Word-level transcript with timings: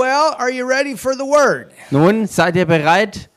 Well, 0.00 0.34
are 0.38 0.50
you 0.50 0.64
ready 0.66 0.96
for 0.96 1.14
the 1.14 1.26
word? 1.26 1.72
Nun, 1.90 2.26
seid 2.26 2.56
ihr 2.56 2.64
bereit 2.64 3.28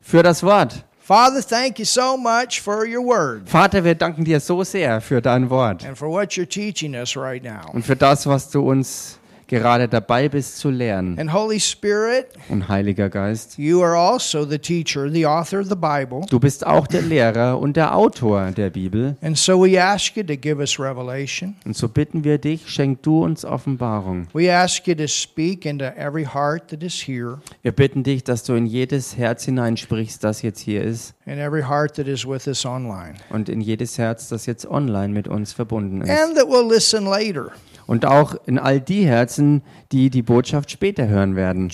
für 0.00 0.22
das 0.22 0.40
Wort? 0.44 0.84
Father, 1.00 1.42
thank 1.42 1.80
you 1.80 1.84
so 1.84 2.16
much 2.16 2.60
for 2.60 2.86
your 2.86 3.02
word 3.02 3.48
Vater, 3.48 3.82
wir 3.82 3.96
danken 3.96 4.24
dir 4.24 4.38
so 4.38 4.62
sehr 4.62 5.00
für 5.00 5.20
dein 5.20 5.50
Wort 5.50 5.84
and 5.84 5.98
for 5.98 6.08
what 6.08 6.36
you're 6.36 6.48
teaching 6.48 6.94
us 6.94 7.16
right 7.16 7.42
now. 7.42 7.68
und 7.72 7.84
für 7.84 7.96
das, 7.96 8.24
was 8.28 8.48
du 8.48 8.60
uns 8.70 9.18
gerade 9.52 9.86
dabei 9.86 10.28
bist 10.30 10.56
zu 10.58 10.70
lernen. 10.70 11.18
And 11.18 11.32
Holy 11.32 11.60
Spirit, 11.60 12.26
Und 12.48 12.68
Heiliger 12.68 13.10
Geist, 13.10 13.58
you 13.58 13.82
are 13.82 13.94
also 13.96 14.44
the 14.46 14.58
teacher, 14.58 15.10
the 15.10 15.26
author 15.26 15.60
of 15.60 15.68
the 15.68 15.76
Bible. 15.76 16.22
du 16.30 16.40
bist 16.40 16.66
auch 16.66 16.86
der 16.86 17.02
Lehrer 17.02 17.58
und 17.58 17.76
der 17.76 17.94
Autor 17.94 18.50
der 18.50 18.70
Bibel. 18.70 19.16
And 19.20 19.36
so 19.36 19.62
we 19.62 19.80
ask 19.80 20.16
you 20.16 20.22
to 20.22 20.36
give 20.36 20.58
us 20.58 20.78
revelation. 20.80 21.54
Und 21.66 21.76
so 21.76 21.86
bitten 21.88 22.24
wir 22.24 22.38
dich, 22.38 22.68
schenk 22.68 23.02
du 23.02 23.22
uns 23.22 23.44
Offenbarung. 23.44 24.26
We 24.32 24.50
ask 24.52 24.86
you 24.88 24.94
to 24.94 25.06
speak 25.06 25.66
into 25.66 25.84
every 25.84 26.24
heart 26.24 26.68
that 26.70 26.82
is 26.82 26.94
here 27.06 27.38
Wir 27.62 27.72
bitten 27.72 28.02
dich, 28.02 28.24
dass 28.24 28.44
du 28.44 28.54
in 28.54 28.64
jedes 28.66 29.16
Herz 29.16 29.44
hineinsprichst, 29.44 30.24
das 30.24 30.40
jetzt 30.42 30.60
hier 30.60 30.82
ist, 30.82 31.14
and 31.26 31.38
every 31.38 31.62
heart 31.62 31.94
that 31.96 32.06
is 32.08 32.26
with 32.26 32.46
us 32.46 32.64
online. 32.64 33.14
und 33.30 33.48
in 33.50 33.60
jedes 33.60 33.98
Herz, 33.98 34.28
das 34.28 34.46
jetzt 34.46 34.66
online 34.66 35.12
mit 35.12 35.28
uns 35.28 35.52
verbunden 35.52 36.00
ist. 36.00 36.10
And 36.10 36.34
that 36.36 36.48
will 36.48 36.66
listen 36.68 37.04
later. 37.04 37.52
Und 37.92 38.06
auch 38.06 38.34
in 38.46 38.58
all 38.58 38.80
die 38.80 39.04
Herzen, 39.04 39.60
die 39.92 40.08
die 40.08 40.22
Botschaft 40.22 40.70
später 40.70 41.08
hören 41.08 41.36
werden. 41.36 41.68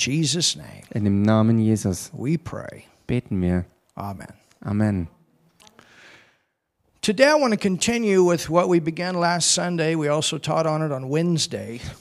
In 0.93 1.05
dem 1.05 1.23
Namen 1.23 1.61
Jesus 1.61 2.11
beten 3.07 3.41
wir. 3.41 3.67
Amen. 3.95 4.27
Amen. 4.61 5.18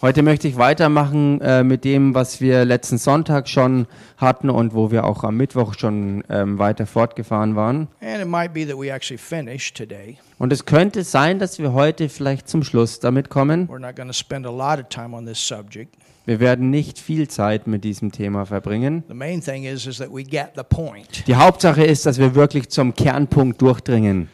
Heute 0.02 0.22
möchte 0.22 0.48
ich 0.50 0.58
weitermachen 0.58 1.40
äh, 1.40 1.64
mit 1.64 1.86
dem, 1.86 2.14
was 2.14 2.42
wir 2.42 2.66
letzten 2.66 2.98
Sonntag 2.98 3.48
schon 3.48 3.88
hatten 4.18 4.50
und 4.50 4.74
wo 4.74 4.92
wir 4.92 5.06
auch 5.06 5.24
am 5.24 5.38
Mittwoch 5.38 5.76
schon 5.76 6.26
ähm, 6.30 6.60
weiter 6.60 6.86
fortgefahren 6.86 7.55
waren. 7.55 7.88
And 8.02 8.22
it 8.22 8.27
might 8.27 8.54
be 8.54 8.68
that 8.68 8.77
we 8.77 8.91
actually 8.91 9.18
finish 9.18 9.72
today. 9.72 10.18
Und 10.40 10.52
es 10.52 10.66
könnte 10.66 11.05
sein, 11.05 11.40
dass 11.40 11.58
wir 11.58 11.71
heute 11.71 12.10
vielleicht 12.10 12.49
zum 12.49 12.64
Schluss 12.64 12.99
damit 12.99 13.30
kommen. 13.30 13.70
We're 13.70 13.80
not 13.80 13.96
going 13.96 14.10
to 14.10 14.14
spend 14.14 14.46
a 14.46 14.52
lot 14.52 14.77
of 14.77 14.90
time 14.90 15.16
on 15.16 15.26
this 15.26 15.40
subject. 15.40 15.96
Wir 16.26 16.42
werden 16.42 16.70
nicht 16.70 16.99
viel 16.99 17.30
Zeit 17.30 17.66
mit 17.68 17.86
diesem 17.86 18.12
Thema 18.12 18.46
verbringen. 18.46 19.05
The 19.08 19.14
main 19.14 19.42
thing 19.42 19.64
is, 19.64 19.88
is 19.88 19.99
that 19.99 20.10
we 20.14 20.24
get 20.24 20.49
the 20.58 20.64
point. 20.64 21.26
Die 21.27 21.36
Hauptsache 21.36 21.86
ist, 21.86 22.05
dass 22.05 22.18
wir 22.18 22.36
wirklich 22.36 22.68
zum 22.68 22.94
Kernpunkt 22.94 23.62
durchdringen. 23.62 24.27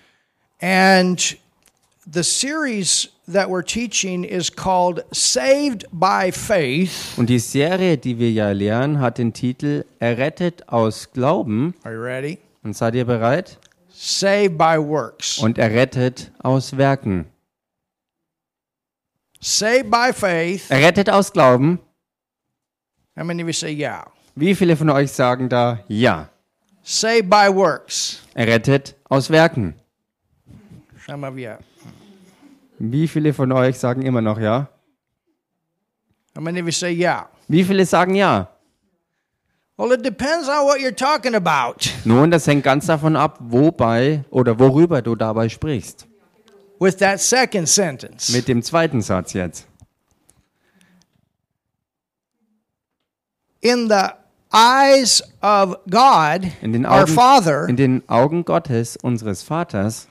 And 0.64 1.20
the 2.10 2.24
series 2.24 3.10
that 3.28 3.50
we're 3.50 3.64
teaching 3.64 4.24
is 4.24 4.50
called 4.50 5.04
Saved 5.12 5.84
by 5.92 6.32
Faith. 6.32 7.18
Und 7.18 7.30
die 7.30 7.40
Serie, 7.40 7.98
die 7.98 8.18
wir 8.18 8.32
ja 8.32 8.52
lernen, 8.52 9.02
hat 9.02 9.18
den 9.18 9.34
Titel 9.34 9.84
Errettet 10.00 10.70
aus 10.70 11.12
Glauben. 11.12 11.76
Are 11.84 11.94
you 11.94 12.02
ready? 12.02 12.40
Und 12.64 12.78
seid 12.78 12.96
ihr 12.96 13.04
bereit? 13.04 13.60
Saved 13.94 14.58
by 14.58 14.78
works. 14.80 15.38
Und 15.40 15.58
errettet 15.58 16.32
aus 16.42 16.78
Werken. 16.78 17.26
Saved 19.42 19.92
by 19.92 20.14
faith. 20.14 20.72
Errettet 20.72 21.10
aus 21.10 21.34
Glauben. 21.34 21.80
How 23.18 23.26
many 23.26 23.44
of 23.44 23.50
you 23.50 23.54
say 23.54 23.74
yeah? 23.74 24.06
Wie 24.36 24.56
viele 24.56 24.78
von 24.78 24.90
euch 24.90 25.12
sagen 25.12 25.50
da 25.50 25.84
ja? 25.90 26.30
Saved 26.84 27.30
by 27.30 27.54
works. 27.54 28.22
Errettet 28.34 28.96
aus 29.10 29.30
Werken. 29.30 29.76
Wie 32.80 33.08
viele 33.08 33.34
von 33.34 33.52
euch 33.52 33.78
sagen 33.80 34.02
immer 34.04 34.22
noch 34.22 34.40
ja? 34.40 34.70
How 36.36 36.42
many 36.42 36.60
of 36.62 36.66
you 36.66 36.72
say 36.72 36.92
yeah? 36.94 37.30
Wie 37.48 37.64
viele 37.64 37.86
sagen 37.86 38.16
ja? 38.16 38.50
Well, 39.78 39.92
it 39.92 40.04
depends 40.04 40.48
on 40.48 40.66
what 40.66 40.80
you're 40.80 40.96
talking 40.96 41.36
about. 41.36 41.90
Nun, 42.06 42.30
das 42.30 42.46
hängt 42.46 42.64
ganz 42.64 42.86
davon 42.86 43.16
ab, 43.16 43.38
wobei 43.42 44.24
oder 44.30 44.60
worüber 44.60 45.02
du 45.02 45.16
dabei 45.16 45.50
sprichst. 45.50 46.08
With 46.80 46.98
that 46.98 47.20
second 47.20 47.68
sentence. 47.68 48.30
Mit 48.30 48.48
dem 48.48 48.62
zweiten 48.62 49.02
Satz 49.02 49.34
jetzt. 49.34 49.68
In 53.62 53.88
the 53.90 54.10
eyes 54.52 55.24
of 55.42 55.78
God, 55.90 56.52
In 56.62 56.74
den 56.74 56.86
our 56.86 57.04
Augen, 57.04 57.08
Father, 57.14 57.68
in 57.70 57.76
den 57.78 58.08
Augen 58.10 58.46
Gottes, 58.46 58.98
unseres 58.98 59.42
Vaters, 59.42 60.08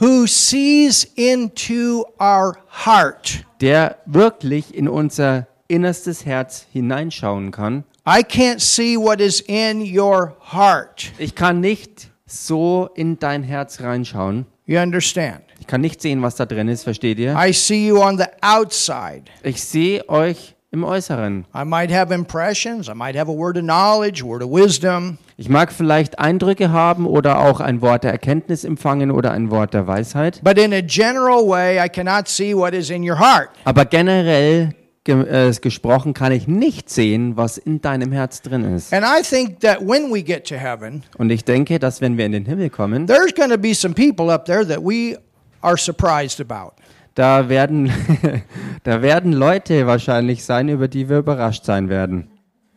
who 0.00 0.26
sees 0.26 1.04
into 1.14 2.04
our 2.20 2.56
heart. 2.84 3.44
der 3.60 3.96
wirklich 4.06 4.74
in 4.74 4.88
unser 4.88 5.46
innerstes 5.68 6.26
Herz 6.26 6.66
hineinschauen 6.72 7.50
kann. 7.50 7.84
I 8.06 8.22
can't 8.22 8.60
see 8.60 8.96
what 8.96 9.20
is 9.20 9.40
in 9.40 9.80
your 9.82 10.36
heart. 10.52 11.12
Ich 11.18 11.34
kann 11.34 11.60
nicht 11.60 12.10
so 12.26 12.88
in 12.94 13.18
dein 13.18 13.42
Herz 13.42 13.80
reinschauen. 13.80 14.46
You 14.66 14.78
understand? 14.78 15.42
Ich 15.60 15.66
kann 15.66 15.80
nicht 15.80 16.02
sehen, 16.02 16.22
was 16.22 16.36
da 16.36 16.44
drin 16.44 16.68
ist, 16.68 16.84
versteht 16.84 17.18
ihr? 17.18 17.36
I 17.36 17.52
see 17.52 17.86
you 17.88 18.00
on 18.02 18.18
the 18.18 18.24
outside. 18.42 19.22
Ich 19.42 19.62
sehe 19.62 20.08
euch 20.08 20.55
im 20.76 20.84
Äußeren. 20.84 21.44
I 21.54 21.64
might 21.64 21.92
have 21.92 22.14
impressions. 22.14 22.88
I 22.88 22.94
might 22.94 23.16
have 23.16 23.30
a 23.30 23.34
word 23.34 23.56
of 23.56 23.64
knowledge, 23.64 24.22
a 24.22 24.26
word 24.26 24.42
of 24.42 24.50
wisdom. 24.50 25.18
Ich 25.36 25.48
mag 25.48 25.72
vielleicht 25.72 26.18
Eindrücke 26.18 26.70
haben 26.70 27.06
oder 27.06 27.40
auch 27.40 27.60
ein 27.60 27.82
Wort 27.82 28.04
der 28.04 28.12
Erkenntnis 28.12 28.64
empfangen 28.64 29.10
oder 29.10 29.32
ein 29.32 29.50
Wort 29.50 29.74
der 29.74 29.86
Weisheit. 29.86 30.40
But 30.42 30.58
in 30.58 30.72
a 30.72 30.80
general 30.80 31.46
way, 31.46 31.78
I 31.84 31.88
cannot 31.88 32.28
see 32.28 32.54
what 32.54 32.72
is 32.72 32.90
in 32.90 33.02
your 33.02 33.18
heart. 33.18 33.50
Aber 33.64 33.84
generell 33.84 34.70
ge 35.04 35.22
äh, 35.22 35.52
gesprochen 35.60 36.14
kann 36.14 36.32
ich 36.32 36.48
nicht 36.48 36.90
sehen, 36.90 37.36
was 37.36 37.58
in 37.58 37.80
deinem 37.80 38.12
Herz 38.12 38.42
drin 38.42 38.64
ist. 38.74 38.92
And 38.92 39.04
I 39.04 39.22
think 39.22 39.60
that 39.60 39.80
when 39.80 40.12
we 40.12 40.22
get 40.22 40.46
to 40.48 40.56
heaven, 40.56 41.04
Und 41.18 41.30
ich 41.30 41.44
denke, 41.44 41.78
dass 41.78 42.00
wenn 42.00 42.16
wir 42.18 42.26
in 42.26 42.32
den 42.32 42.46
Himmel 42.46 42.70
kommen, 42.70 43.06
there's 43.06 43.34
going 43.34 43.50
to 43.50 43.58
be 43.58 43.74
some 43.74 43.94
people 43.94 44.32
up 44.32 44.44
there 44.46 44.66
that 44.66 44.80
we 44.82 45.16
are 45.60 45.76
surprised 45.76 46.40
about. 46.40 46.72
Da 47.16 47.48
werden, 47.48 47.90
da 48.84 49.02
werden 49.02 49.32
Leute 49.32 49.86
wahrscheinlich 49.88 50.44
sein, 50.44 50.68
über 50.68 50.86
die 50.86 51.08
wir 51.08 51.18
überrascht 51.18 51.64
sein 51.64 51.88
werden. 51.88 52.30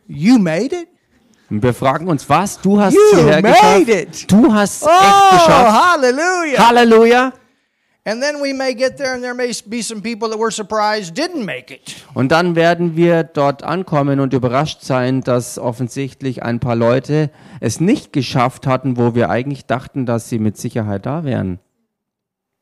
You 0.08 0.38
made 0.38 0.74
it? 0.74 0.88
Und 1.50 1.62
wir 1.62 1.74
fragen 1.74 2.08
uns, 2.08 2.28
was? 2.28 2.60
Du 2.60 2.80
hast 2.80 2.94
You 2.94 3.00
hierher 3.18 3.42
made 3.42 3.84
geschafft? 3.84 3.88
it. 3.88 4.32
Du 4.32 4.52
hast 4.52 4.82
es 4.82 4.88
Oh, 4.88 4.90
echt 4.90 5.30
geschafft. 5.46 5.84
hallelujah. 5.84 6.66
Halleluja. 6.68 7.32
And 8.06 8.22
then 8.22 8.36
we 8.42 8.54
may 8.54 8.74
get 8.74 8.96
there 8.96 9.12
and 9.12 9.22
there 9.22 9.34
may 9.34 9.52
be 9.66 9.82
some 9.82 10.00
people 10.00 10.30
that 10.30 10.38
we're 10.38 10.50
surprised 10.50 11.18
didn't 11.18 11.44
make 11.44 11.72
it. 11.74 11.96
Und 12.14 12.32
dann 12.32 12.56
werden 12.56 12.96
wir 12.96 13.24
dort 13.24 13.62
ankommen 13.62 14.20
und 14.20 14.32
überrascht 14.32 14.80
sein, 14.82 15.20
dass 15.20 15.58
offensichtlich 15.58 16.42
ein 16.42 16.60
paar 16.60 16.76
Leute 16.76 17.30
es 17.60 17.78
nicht 17.78 18.12
geschafft 18.14 18.66
hatten, 18.66 18.96
wo 18.96 19.14
wir 19.14 19.28
eigentlich 19.28 19.66
dachten, 19.66 20.06
dass 20.06 20.30
sie 20.30 20.38
mit 20.38 20.56
Sicherheit 20.56 21.04
da 21.04 21.24
wären. 21.24 21.58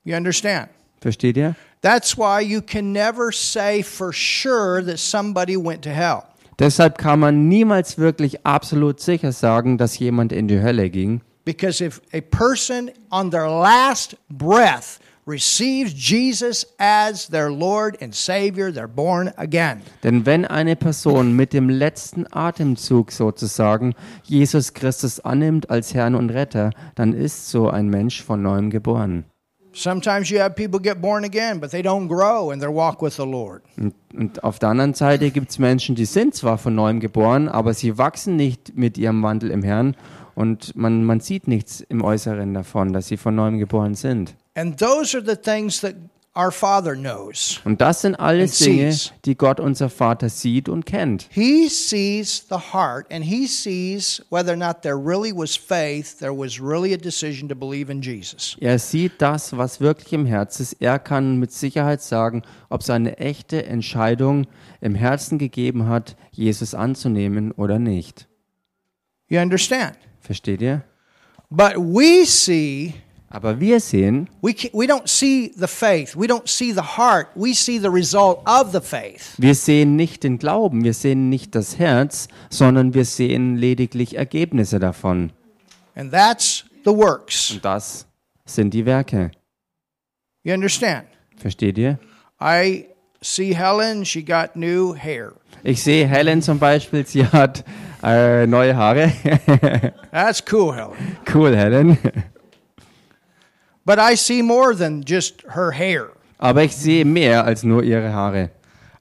You 0.03 0.16
understand? 0.16 0.69
Versteht 1.00 1.36
ihr? 1.36 1.54
That's 1.81 2.16
why 2.16 2.41
you 2.41 2.60
can 2.60 2.92
never 2.92 3.31
say 3.32 3.82
for 3.82 4.12
sure 4.12 4.82
that 4.84 4.98
somebody 4.98 5.56
went 5.56 5.82
to 5.82 5.91
hell. 5.91 6.25
Deshalb 6.59 6.98
kann 6.98 7.20
man 7.20 7.48
niemals 7.48 7.98
wirklich 7.98 8.44
absolut 8.44 8.98
sicher 9.00 9.31
sagen, 9.31 9.78
dass 9.78 9.98
jemand 9.98 10.32
in 10.32 10.48
die 10.48 10.60
Hölle 10.60 10.91
ging. 10.91 11.20
Because 11.44 11.82
if 11.82 12.00
a 12.12 12.20
person 12.20 12.91
on 13.10 13.31
their 13.31 13.48
last 13.48 14.16
breath 14.28 14.98
receives 15.25 15.92
Jesus 15.92 16.66
as 16.78 17.28
their 17.28 17.50
Lord 17.50 17.97
and 18.03 18.12
Savior, 18.15 18.72
they're 18.72 18.88
born 18.88 19.32
again. 19.36 19.82
Denn 20.03 20.26
wenn 20.26 20.44
eine 20.44 20.75
Person 20.75 21.36
mit 21.36 21.53
dem 21.53 21.69
letzten 21.69 22.26
Atemzug 22.32 23.12
sozusagen 23.12 23.94
Jesus 24.25 24.75
Christus 24.75 25.20
annimmt 25.20 25.70
als 25.70 25.94
Herrn 25.94 26.16
und 26.16 26.30
Retter, 26.30 26.70
dann 26.97 27.12
ist 27.12 27.50
so 27.50 27.70
ein 27.70 27.88
Mensch 27.88 28.22
von 28.22 28.42
neuem 28.42 28.70
geboren. 28.70 29.25
Sometimes 29.72 30.30
you 30.30 30.40
have 30.40 30.54
people 30.54 30.80
get 30.80 31.00
born 31.00 31.24
again, 31.24 31.60
but 31.60 31.70
they 31.70 31.82
don't 31.82 32.08
grow 32.08 32.50
in 32.50 32.60
their 32.60 32.72
walk 32.72 33.02
with 33.02 33.16
the 33.16 33.26
Lord. 33.26 33.62
Und, 33.76 33.94
und 34.14 34.42
auf 34.42 34.58
der 34.58 34.70
anderen 34.70 34.94
Seite 34.94 35.30
gibt 35.30 35.50
es 35.50 35.58
Menschen, 35.58 35.94
die 35.94 36.06
sind 36.06 36.34
zwar 36.34 36.58
von 36.58 36.74
neuem 36.74 37.00
geboren, 37.00 37.48
aber 37.48 37.74
sie 37.74 37.98
wachsen 37.98 38.36
nicht 38.36 38.76
mit 38.76 38.98
ihrem 38.98 39.22
Wandel 39.22 39.50
im 39.50 39.62
Herrn 39.62 39.97
und 40.34 40.76
man, 40.76 41.04
man 41.04 41.20
sieht 41.20 41.48
nichts 41.48 41.80
im 41.80 42.03
Äußeren 42.03 42.54
davon, 42.54 42.92
dass 42.92 43.09
sie 43.09 43.16
von 43.16 43.34
neuem 43.34 43.59
geboren 43.59 43.94
sind. 43.94 44.34
And 44.54 44.78
those 44.78 45.16
are 45.16 45.24
the 45.24 45.36
things 45.36 45.80
that 45.80 45.94
our 46.38 46.52
Father 46.52 46.94
knows. 46.94 47.60
Und 47.64 47.80
das 47.80 48.02
sind 48.02 48.14
alles 48.14 48.58
Dinge, 48.58 48.96
die 49.24 49.36
Gott 49.36 49.58
unser 49.58 49.90
Vater 49.90 50.28
sieht 50.28 50.68
und 50.68 50.86
kennt. 50.86 51.28
He 51.30 51.68
sees 51.68 52.46
the 52.48 52.58
heart 52.72 53.12
and 53.12 53.24
he 53.24 53.46
sees 53.46 54.24
whether 54.30 54.52
or 54.52 54.56
not 54.56 54.82
there 54.82 54.96
really 54.96 55.32
was 55.32 55.56
faith, 55.56 56.18
there 56.18 56.32
was 56.32 56.60
really 56.60 56.94
a 56.94 56.96
decision 56.96 57.48
to 57.48 57.56
believe 57.56 57.90
in 57.90 58.00
Jesus. 58.00 58.56
Er 58.60 58.78
sieht 58.78 59.20
das, 59.20 59.56
was 59.56 59.80
wirklich 59.80 60.12
im 60.12 60.26
Herzen 60.26 60.62
ist. 60.62 60.76
Er 60.80 60.98
kann 60.98 61.38
mit 61.38 61.50
Sicherheit 61.52 62.02
sagen, 62.02 62.42
ob 62.68 62.82
es 62.82 62.90
eine 62.90 63.18
echte 63.18 63.66
Entscheidung 63.66 64.46
im 64.80 64.94
Herzen 64.94 65.38
gegeben 65.38 65.88
hat, 65.88 66.16
Jesus 66.30 66.74
anzunehmen 66.74 67.50
oder 67.50 67.80
nicht. 67.80 68.28
You 69.28 69.40
understand? 69.40 69.98
Versteht 70.20 70.62
ihr? 70.62 70.84
But 71.50 71.76
we 71.76 72.24
see 72.24 72.94
Aber 73.30 73.60
wir 73.60 73.78
sehen, 73.80 74.28
We, 74.41 74.54
we 74.72 74.86
don't 74.86 75.07
see 75.07 75.53
the 75.54 75.66
faith. 75.66 76.16
We 76.16 76.27
don't 76.27 76.48
see 76.48 76.72
the 76.72 76.97
heart. 76.97 77.28
We 77.34 77.53
see 77.54 77.78
the 77.78 77.89
result 77.91 78.39
of 78.48 78.72
the 78.72 78.80
faith. 78.80 79.34
wir 79.36 79.54
sehen 79.54 79.97
nicht 79.97 80.25
den 80.25 80.39
Glauben, 80.39 80.83
wir 80.83 80.95
sehen 80.95 81.28
nicht 81.28 81.54
das 81.54 81.78
Herz, 81.78 82.28
sondern 82.48 82.95
wir 82.95 83.04
sehen 83.04 83.57
lediglich 83.57 84.16
Ergebnisse 84.16 84.78
davon. 84.78 85.30
And 85.95 86.10
that's 86.10 86.65
the 86.84 86.91
works. 86.91 87.51
Und 87.51 87.65
das 87.65 88.07
sind 88.47 88.72
die 88.72 88.86
Werke. 88.86 89.31
You 90.42 90.54
understand? 90.54 91.04
Versteht 91.36 91.77
ihr? 91.77 91.98
I 92.41 92.86
see 93.21 93.54
Helen. 93.54 94.04
She 94.07 94.22
got 94.22 94.57
new 94.57 94.95
hair. 94.95 95.33
Ich 95.65 95.83
sehe 95.83 96.07
Helen 96.07 96.41
zum 96.41 96.59
Beispiel, 96.59 97.04
sie 97.07 97.27
hat 97.27 97.63
äh, 98.03 98.47
neue 98.47 98.74
Haare. 98.74 99.13
That's 100.13 100.42
cool, 100.51 100.74
Helen. 100.74 101.16
cool, 101.34 101.54
Helen. 101.54 101.98
But 103.88 103.98
I 103.98 104.16
see 104.16 104.42
more 104.42 104.74
than 104.76 105.02
just 105.02 105.44
her 105.54 105.70
hair. 105.72 106.10
Aber 106.36 106.62
ich 106.62 106.76
sehe 106.76 107.06
mehr 107.06 107.46
als 107.46 107.62
nur 107.62 107.82
ihre 107.82 108.12
Haare. 108.12 108.50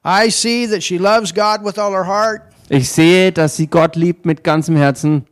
I 0.05 0.29
see 0.31 0.65
that 0.65 0.81
she 0.81 0.97
loves 0.97 1.33
God 1.33 1.61
with 1.61 1.77
all 1.77 1.91
her 1.91 2.05
heart 2.07 2.43
Ich 2.69 2.87
sehe, 2.89 3.33
dass 3.33 3.57
sie 3.57 3.67
Gott 3.67 3.97
liebt 3.97 4.25
mit 4.25 4.45
ganzem 4.45 4.77
Herzen, 4.77 5.25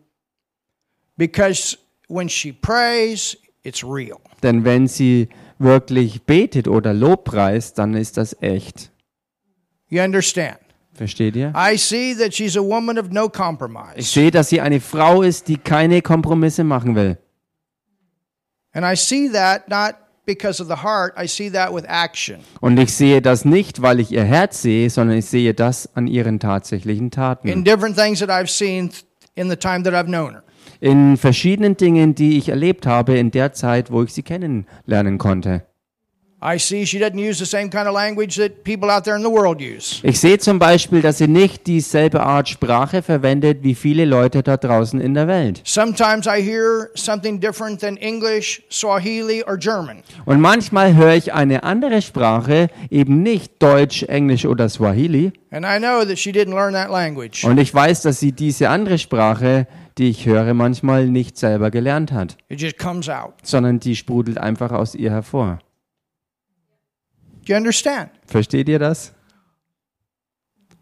because 1.15 1.77
when 2.09 2.27
she 2.27 2.51
prays, 2.51 3.37
it's 3.63 3.81
real. 3.81 4.19
denn 4.43 4.65
wenn 4.65 4.87
sie 4.87 5.29
wirklich 5.57 6.23
betet 6.23 6.67
oder 6.67 6.93
Lobpreist, 6.93 7.77
dann 7.77 7.93
ist 7.93 8.17
das 8.17 8.35
echt. 8.41 8.91
You 9.87 10.01
understand? 10.01 10.59
Versteht 10.93 11.37
ihr? 11.37 11.53
I 11.55 11.77
see 11.77 12.13
that 12.13 12.33
she's 12.33 12.57
a 12.57 12.61
woman 12.61 12.97
of 12.99 13.09
no 13.09 13.27
Ich 13.27 13.31
compromise. 13.31 14.01
sehe, 14.01 14.31
dass 14.31 14.49
sie 14.49 14.59
eine 14.59 14.81
Frau 14.81 15.21
ist, 15.21 15.47
die 15.47 15.57
keine 15.57 16.01
Kompromisse 16.01 16.65
machen 16.65 16.95
will. 16.95 17.17
Und 22.61 22.79
ich 22.79 22.93
sehe 22.93 23.21
das 23.21 23.45
nicht, 23.45 23.81
weil 23.81 23.99
ich 23.99 24.11
ihr 24.11 24.23
Herz 24.23 24.61
sehe, 24.61 24.89
sondern 24.89 25.17
ich 25.17 25.25
sehe 25.25 25.53
das 25.53 25.89
an 25.95 26.07
ihren 26.07 26.39
tatsächlichen 26.39 27.05
In 27.05 27.11
Taten. 27.11 27.63
different 27.63 27.95
things 27.97 28.19
that 28.19 28.29
I've 28.29 28.49
seen 28.49 28.91
in 29.35 29.49
the 29.49 29.55
time 29.55 29.83
that 29.83 29.93
I've 29.93 30.07
known 30.07 30.33
her. 30.33 30.43
In 30.79 31.15
verschiedenen 31.17 31.77
Dingen, 31.77 32.15
die 32.15 32.37
ich 32.37 32.49
erlebt 32.49 32.85
habe 32.85 33.17
in 33.17 33.31
der 33.31 33.53
Zeit, 33.53 33.91
wo 33.91 34.03
ich 34.03 34.13
sie 34.13 34.23
kennenlernen 34.23 35.17
konnte. 35.17 35.63
Ich 36.47 36.63
sehe 40.19 40.37
zum 40.37 40.59
Beispiel, 40.59 41.01
dass 41.01 41.17
sie 41.17 41.27
nicht 41.27 41.65
dieselbe 41.65 42.21
Art 42.21 42.49
Sprache 42.49 43.01
verwendet 43.01 43.63
wie 43.63 43.73
viele 43.73 44.05
Leute 44.05 44.43
da 44.43 44.57
draußen 44.57 45.01
in 45.01 45.15
der 45.15 45.27
Welt. 45.27 45.61
Sometimes 45.63 46.27
I 46.27 46.43
hear 46.43 46.89
something 46.93 47.39
different 47.39 47.81
than 47.81 47.97
English, 47.97 48.61
Swahili, 48.69 49.43
or 49.47 49.57
German. 49.57 50.03
Und 50.25 50.39
manchmal 50.39 50.95
höre 50.95 51.15
ich 51.15 51.33
eine 51.33 51.63
andere 51.63 52.03
Sprache, 52.03 52.67
eben 52.91 53.23
nicht 53.23 53.53
Deutsch, 53.63 54.03
Englisch 54.03 54.45
oder 54.45 54.69
Swahili. 54.69 55.33
And 55.49 55.65
I 55.65 55.79
know 55.79 56.05
that 56.05 56.19
she 56.19 56.29
didn't 56.29 56.53
learn 56.53 56.73
that 56.73 56.91
language. 56.91 57.43
Und 57.43 57.57
ich 57.57 57.73
weiß, 57.73 58.03
dass 58.03 58.19
sie 58.19 58.33
diese 58.33 58.69
andere 58.69 58.99
Sprache, 58.99 59.65
die 59.97 60.09
ich 60.09 60.27
höre, 60.27 60.53
manchmal 60.53 61.07
nicht 61.07 61.37
selber 61.37 61.71
gelernt 61.71 62.11
hat, 62.11 62.37
It 62.49 62.61
just 62.61 62.77
comes 62.77 63.09
out. 63.09 63.33
sondern 63.41 63.79
die 63.79 63.95
sprudelt 63.95 64.37
einfach 64.37 64.71
aus 64.71 64.93
ihr 64.93 65.09
hervor. 65.09 65.57
Do 67.45 67.53
you 67.53 67.57
understand? 67.57 68.09
Versteht 68.25 68.67
ihr 68.67 68.79
das? 68.79 69.11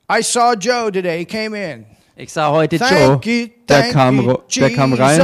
I 0.10 0.22
saw 0.22 0.54
Joe 0.56 0.90
today. 0.92 1.20
He 1.20 1.26
came 1.26 1.54
in. 1.54 1.86
Ich 2.16 2.32
sah 2.32 2.52
heute 2.52 2.78
Joe, 2.78 2.88
Thank 2.88 3.26
you, 3.26 3.48
der 3.68 3.82
thank 3.82 3.94
kam, 3.94 4.22
you, 4.22 4.38
der 4.56 4.70
kam 4.70 4.94
rein. 4.94 5.20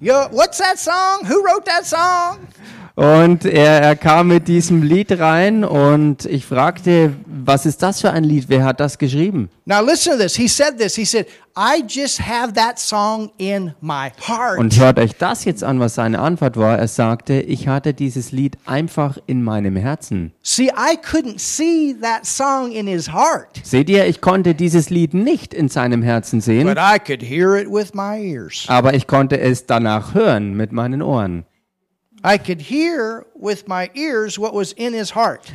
Yo, 0.00 0.28
what's 0.30 0.58
that 0.58 0.78
song? 0.78 1.24
Who 1.26 1.42
wrote 1.42 1.64
that 1.64 1.86
song? 1.86 2.46
Und 2.96 3.44
er, 3.44 3.80
er 3.82 3.96
kam 3.96 4.28
mit 4.28 4.46
diesem 4.46 4.82
Lied 4.82 5.18
rein 5.18 5.64
und 5.64 6.26
ich 6.26 6.46
fragte, 6.46 7.12
was 7.26 7.66
ist 7.66 7.82
das 7.82 8.00
für 8.00 8.12
ein 8.12 8.22
Lied? 8.22 8.44
Wer 8.48 8.64
hat 8.64 8.78
das 8.78 8.98
geschrieben? 8.98 9.50
Now 9.64 9.84
listen 9.84 10.12
to 10.12 10.18
this. 10.18 10.36
He 10.36 10.46
said 10.46 10.78
this. 10.78 10.94
He 10.94 11.04
said, 11.04 11.26
I 11.56 11.82
just 11.88 12.20
have 12.20 12.52
that 12.54 12.78
song 12.78 13.30
in 13.36 13.72
my 13.80 14.10
heart. 14.28 14.58
Und 14.58 14.78
hört 14.78 14.98
euch 15.00 15.16
das 15.16 15.44
jetzt 15.44 15.64
an, 15.64 15.80
was 15.80 15.96
seine 15.96 16.20
Antwort 16.20 16.56
war. 16.56 16.78
Er 16.78 16.86
sagte, 16.86 17.40
ich 17.40 17.66
hatte 17.66 17.94
dieses 17.94 18.30
Lied 18.30 18.58
einfach 18.64 19.18
in 19.26 19.42
meinem 19.42 19.74
Herzen. 19.74 20.32
See, 20.42 20.66
I 20.68 20.96
couldn't 20.96 21.40
see 21.40 21.96
that 22.00 22.24
song 22.24 22.70
in 22.70 22.86
his 22.86 23.12
heart, 23.12 23.48
Seht 23.64 23.90
ihr, 23.90 24.06
ich 24.06 24.20
konnte 24.20 24.54
dieses 24.54 24.90
Lied 24.90 25.14
nicht 25.14 25.52
in 25.52 25.68
seinem 25.68 26.02
Herzen 26.02 26.40
sehen, 26.40 26.68
but 26.68 26.78
I 26.78 26.98
could 26.98 27.22
hear 27.22 27.56
it 27.56 27.66
with 27.68 27.92
my 27.94 28.20
ears. 28.20 28.66
aber 28.68 28.94
ich 28.94 29.08
konnte 29.08 29.40
es 29.40 29.66
danach 29.66 30.14
hören 30.14 30.54
mit 30.54 30.70
meinen 30.70 31.02
Ohren. 31.02 31.44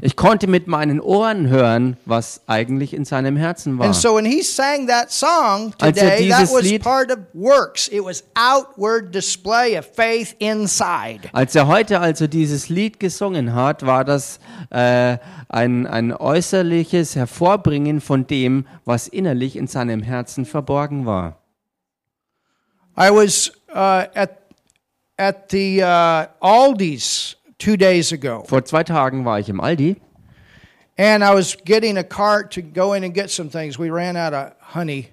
Ich 0.01 0.15
konnte 0.15 0.45
mit 0.45 0.67
meinen 0.67 1.01
Ohren 1.01 1.47
hören, 1.49 1.97
was 2.05 2.41
eigentlich 2.45 2.93
in 2.93 3.05
seinem 3.05 3.35
Herzen 3.37 3.79
war. 3.79 3.87
And 3.87 3.95
so 3.95 4.15
when 4.15 4.25
he 4.25 4.43
sang 4.43 4.85
that 4.87 5.11
song 5.11 5.73
Als 5.79 5.97
er 5.97 6.11
today, 6.11 6.29
that 6.29 6.51
was 6.53 6.61
Lied- 6.61 6.83
part 6.83 7.11
of 7.11 7.17
works. 7.33 7.87
It 7.87 8.03
was 8.03 8.23
outward 8.35 9.15
display 9.15 9.79
of 9.79 9.87
faith 9.87 10.35
inside. 10.37 11.21
Als 11.33 11.55
er 11.55 11.65
heute 11.65 12.01
also 12.01 12.27
dieses 12.27 12.69
Lied 12.69 12.99
gesungen 12.99 13.55
hat, 13.55 13.83
war 13.87 14.05
das 14.05 14.39
äh, 14.69 15.17
ein, 15.47 15.87
ein 15.87 16.13
äußerliches 16.13 17.15
Hervorbringen 17.15 17.99
von 17.99 18.27
dem, 18.27 18.67
was 18.85 19.07
innerlich 19.07 19.55
in 19.55 19.65
seinem 19.65 20.03
Herzen 20.03 20.45
verborgen 20.45 21.07
war. 21.07 21.39
I 22.95 23.09
was 23.09 23.51
uh, 23.73 24.05
at 24.13 24.38
at 25.19 25.49
the 25.51 25.83
uh, 25.83 26.27
Aldi's 26.41 27.35
two 27.59 27.75
days 27.77 28.11
ago, 28.11 28.43
Vor 28.47 28.63
zwei 28.63 28.83
Tagen 28.83 29.25
war 29.25 29.39
ich 29.39 29.49
im 29.49 29.59
Aldi. 29.59 29.97
And 30.97 31.23
I 31.23 31.33
was 31.33 31.57
getting 31.63 31.97
a 31.97 32.03
cart 32.03 32.51
to 32.55 32.61
go 32.61 32.93
in 32.93 33.03
and 33.03 33.13
get 33.13 33.29
some 33.29 33.49
things. 33.49 33.77
We 33.77 33.89
ran 33.89 34.17
out 34.17 34.33
of 34.33 34.51
honey, 34.73 35.09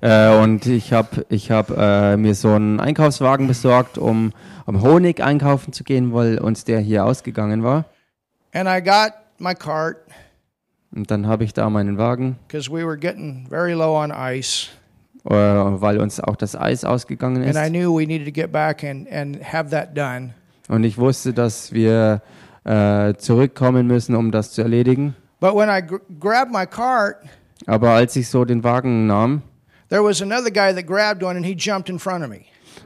äh, 0.00 0.28
und 0.36 0.66
ich 0.66 0.92
habe 0.92 1.24
ich 1.28 1.50
hab, 1.50 1.70
äh, 1.70 2.16
mir 2.16 2.34
so 2.34 2.52
einen 2.52 2.80
Einkaufswagen 2.80 3.46
besorgt, 3.46 3.98
um, 3.98 4.32
um 4.66 4.82
Honig 4.82 5.22
einkaufen 5.22 5.72
zu 5.72 5.84
gehen, 5.84 6.12
weil 6.12 6.38
uns 6.38 6.64
der 6.64 6.80
hier 6.80 7.04
ausgegangen 7.04 7.62
war. 7.62 7.84
and 8.52 8.68
I 8.68 8.80
got 8.80 9.12
my 9.38 9.54
cart 9.54 9.98
Und 10.94 11.10
dann 11.10 11.26
habe 11.26 11.44
ich 11.44 11.52
da 11.52 11.68
meinen 11.68 11.98
Wagen, 11.98 12.36
because 12.48 12.70
we 12.70 12.84
were 12.84 12.96
getting 12.96 13.46
very 13.48 13.74
low 13.74 13.96
on 13.96 14.10
ice, 14.10 14.68
weil 15.34 15.98
uns 15.98 16.20
auch 16.20 16.36
das 16.36 16.54
Eis 16.56 16.84
ausgegangen 16.84 17.42
and 17.44 17.56
I 17.56 17.60
ist. 17.62 17.68
knew 17.70 17.92
we 17.98 18.06
needed 18.06 18.26
to 18.26 18.32
get 18.32 18.52
back 18.52 18.84
and 18.84 19.10
and 19.10 19.38
have 19.42 19.70
that 19.70 19.96
done. 19.96 20.34
Und 20.68 20.84
ich 20.84 20.98
wusste, 20.98 21.32
dass 21.32 21.72
wir 21.72 22.22
äh, 22.64 23.14
zurückkommen 23.14 23.86
müssen, 23.86 24.14
um 24.16 24.30
das 24.30 24.52
zu 24.52 24.62
erledigen. 24.62 25.14
But 25.40 25.54
when 25.54 25.68
I 25.68 25.80
gr- 25.86 26.00
grabbed 26.20 26.52
my 26.52 26.66
cart, 26.66 27.16
Aber 27.66 27.90
als 27.90 28.16
ich 28.16 28.28
so 28.28 28.44
den 28.44 28.62
Wagen 28.64 29.06
nahm, 29.06 29.42
there 29.90 30.02
was 30.04 30.20
another 30.22 30.50
guy 30.50 30.74
that 30.74 30.86
grabbed 30.86 31.22
one 31.22 31.36
and 31.36 31.44
he 31.46 31.54
jumped 31.56 31.88
in 31.88 31.98
front 31.98 32.22
of 32.24 32.30
me. 32.30 32.40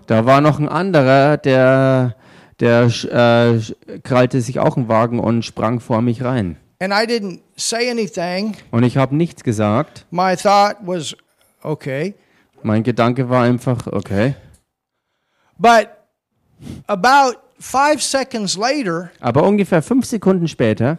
da 0.07 0.25
war 0.27 0.41
noch 0.41 0.59
ein 0.59 0.69
anderer, 0.69 1.37
der, 1.37 2.15
der 2.61 2.85
äh, 2.85 3.99
krallte 4.03 4.41
sich 4.41 4.59
auch 4.59 4.77
einen 4.77 4.89
Wagen 4.89 5.19
und 5.21 5.45
sprang 5.45 5.81
vor 5.81 6.03
mich 6.03 6.23
rein. 6.23 6.57
And 6.81 6.93
I 6.93 7.07
didn't 7.07 7.41
say 7.57 7.91
anything. 7.91 8.57
Und 8.71 8.83
ich 8.85 8.97
habe 8.97 9.15
nichts 9.15 9.45
gesagt. 9.45 10.07
My 10.11 10.35
thought 10.37 10.77
was, 10.85 11.15
okay. 11.63 12.15
Mein 12.63 12.83
Gedanke 12.83 13.29
war 13.29 13.43
einfach, 13.45 13.87
okay. 13.87 14.35
But 15.59 15.89
about 16.87 17.39
five 17.59 18.03
seconds 18.03 18.57
later, 18.57 19.11
Aber 19.21 19.45
ungefähr 19.45 19.83
fünf 19.83 20.07
Sekunden 20.07 20.49
später, 20.49 20.99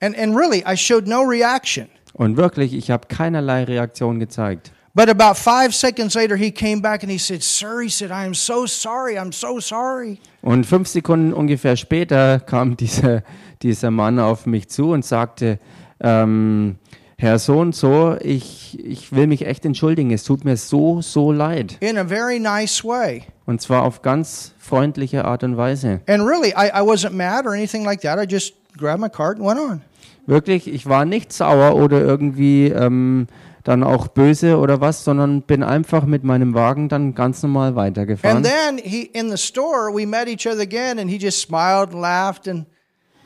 and, 0.00 0.16
and 0.18 0.36
really, 0.36 0.64
I 0.66 0.76
showed 0.76 1.06
no 1.06 1.22
reaction. 1.22 1.88
und 2.14 2.36
wirklich, 2.36 2.72
ich 2.74 2.90
habe 2.90 3.06
keinerlei 3.08 3.64
Reaktion 3.64 4.18
gezeigt. 4.18 4.72
But 4.94 5.10
about 5.10 5.34
five 5.34 5.74
seconds 5.74 6.14
later, 6.14 6.36
he 6.36 6.50
came 6.50 6.80
back 6.80 7.02
and 7.02 7.12
he 7.12 7.18
said, 7.18 7.42
Sir, 7.42 7.82
he 7.82 7.90
said, 7.90 8.10
I 8.10 8.24
am 8.24 8.32
so 8.32 8.66
sorry. 8.66 9.18
I'm 9.18 9.30
so 9.30 9.60
sorry. 9.60 10.18
Und 10.40 10.64
fünf 10.64 10.88
Sekunden 10.88 11.34
ungefähr 11.34 11.76
später 11.76 12.40
kam 12.40 12.78
dieser, 12.78 13.22
dieser 13.60 13.90
Mann 13.90 14.18
auf 14.18 14.46
mich 14.46 14.70
zu 14.70 14.92
und 14.92 15.04
sagte, 15.04 15.58
ähm, 16.00 16.76
Herr 17.18 17.38
so 17.38 17.58
und 17.60 17.74
so, 17.74 18.14
ich, 18.20 18.78
ich 18.84 19.10
will 19.10 19.26
mich 19.26 19.46
echt 19.46 19.64
entschuldigen. 19.64 20.10
Es 20.10 20.24
tut 20.24 20.44
mir 20.44 20.58
so, 20.58 21.00
so 21.00 21.32
leid. 21.32 21.78
In 21.80 21.96
a 21.96 22.04
very 22.04 22.38
nice 22.38 22.84
way. 22.84 23.22
Und 23.46 23.62
zwar 23.62 23.84
auf 23.84 24.02
ganz 24.02 24.52
freundliche 24.58 25.24
Art 25.24 25.42
und 25.42 25.56
Weise. 25.56 26.00
And 26.08 26.24
really, 26.26 26.50
I, 26.50 26.68
I 26.74 26.82
wasn't 26.82 27.12
mad 27.12 27.46
or 27.46 27.52
anything 27.52 27.84
like 27.84 28.02
that. 28.02 28.18
I 28.18 28.30
just 28.30 28.52
grabbed 28.76 29.00
my 29.00 29.08
cart 29.08 29.38
and 29.38 29.46
went 29.46 29.58
on. 29.58 29.80
Wirklich, 30.26 30.68
ich 30.68 30.86
war 30.86 31.06
nicht 31.06 31.32
sauer 31.32 31.76
oder 31.76 32.02
irgendwie 32.02 32.66
ähm, 32.66 33.28
dann 33.64 33.82
auch 33.82 34.08
böse 34.08 34.58
oder 34.58 34.82
was, 34.82 35.02
sondern 35.02 35.40
bin 35.40 35.62
einfach 35.62 36.04
mit 36.04 36.22
meinem 36.22 36.52
Wagen 36.52 36.90
dann 36.90 37.14
ganz 37.14 37.42
normal 37.42 37.76
weitergefahren. 37.76 38.38
And 38.38 38.46
then 38.46 38.76
he 38.76 39.02
in 39.14 39.30
the 39.30 39.38
store, 39.38 39.90
we 39.90 40.06
met 40.06 40.28
each 40.28 40.46
other 40.46 40.60
again, 40.60 40.98
and 40.98 41.10
he 41.10 41.16
just 41.16 41.40
smiled 41.40 41.92
and 41.92 42.02
laughed. 42.02 42.46
And 42.46 42.66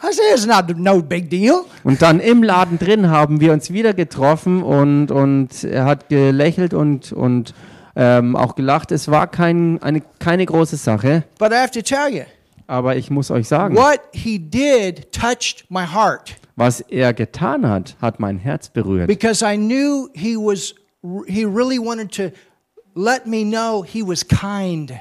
I 0.03 0.13
said, 0.13 0.25
It's 0.35 0.47
not 0.47 0.77
no 0.79 1.03
big 1.03 1.29
deal. 1.29 1.65
Und 1.85 2.01
dann 2.01 2.21
im 2.21 2.43
Laden 2.43 2.79
drin 2.79 3.11
haben 3.11 3.41
wir 3.41 3.53
uns 3.53 3.71
wieder 3.71 3.93
getroffen 3.93 4.63
und, 4.63 5.11
und 5.11 5.65
er 5.65 5.85
hat 5.85 6.09
gelächelt 6.09 6.73
und, 6.73 7.13
und 7.13 7.53
ähm, 7.97 8.35
auch 8.35 8.55
gelacht. 8.55 8.93
Es 8.93 9.11
war 9.11 9.27
kein, 9.27 9.83
eine, 9.83 10.03
keine 10.19 10.47
große 10.47 10.77
Sache. 10.77 11.25
But 11.39 11.53
I 11.53 11.57
have 11.57 11.73
to 11.73 11.83
tell 11.83 12.09
you, 12.11 12.23
Aber 12.67 12.97
ich 12.97 13.11
muss 13.11 13.31
euch 13.31 13.47
sagen, 13.49 13.77
what 13.77 14.01
he 14.13 14.39
did 14.39 15.13
touched 15.13 15.71
my 15.71 15.85
heart 15.85 16.37
was 16.57 16.81
er 16.83 17.15
getan 17.15 17.67
hat, 17.69 17.97
hat 18.03 18.21
mein 18.21 18.39
Herz 18.39 18.69
berührt. 18.69 19.07
because 19.09 19.43
I 19.45 19.57
knew 19.57 20.09
he 20.15 20.37
was 20.37 20.75
he 21.27 21.45
really 21.45 21.79
wanted 21.79 22.13
to 22.13 22.31
let 22.95 23.27
me 23.27 23.45
know 23.45 23.83
he 23.83 24.03
was 24.03 24.27
kind. 24.27 24.93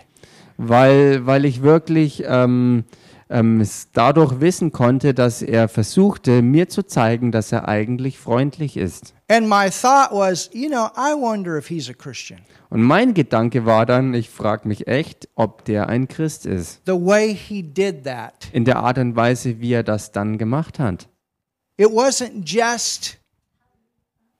weil, 0.57 1.25
weil 1.25 1.45
ich 1.45 1.61
wirklich 1.61 2.23
ähm, 2.27 2.85
ähm, 3.29 3.63
dadurch 3.93 4.39
wissen 4.39 4.71
konnte, 4.71 5.13
dass 5.13 5.41
er 5.41 5.67
versuchte, 5.67 6.41
mir 6.41 6.67
zu 6.67 6.83
zeigen, 6.83 7.31
dass 7.31 7.51
er 7.51 7.67
eigentlich 7.67 8.17
freundlich 8.17 8.75
ist. 8.75 9.13
And 9.27 9.47
my 9.47 9.69
thought 9.69 10.11
was, 10.11 10.49
you 10.53 10.69
know, 10.69 10.87
I 10.97 11.13
wonder 11.13 11.57
if 11.57 11.67
he's 11.67 11.89
a 11.89 11.93
Christian. 11.93 12.39
Und 12.69 12.81
mein 12.81 13.13
Gedanke 13.13 13.65
war 13.65 13.85
dann, 13.85 14.13
ich 14.13 14.29
frage 14.29 14.67
mich 14.67 14.87
echt, 14.87 15.29
ob 15.35 15.65
der 15.65 15.89
ein 15.89 16.07
Christ 16.07 16.45
ist. 16.45 16.81
The 16.85 16.93
way 16.93 17.35
he 17.35 17.63
did 17.63 18.03
that. 18.03 18.49
In 18.51 18.65
der 18.65 18.77
Art 18.77 18.97
und 18.97 19.15
Weise, 19.15 19.59
wie 19.59 19.73
er 19.73 19.83
das 19.83 20.11
dann 20.11 20.37
gemacht 20.37 20.79
hat. 20.79 21.07
It 21.77 21.87
wasn't 21.87 22.43
just 22.45 23.17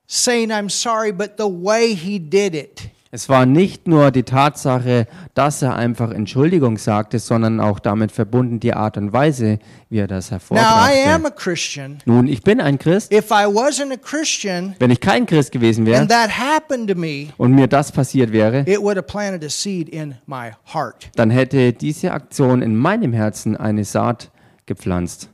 saying 0.07 0.51
I'm 0.51 0.69
sorry, 0.69 1.11
but 1.11 1.33
the 1.37 1.45
way 1.45 1.95
he 1.95 2.19
did 2.19 2.55
it. 2.55 2.89
Es 3.11 3.27
war 3.27 3.47
nicht 3.47 3.87
nur 3.87 4.11
die 4.11 4.21
Tatsache, 4.21 5.07
dass 5.33 5.63
er 5.63 5.75
einfach 5.75 6.11
Entschuldigung 6.11 6.77
sagte, 6.77 7.17
sondern 7.17 7.59
auch 7.59 7.79
damit 7.79 8.11
verbunden 8.11 8.59
die 8.59 8.75
Art 8.75 8.97
und 8.97 9.13
Weise, 9.13 9.57
wie 9.89 9.97
er 9.97 10.05
das 10.05 10.29
hervorbrachte. 10.29 11.97
Nun, 12.05 12.27
ich 12.27 12.43
bin 12.43 12.61
ein 12.61 12.77
Christ. 12.77 13.11
If 13.11 13.31
I 13.31 13.45
wasn't 13.45 13.91
a 13.91 13.97
Christian 13.97 14.75
Wenn 14.77 14.91
ich 14.91 14.99
kein 14.99 15.25
Christ 15.25 15.51
gewesen 15.51 15.87
wäre 15.87 16.01
and 16.01 16.11
that 16.11 16.29
happened 16.37 16.87
to 16.87 16.95
me, 16.95 17.29
und 17.37 17.55
mir 17.55 17.67
das 17.67 17.91
passiert 17.91 18.31
wäre, 18.31 18.59
it 18.67 18.79
would 18.79 18.95
have 18.95 19.07
planted 19.07 19.43
a 19.43 19.49
seed 19.49 19.89
in 19.89 20.15
my 20.27 20.51
heart. 20.71 21.09
dann 21.15 21.31
hätte 21.31 21.73
diese 21.73 22.11
Aktion 22.11 22.61
in 22.61 22.75
meinem 22.75 23.13
Herzen 23.13 23.57
eine 23.57 23.85
Saat 23.85 24.29
gepflanzt. 24.67 25.29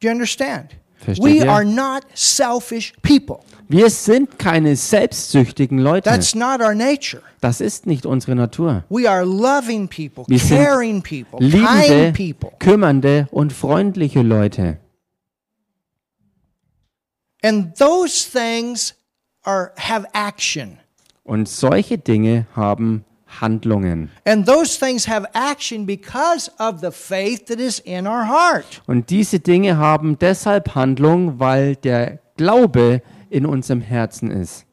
Do 0.00 0.08
you 0.08 0.14
understand? 0.14 0.76
Versteht 1.02 1.24
We 1.24 1.38
ihr? 1.38 1.50
are 1.50 1.64
not 1.64 2.02
selfish 2.14 2.92
people. 3.02 3.40
Wir 3.68 3.90
sind 3.90 4.38
keine 4.38 4.76
selbstsüchtigen 4.76 5.78
Leute. 5.78 6.08
That's 6.08 6.34
not 6.34 6.60
our 6.60 6.74
nature. 6.74 7.22
Das 7.40 7.60
ist 7.60 7.86
nicht 7.86 8.06
unsere 8.06 8.36
Natur. 8.36 8.84
We 8.88 9.10
are 9.10 9.24
loving 9.24 9.88
people, 9.88 10.24
Wir 10.28 10.38
sind 10.38 10.58
caring 10.64 11.02
people, 11.02 11.38
kind 11.40 11.52
Liebende, 11.52 12.12
people. 12.12 12.50
kümmernde 12.58 13.28
und 13.30 13.52
freundliche 13.52 14.22
Leute. 14.22 14.78
And 17.42 17.74
those 17.76 18.24
things 18.30 18.94
are 19.44 19.72
have 19.76 20.06
action. 20.14 20.78
Und 21.24 21.48
solche 21.48 21.98
Dinge 21.98 22.46
haben 22.54 23.04
Handlungen. 23.40 24.10
And 24.24 24.46
those 24.46 24.78
things 24.78 25.08
have 25.08 25.26
action 25.34 25.86
because 25.86 26.50
of 26.58 26.80
the 26.80 26.90
faith 26.90 27.46
that 27.46 27.58
is 27.58 27.78
in 27.80 28.06
our 28.06 28.26
heart. 28.26 28.82
Und 28.86 29.10
diese 29.10 29.40
Dinge 29.40 29.76
haben 29.76 30.18
deshalb 30.18 30.74
Handlung, 30.74 31.38
weil 31.38 31.76
der 31.76 32.18
Glaube 32.36 33.02
in 33.30 33.46
unserem 33.46 33.80
Herzen 33.80 34.30
ist. 34.30 34.66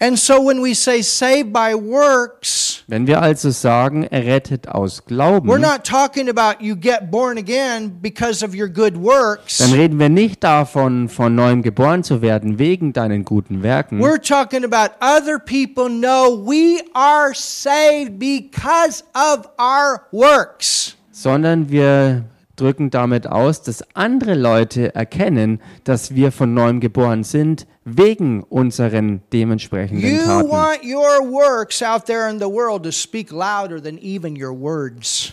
And 0.00 0.16
so 0.16 0.40
when 0.40 0.62
we 0.62 0.74
say 0.74 1.02
saved 1.02 1.52
by 1.52 1.74
works, 1.74 2.84
Wenn 2.86 3.06
wir 3.08 3.20
also 3.20 3.50
sagen, 3.50 4.04
errettet 4.04 4.68
aus 4.68 5.04
Glauben, 5.04 5.48
we're 5.48 5.58
not 5.58 5.84
talking 5.84 6.28
about 6.28 6.62
you 6.64 6.76
get 6.76 7.10
born 7.10 7.36
again 7.36 7.90
because 8.00 8.44
of 8.44 8.54
your 8.54 8.68
good 8.68 8.96
works. 8.96 9.58
dann 9.58 9.72
reden 9.72 9.98
wir 9.98 10.08
nicht 10.08 10.42
davon, 10.44 11.08
von 11.08 11.34
neuem 11.34 11.62
geboren 11.62 12.04
zu 12.04 12.22
werden 12.22 12.58
wegen 12.58 12.92
deinen 12.92 13.24
guten 13.24 13.62
Werken, 13.64 14.00
We're 14.00 14.20
talking 14.22 14.64
about 14.64 14.94
other 15.00 15.38
people 15.38 15.88
know 15.88 16.30
we 16.46 16.80
are 16.94 17.34
saved 17.34 18.18
because 18.20 19.02
of 19.14 19.48
our 19.58 20.02
works. 20.12 20.94
sondern 21.10 21.68
wir 21.70 22.24
drücken 22.60 22.90
damit 22.90 23.26
aus, 23.26 23.62
dass 23.62 23.84
andere 23.94 24.34
Leute 24.34 24.94
erkennen, 24.94 25.60
dass 25.84 26.14
wir 26.14 26.32
von 26.32 26.54
neuem 26.54 26.80
geboren 26.80 27.24
sind 27.24 27.66
wegen 27.84 28.42
unseren 28.42 29.22
dementsprechenden 29.32 30.18
Taten. 30.18 30.50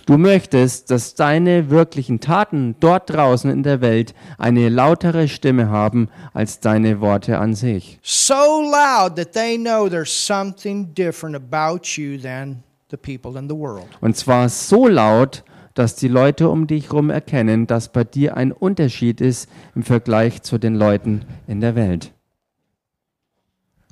Du 0.05 0.17
möchtest, 0.17 0.91
dass 0.91 1.15
deine 1.15 1.69
wirklichen 1.69 2.19
Taten 2.19 2.75
dort 2.79 3.09
draußen 3.09 3.51
in 3.51 3.63
der 3.63 3.81
Welt 3.81 4.13
eine 4.37 4.69
lautere 4.69 5.27
Stimme 5.27 5.69
haben 5.69 6.09
als 6.33 6.59
deine 6.59 7.01
Worte 7.01 7.39
an 7.39 7.55
sich. 7.55 7.99
So 8.01 8.33
loud 8.33 9.15
that 9.15 9.33
they 9.33 9.57
know 9.57 9.89
there's 9.89 10.11
something 10.11 10.93
different 10.93 11.35
about 11.35 11.97
you 11.97 12.17
than 12.17 12.63
the 12.89 12.97
people 12.97 13.37
in 13.37 13.49
the 13.49 13.55
world. 13.55 13.87
Und 14.01 14.15
zwar 14.15 14.49
so 14.49 14.87
laut, 14.87 15.37
dass 15.37 15.54
die 15.95 16.07
Leute 16.07 16.49
um 16.49 16.67
dich 16.67 16.85
herum 16.85 17.09
erkennen, 17.09 17.67
dass 17.67 17.91
bei 17.91 18.03
dir 18.03 18.37
ein 18.37 18.51
Unterschied 18.51 19.21
ist 19.21 19.49
im 19.75 19.83
Vergleich 19.83 20.41
zu 20.41 20.57
den 20.57 20.75
Leuten 20.75 21.25
in 21.47 21.61
der 21.61 21.75
Welt. 21.75 22.11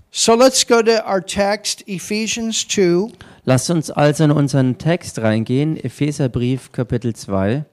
So 0.10 0.36
let's 0.36 0.66
go 0.66 0.82
to 0.82 0.92
our 1.06 1.26
text, 1.26 1.88
Ephesians 1.88 2.68
2. 2.68 3.12
Lasst 3.46 3.70
uns 3.70 3.90
also 3.90 4.24
in 4.26 4.32
unseren 4.32 4.78
Text 4.78 5.20
reingehen, 5.20 5.76
Epheserbrief 5.76 6.72
Kapitel 6.72 7.16
2. 7.16 7.66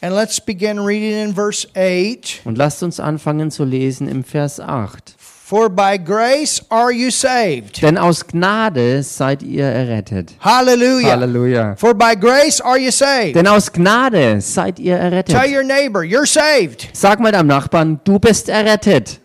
And 0.00 0.14
let's 0.14 0.40
begin 0.40 0.78
reading 0.78 1.18
in 1.18 1.34
verse 1.34 1.66
8. 1.74 2.42
Und 2.44 2.56
lasst 2.56 2.82
uns 2.84 3.00
anfangen 3.00 3.50
zu 3.50 3.64
lesen 3.64 4.08
im 4.08 4.22
Vers 4.22 4.60
8. 4.60 5.15
For 5.48 5.68
by 5.68 5.96
grace 5.96 6.60
are 6.72 6.90
you 6.90 7.12
saved. 7.12 7.80
Denn 7.80 7.96
aus 7.96 8.26
Gnade 8.26 9.04
seid 9.04 9.44
ihr 9.44 9.66
errettet. 9.66 10.32
Hallelujah. 10.40 11.10
Halleluja. 11.12 11.76
For 11.76 11.94
by 11.94 12.16
grace 12.16 12.60
are 12.60 12.76
you 12.76 12.90
saved. 12.90 13.36
Denn 13.36 13.46
aus 13.46 13.70
Gnade 13.70 14.40
seid 14.40 14.80
ihr 14.80 14.96
errettet. 14.96 15.36
Tell 15.36 15.48
your 15.48 15.62
neighbor, 15.62 16.02
you're 16.02 16.26
saved. 16.26 16.88
Sag 16.92 17.20
mal 17.20 17.30
deinem 17.30 17.46
Nachbarn, 17.46 18.00
du 18.02 18.18
bist 18.18 18.48
errettet. 18.48 19.20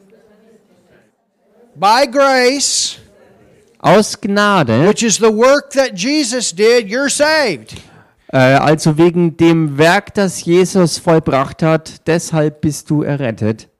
By 1.74 2.06
grace, 2.06 3.00
Aus 3.80 4.16
Gnade, 4.22 4.88
which 4.88 5.01
is 5.01 5.18
the 5.18 5.36
work 5.36 5.72
that 5.72 5.96
Jesus 5.96 6.54
did, 6.54 6.88
you're 6.88 7.10
saved. 7.10 7.82
äh, 8.32 8.60
also 8.60 8.96
wegen 8.96 9.38
dem 9.38 9.75
Werk, 9.80 10.13
das 10.13 10.46
Jesus 10.46 11.00
vollbracht 11.00 11.63
hat, 11.63 12.06
deshalb 12.06 12.62
bist 12.62 12.92
du 12.92 13.01
errettet. 13.01 13.71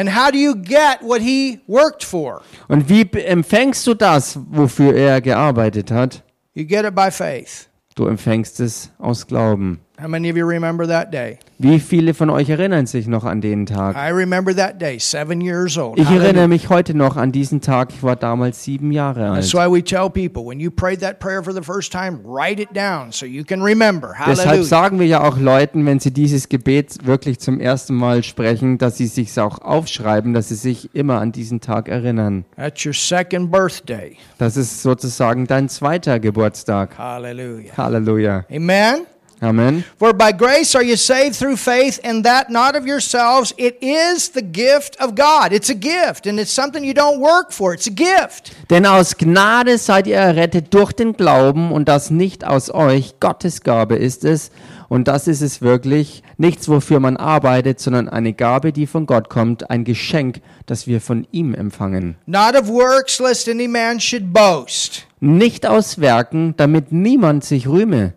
And 0.00 0.08
how 0.08 0.30
do 0.30 0.38
you 0.38 0.54
get 0.54 1.02
what 1.02 1.20
he 1.20 1.60
worked 1.66 2.02
for? 2.02 2.40
Und 2.68 2.88
wie 2.88 3.02
empfängst 3.02 3.86
du 3.86 3.92
das, 3.92 4.38
wofür 4.50 4.94
er 4.94 5.20
gearbeitet 5.20 5.90
hat? 5.90 6.22
You 6.54 6.64
get 6.64 6.86
it 6.86 6.94
by 6.94 7.10
faith. 7.10 7.68
Du 7.96 8.06
empfängst 8.06 8.60
es 8.60 8.90
aus 8.98 9.26
Glauben. 9.26 9.80
How 10.00 10.08
many 10.08 10.30
of 10.30 10.36
you 10.36 10.46
remember 10.46 10.86
that 10.88 11.12
day? 11.12 11.38
Wie 11.58 11.78
viele 11.78 12.14
von 12.14 12.30
euch 12.30 12.48
erinnern 12.48 12.86
sich 12.86 13.06
noch 13.06 13.24
an 13.24 13.42
den 13.42 13.66
Tag? 13.66 13.96
I 13.96 14.10
remember 14.10 14.56
that 14.56 14.80
day, 14.80 14.98
seven 14.98 15.42
years 15.42 15.76
old. 15.76 15.98
Ich 15.98 16.08
erinnere 16.08 16.48
mich 16.48 16.70
heute 16.70 16.96
noch 16.96 17.18
an 17.18 17.32
diesen 17.32 17.60
Tag. 17.60 17.90
Ich 17.90 18.02
war 18.02 18.16
damals 18.16 18.64
sieben 18.64 18.92
Jahre 18.92 19.34
That's 19.34 19.54
alt. 19.54 19.70
why 19.70 19.76
we 19.76 19.84
tell 19.84 20.08
people 20.08 20.46
when 20.46 20.58
you 20.58 20.70
prayed 20.70 21.00
that 21.00 21.18
prayer 21.18 21.44
for 21.44 21.52
the 21.52 21.60
first 21.60 21.92
time, 21.92 22.20
write 22.24 22.62
it 22.62 22.70
down 22.74 23.12
so 23.12 23.26
you 23.26 23.44
can 23.44 23.60
remember. 23.60 24.14
Deshalb 24.26 24.48
Hallelujah. 24.48 24.64
sagen 24.64 24.98
wir 25.00 25.06
ja 25.06 25.22
auch 25.22 25.36
Leuten, 25.36 25.84
wenn 25.84 26.00
sie 26.00 26.12
dieses 26.12 26.48
Gebet 26.48 27.04
wirklich 27.04 27.38
zum 27.38 27.60
ersten 27.60 27.94
Mal 27.94 28.22
sprechen, 28.22 28.78
dass 28.78 28.96
sie 28.96 29.06
sich 29.06 29.38
auch 29.38 29.60
aufschreiben, 29.60 30.32
dass 30.32 30.48
sie 30.48 30.54
sich 30.54 30.94
immer 30.94 31.20
an 31.20 31.30
diesen 31.30 31.60
Tag 31.60 31.90
erinnern. 31.90 32.46
That's 32.56 32.86
your 32.86 32.94
second 32.94 33.50
birthday. 33.50 34.16
Das 34.38 34.56
ist 34.56 34.82
sozusagen 34.82 35.46
dein 35.46 35.68
zweiter 35.68 36.20
Geburtstag. 36.20 36.96
Hallelujah. 36.96 37.76
Halleluja. 37.76 38.46
Amen. 38.50 39.06
Amen. 39.42 39.84
For 39.98 40.12
by 40.12 40.32
grace 40.32 40.74
are 40.74 40.84
you 40.84 40.96
saved 40.96 41.36
through 41.36 41.56
faith, 41.56 41.98
and 42.04 42.24
that 42.24 42.50
not 42.50 42.76
of 42.76 42.86
yourselves. 42.86 43.54
It 43.56 43.82
is 43.82 44.32
the 44.32 44.42
gift 44.42 45.00
of 45.00 45.14
God. 45.14 45.52
It's 45.52 45.70
a 45.70 45.74
gift, 45.74 46.26
and 46.26 46.38
it's 46.38 46.52
something 46.52 46.84
you 46.84 46.92
don't 46.92 47.20
work 47.20 47.52
for. 47.52 47.72
It's 47.72 47.86
a 47.86 47.90
gift. 47.90 48.52
Denn 48.68 48.84
aus 48.84 49.16
Gnade 49.16 49.78
seid 49.78 50.06
ihr 50.06 50.16
errettet 50.16 50.74
durch 50.74 50.92
den 50.92 51.14
Glauben 51.14 51.72
und 51.72 51.88
das 51.88 52.10
nicht 52.10 52.44
aus 52.44 52.70
euch. 52.70 53.14
Gottes 53.20 53.62
Gabe 53.62 53.96
ist 53.96 54.24
es. 54.24 54.50
Und 54.90 55.06
das 55.06 55.28
ist 55.28 55.40
es 55.40 55.62
wirklich. 55.62 56.22
Nichts, 56.36 56.68
wofür 56.68 56.98
man 56.98 57.16
arbeitet, 57.16 57.78
sondern 57.78 58.08
eine 58.08 58.32
Gabe, 58.32 58.72
die 58.72 58.88
von 58.88 59.06
Gott 59.06 59.30
kommt. 59.30 59.70
Ein 59.70 59.84
Geschenk, 59.84 60.40
das 60.66 60.86
wir 60.88 61.00
von 61.00 61.26
ihm 61.30 61.54
empfangen. 61.54 62.16
Not 62.26 62.56
of 62.56 62.68
works, 62.68 63.20
lest 63.20 63.48
any 63.48 63.68
man 63.68 64.00
should 64.00 64.32
boast. 64.32 65.06
Nicht 65.20 65.64
aus 65.64 66.00
Werken, 66.00 66.54
damit 66.56 66.92
niemand 66.92 67.44
sich 67.44 67.68
rühme. 67.68 68.14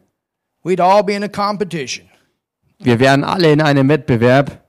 We'd 0.63 0.79
all 0.79 1.03
be 1.03 1.13
in 1.13 1.23
a 1.23 1.29
competition. 1.29 2.09
Wir 2.79 2.99
wären 2.99 3.23
alle 3.23 3.51
in 3.51 3.61
einem 3.61 3.87
Wettbewerb. 3.89 4.59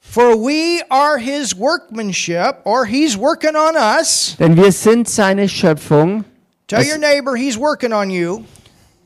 For 0.00 0.36
we 0.36 0.82
are 0.90 1.18
his 1.18 1.56
workmanship, 1.58 2.58
or 2.64 2.84
he's 2.86 3.16
working 3.18 3.56
on 3.56 3.74
us. 3.76 4.36
Denn 4.38 4.56
wir 4.56 4.70
sind 4.70 5.08
seine 5.08 5.48
Schöpfung. 5.48 6.24
Tell 6.68 6.84
your 6.84 6.98
neighbor 6.98 7.34
he's 7.36 7.58
working 7.58 7.92
on 7.92 8.10
you. 8.10 8.44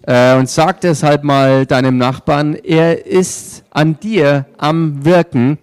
Äh, 0.06 0.36
und 0.36 0.48
sag 0.48 0.80
deshalb 0.80 1.24
mal 1.24 1.66
deinem 1.66 1.96
Nachbarn, 1.98 2.54
er 2.56 3.06
ist 3.06 3.64
an 3.70 3.98
dir 3.98 4.46
am 4.58 5.04
Wirken, 5.04 5.58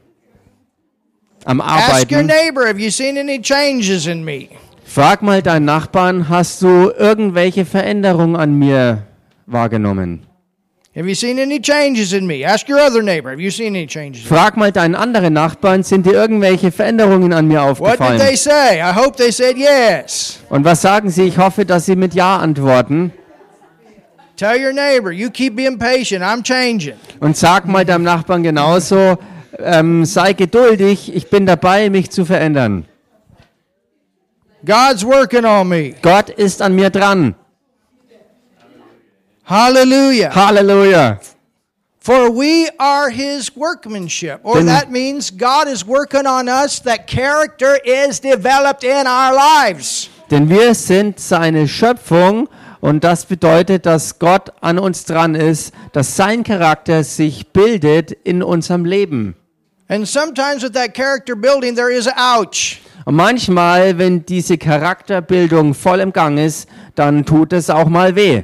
am 1.46 1.62
Ask 1.62 2.12
your 2.12 2.20
Arbeiten. 2.20 2.26
neighbor, 2.28 2.68
have 2.68 2.80
you 2.80 2.90
seen 2.90 3.18
any 3.18 3.40
changes 3.40 4.08
in 4.08 4.24
me? 4.26 4.50
Frag 4.96 5.22
mal 5.22 5.42
deinen 5.42 5.66
Nachbarn, 5.66 6.30
hast 6.30 6.62
du 6.62 6.90
irgendwelche 6.98 7.66
Veränderungen 7.66 8.38
an 8.38 8.58
mir 8.58 9.04
wahrgenommen? 9.46 10.26
Have 10.96 11.06
you 11.06 11.14
seen 11.14 11.38
any 11.38 11.60
changes 11.60 12.14
in 12.14 12.26
me? 12.26 12.46
Ask 12.48 12.70
your 12.70 12.80
other 12.80 13.02
neighbor. 13.02 13.30
Have 13.30 13.42
you 13.42 13.52
seen 13.52 13.76
any 13.76 13.88
changes? 13.88 14.24
in 14.24 14.30
me? 14.30 14.38
Frag 14.38 14.56
mal 14.56 14.72
deinen 14.72 14.96
anderen 14.96 15.34
Nachbarn, 15.34 15.84
sind 15.84 16.06
dir 16.06 16.14
irgendwelche 16.14 16.72
Veränderungen 16.72 17.34
an 17.34 17.46
mir 17.46 17.60
What 17.60 17.76
did 17.76 17.82
aufgefallen? 17.82 18.20
they 18.20 18.38
say? 18.38 18.80
I 18.80 18.96
hope 18.96 19.18
they 19.18 19.34
said 19.34 19.58
yes. 19.58 20.40
Und 20.50 20.64
was 20.64 20.82
sagen 20.82 21.10
sie? 21.10 21.24
Ich 21.24 21.38
hoffe, 21.38 21.66
dass 21.66 21.88
sie 21.88 21.98
mit 21.98 22.14
Ja 22.14 22.38
antworten. 22.38 23.12
Tell 24.38 24.58
your 24.58 24.72
neighbor, 24.72 25.12
you 25.12 25.30
keep 25.30 25.58
being 25.58 25.78
patient. 25.78 26.24
I'm 26.24 26.42
changing. 26.42 26.96
Und 27.20 27.36
sag 27.36 27.68
mal 27.68 27.84
deinem 27.84 28.06
Nachbarn 28.06 28.44
genauso, 28.44 29.18
ähm, 29.60 30.06
sei 30.06 30.32
geduldig, 30.32 31.14
ich 31.14 31.30
bin 31.30 31.46
dabei, 31.46 31.90
mich 31.90 32.12
zu 32.12 32.24
verändern. 32.24 32.86
God's 34.66 35.06
working 35.06 35.46
on 35.46 35.70
me. 35.70 35.96
Gott 36.02 36.30
ist 36.30 36.62
an 36.62 36.76
mir 36.76 36.90
dran. 36.90 37.36
Hallelujah. 39.44 40.32
Halleluja. 40.34 41.20
For 42.00 42.30
we 42.32 42.68
are 42.80 43.10
his 43.10 43.56
workmanship. 43.56 44.42
Or 44.44 44.56
Denn- 44.58 44.68
that 44.68 44.92
means 44.92 45.32
God 45.32 45.68
is 45.68 45.86
working 45.86 46.26
on 46.26 46.48
us, 46.48 46.80
that 46.82 47.08
character 47.08 47.80
is 47.84 48.20
developed 48.20 48.84
in 48.84 49.08
our 49.08 49.34
lives. 49.34 50.10
Denn 50.30 50.50
wir 50.50 50.74
sind 50.74 51.20
seine 51.20 51.68
Schöpfung 51.68 52.50
und 52.82 53.04
das 53.04 53.26
bedeutet, 53.26 53.86
dass 53.86 54.18
Gott 54.18 54.52
an 54.62 54.80
uns 54.80 55.06
dran 55.06 55.36
ist, 55.36 55.74
dass 55.94 56.16
sein 56.16 56.44
Charakter 56.44 57.04
sich 57.04 57.48
bildet 57.54 58.12
in 58.12 58.42
unserem 58.42 58.86
Leben. 58.86 59.36
And 59.88 60.08
sometimes 60.08 60.64
with 60.64 60.74
that 60.74 60.96
character 60.96 61.36
building, 61.36 61.76
there 61.76 61.92
is 61.92 62.08
a 62.08 62.14
ouch. 62.18 62.82
Und 63.06 63.16
manchmal, 63.16 63.98
wenn 63.98 64.26
diese 64.26 64.58
Charakterbildung 64.58 65.74
voll 65.74 66.00
im 66.00 66.12
Gang 66.12 66.40
ist, 66.40 66.68
dann 66.96 67.26
tut 67.26 67.54
es 67.54 67.70
auch 67.70 67.88
mal 67.88 68.16
weh. 68.16 68.44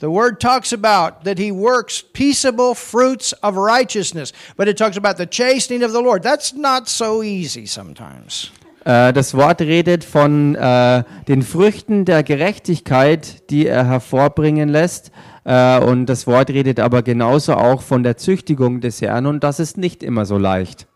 The 0.00 0.08
word 0.08 0.40
talks 0.40 0.72
about 0.72 1.24
that 1.24 1.38
he 1.38 1.52
works 1.52 2.02
peaceable 2.02 2.74
fruits 2.74 3.34
of 3.42 3.56
righteousness, 3.56 4.32
but 4.56 4.66
it 4.66 4.78
talks 4.78 4.96
about 4.96 5.18
the 5.18 5.26
chastening 5.26 5.84
of 5.84 5.90
the 5.92 6.00
Lord. 6.00 6.22
That's 6.22 6.54
not 6.54 6.88
so 6.88 7.22
easy 7.22 7.66
sometimes. 7.66 8.50
Äh, 8.84 9.12
das 9.12 9.34
Wort 9.34 9.60
redet 9.60 10.04
von 10.04 10.54
äh, 10.54 11.04
den 11.28 11.42
Früchten 11.42 12.06
der 12.06 12.22
Gerechtigkeit, 12.22 13.50
die 13.50 13.66
er 13.66 13.86
hervorbringen 13.86 14.70
lässt. 14.70 15.10
Äh, 15.44 15.80
und 15.80 16.06
das 16.06 16.26
Wort 16.26 16.48
redet 16.48 16.80
aber 16.80 17.02
genauso 17.02 17.54
auch 17.54 17.82
von 17.82 18.02
der 18.02 18.16
Züchtigung 18.16 18.80
des 18.80 19.02
Herrn. 19.02 19.26
Und 19.26 19.44
das 19.44 19.60
ist 19.60 19.76
nicht 19.76 20.02
immer 20.02 20.24
so 20.24 20.38
leicht. 20.38 20.86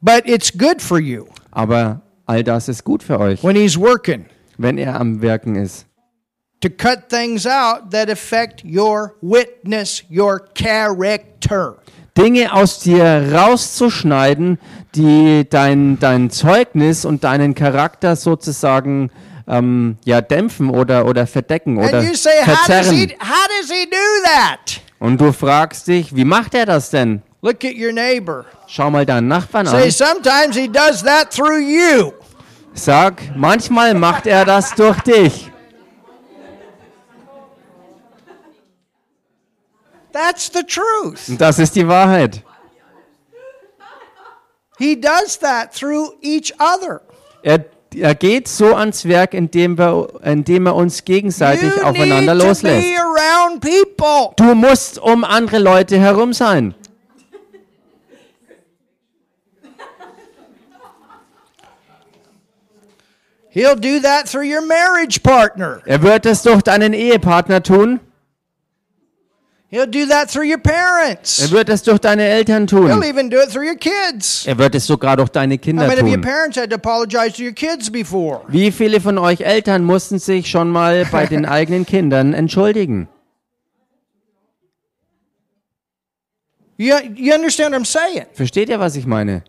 But 0.00 0.28
it's 0.28 0.50
good 0.56 0.80
for 0.82 0.98
you 0.98 1.26
Aber 1.50 2.02
all 2.26 2.42
das 2.44 2.68
ist 2.68 2.84
gut 2.84 3.02
für 3.02 3.18
euch, 3.18 3.42
when 3.42 3.56
he's 3.56 3.78
working 3.78 4.26
wenn 4.58 4.78
er 4.78 4.98
am 5.00 5.20
Wirken 5.22 5.56
ist. 5.56 5.86
to 6.60 6.68
cut 6.70 7.08
things 7.08 7.46
out 7.46 7.90
that 7.90 8.08
affect 8.10 8.62
your 8.64 9.14
witness, 9.20 10.02
your 10.10 10.40
character. 10.54 11.76
Dinge 12.16 12.50
aus 12.52 12.78
dir 12.80 13.30
rauszuschneiden, 13.34 14.58
die 14.94 15.46
dein, 15.48 15.98
dein 15.98 16.30
Zeugnis 16.30 17.04
und 17.04 17.24
deinen 17.24 17.54
Charakter 17.54 18.16
sozusagen 18.16 19.10
ähm, 19.46 19.98
ja, 20.04 20.22
dämpfen 20.22 20.70
oder, 20.70 21.06
oder 21.06 21.26
verdecken 21.26 21.76
oder 21.76 21.98
And 21.98 22.08
you 22.08 22.14
say, 22.14 22.30
how 22.40 22.46
does, 22.46 22.86
verzerren. 22.88 22.96
he, 22.96 23.06
how 23.20 23.46
does 23.60 23.70
he 23.70 23.84
do 23.84 24.24
that? 24.24 24.80
Und 24.98 25.20
du 25.20 25.30
fragst 25.32 25.88
dich, 25.88 26.16
wie 26.16 26.24
macht 26.24 26.54
er 26.54 26.64
das 26.64 26.88
denn? 26.90 27.22
Look 27.42 27.64
at 27.64 27.76
your 27.76 27.92
neighbor. 27.92 28.46
Schau 28.66 28.90
mal 28.90 29.04
deinen 29.04 29.28
Nachbarn 29.28 29.66
Say, 29.66 29.84
an. 29.84 29.90
sometimes 29.90 30.56
he 30.56 30.68
does 30.68 31.02
that 31.02 31.30
through 31.30 31.60
you. 31.60 32.12
Sag, 32.74 33.36
manchmal 33.36 33.94
macht 33.94 34.26
er 34.26 34.44
das 34.44 34.74
durch 34.74 35.00
dich. 35.00 35.50
That's 40.12 40.50
the 40.52 40.62
truth. 40.62 41.28
Und 41.28 41.40
das 41.40 41.58
ist 41.58 41.76
die 41.76 41.86
Wahrheit. 41.86 42.42
He 44.78 44.94
does 44.98 45.38
that 45.40 45.74
through 45.74 46.14
each 46.22 46.52
other. 46.58 47.02
Er, 47.42 47.64
er 47.94 48.14
geht 48.14 48.48
so 48.48 48.74
ans 48.74 49.06
Werk, 49.06 49.34
indem, 49.34 49.78
wir, 49.78 50.08
indem 50.22 50.66
er 50.66 50.74
uns 50.74 51.04
gegenseitig 51.04 51.74
you 51.76 51.82
aufeinander 51.82 52.34
loslässt. 52.34 52.86
Du 54.36 54.54
musst 54.54 54.98
um 54.98 55.24
andere 55.24 55.58
Leute 55.58 55.98
herum 55.98 56.32
sein. 56.32 56.74
He'll 63.56 63.74
do 63.74 64.00
that 64.00 64.28
through 64.28 64.44
your 64.44 64.60
marriage 64.60 65.22
partner. 65.22 65.80
Er 65.86 66.02
wird 66.02 66.26
es 66.26 66.42
durch 66.42 66.60
deinen 66.60 66.92
Ehepartner 66.92 67.62
tun. 67.62 68.00
He'll 69.70 69.86
do 69.86 70.04
that 70.06 70.30
through 70.30 70.44
your 70.44 70.58
Er 70.62 70.72
parents. 70.72 71.50
wird 71.50 71.70
es 71.70 71.82
durch 71.82 71.98
deine 71.98 72.24
Eltern 72.28 72.66
He'll 72.68 72.88
tun. 72.90 73.02
even 73.02 73.30
do 73.30 73.38
it 73.38 73.48
through 73.50 73.64
your 73.66 73.74
kids. 73.76 74.46
Er 74.46 74.58
wird 74.58 74.74
es 74.74 74.86
sogar 74.86 75.16
durch 75.16 75.30
deine 75.30 75.56
Kinder 75.56 75.86
many 75.86 76.00
of 76.02 76.06
your 76.06 76.16
tun. 76.16 76.20
parents 76.20 76.58
had 76.58 76.68
to 76.68 76.76
apologize 76.76 77.32
to 77.32 77.42
your 77.44 77.52
kids 77.54 77.90
before? 77.90 78.42
Wie 78.48 78.70
viele 78.70 79.00
von 79.00 79.16
euch 79.16 79.40
Eltern 79.40 79.84
mussten 79.84 80.18
sich 80.18 80.50
schon 80.50 80.68
mal 80.68 81.06
bei 81.10 81.24
den 81.24 81.46
eigenen 81.46 81.86
Kindern 81.86 82.34
entschuldigen? 82.34 83.08
You, 86.76 86.94
you 87.14 87.32
understand 87.34 87.72
what 87.72 87.80
I'm 87.80 87.86
saying? 87.86 88.26
Versteht 88.34 88.68
ihr, 88.68 88.78
was 88.78 88.96
ich 88.96 89.06
meine? 89.06 89.44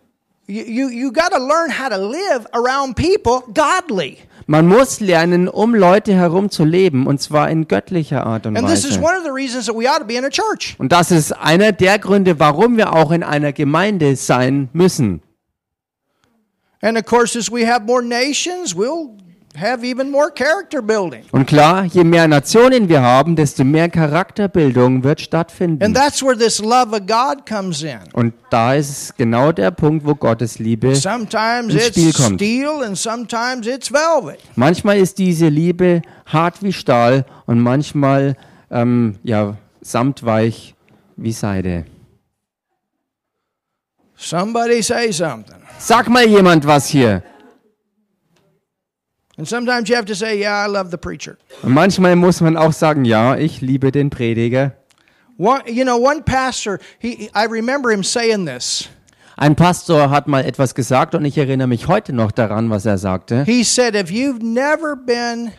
You, 0.50 0.64
you, 0.64 0.88
you 0.88 1.12
got 1.12 1.32
to 1.32 1.38
learn 1.38 1.68
how 1.70 1.90
to 1.90 1.98
live 1.98 2.46
around 2.54 2.96
people 2.96 3.42
godly. 3.52 4.16
Man 4.46 4.66
muss 4.66 4.98
lernen, 4.98 5.46
um 5.46 5.74
Leute 5.74 6.14
herum 6.14 6.50
zu 6.50 6.64
leben, 6.64 7.06
und 7.06 7.20
zwar 7.20 7.50
in 7.50 7.68
göttlicher 7.68 8.24
Art 8.24 8.46
und 8.46 8.56
And 8.56 8.66
this 8.66 8.86
is 8.86 8.92
Weise. 8.92 9.02
one 9.02 9.16
of 9.18 9.24
the 9.24 9.30
reasons 9.30 9.66
that 9.66 9.76
we 9.76 9.86
ought 9.86 9.98
to 9.98 10.06
be 10.06 10.16
in 10.16 10.24
a 10.24 10.30
church. 10.30 10.74
Und 10.78 10.90
das 10.90 11.10
ist 11.10 11.32
einer 11.32 11.72
der 11.72 11.98
Gründe, 11.98 12.40
warum 12.40 12.78
wir 12.78 12.94
auch 12.94 13.10
in 13.10 13.22
einer 13.22 13.52
Gemeinde 13.52 14.16
sein 14.16 14.70
müssen. 14.72 15.20
And 16.80 16.96
of 16.96 17.04
course, 17.04 17.36
as 17.38 17.50
we 17.52 17.66
have 17.66 17.84
more 17.84 18.02
nations, 18.02 18.74
we'll 18.74 19.18
have 19.56 19.84
even 19.84 20.10
more 20.10 20.30
character 20.30 20.82
building. 20.82 21.24
Und 21.32 21.46
klar, 21.46 21.84
je 21.84 22.04
mehr 22.04 22.28
Nationen 22.28 22.88
wir 22.88 23.00
haben, 23.02 23.34
desto 23.36 23.64
mehr 23.64 23.88
Charakterbildung 23.88 25.02
wird 25.02 25.20
stattfinden. 25.20 25.82
And 25.82 25.96
that's 25.96 26.22
where 26.22 26.36
this 26.36 26.60
love 26.60 26.92
of 26.92 27.06
God 27.06 27.46
comes 27.46 27.82
in. 27.82 27.98
Und 28.12 28.34
da 28.50 28.74
ist 28.74 29.16
genau 29.16 29.52
der 29.52 29.70
Punkt, 29.70 30.06
wo 30.06 30.14
Gottes 30.14 30.58
Liebe. 30.58 30.94
Sometimes 30.94 31.74
ins 31.74 31.86
Spiel 31.86 32.08
it's 32.10 32.22
kommt. 32.22 32.40
steel 32.40 32.82
and 32.84 32.96
sometimes 32.96 33.66
it's 33.66 33.90
velvet. 33.92 34.38
Manchmal 34.56 34.98
ist 34.98 35.18
diese 35.18 35.48
Liebe 35.48 36.02
hart 36.26 36.62
wie 36.62 36.72
Stahl 36.72 37.24
und 37.46 37.60
manchmal 37.60 38.36
ähm, 38.70 39.16
ja 39.22 39.56
samtweich 39.80 40.74
wie 41.16 41.32
Seide. 41.32 41.84
Somebody 44.16 44.82
say 44.82 45.12
something. 45.12 45.56
Sag 45.78 46.08
mal 46.08 46.26
jemand 46.26 46.66
was 46.66 46.88
hier. 46.88 47.22
And 49.38 49.46
sometimes 49.46 49.88
you 49.88 49.94
have 49.94 50.06
to 50.06 50.14
say, 50.14 50.38
Yeah, 50.38 50.66
I 50.66 50.68
love 50.68 50.90
the 50.90 50.98
preacher. 50.98 51.38
Und 51.62 51.72
manchmal 51.72 52.16
muss 52.16 52.40
man 52.40 52.56
auch 52.56 52.72
sagen, 52.72 53.04
ja, 53.04 53.36
ich 53.36 53.60
liebe 53.60 53.92
den 53.92 54.10
Prediger. 54.10 54.72
One, 55.38 55.62
you 55.68 55.84
know, 55.84 55.96
one 55.96 56.22
pastor, 56.22 56.80
he, 56.98 57.30
I 57.32 57.44
remember 57.44 57.90
him 57.90 58.02
saying 58.02 58.44
this. 58.46 58.88
Ein 59.36 59.54
Pastor 59.54 60.10
hat 60.10 60.26
mal 60.26 60.44
etwas 60.44 60.74
gesagt 60.74 61.14
und 61.14 61.24
ich 61.24 61.38
erinnere 61.38 61.68
mich 61.68 61.86
heute 61.86 62.12
noch 62.12 62.32
daran, 62.32 62.70
was 62.70 62.84
er 62.84 62.98
sagte. 62.98 63.44
He 63.44 63.62
said, 63.62 63.94
If 63.94 64.10
you've 64.10 64.42
never 64.42 64.96
been 64.96 65.52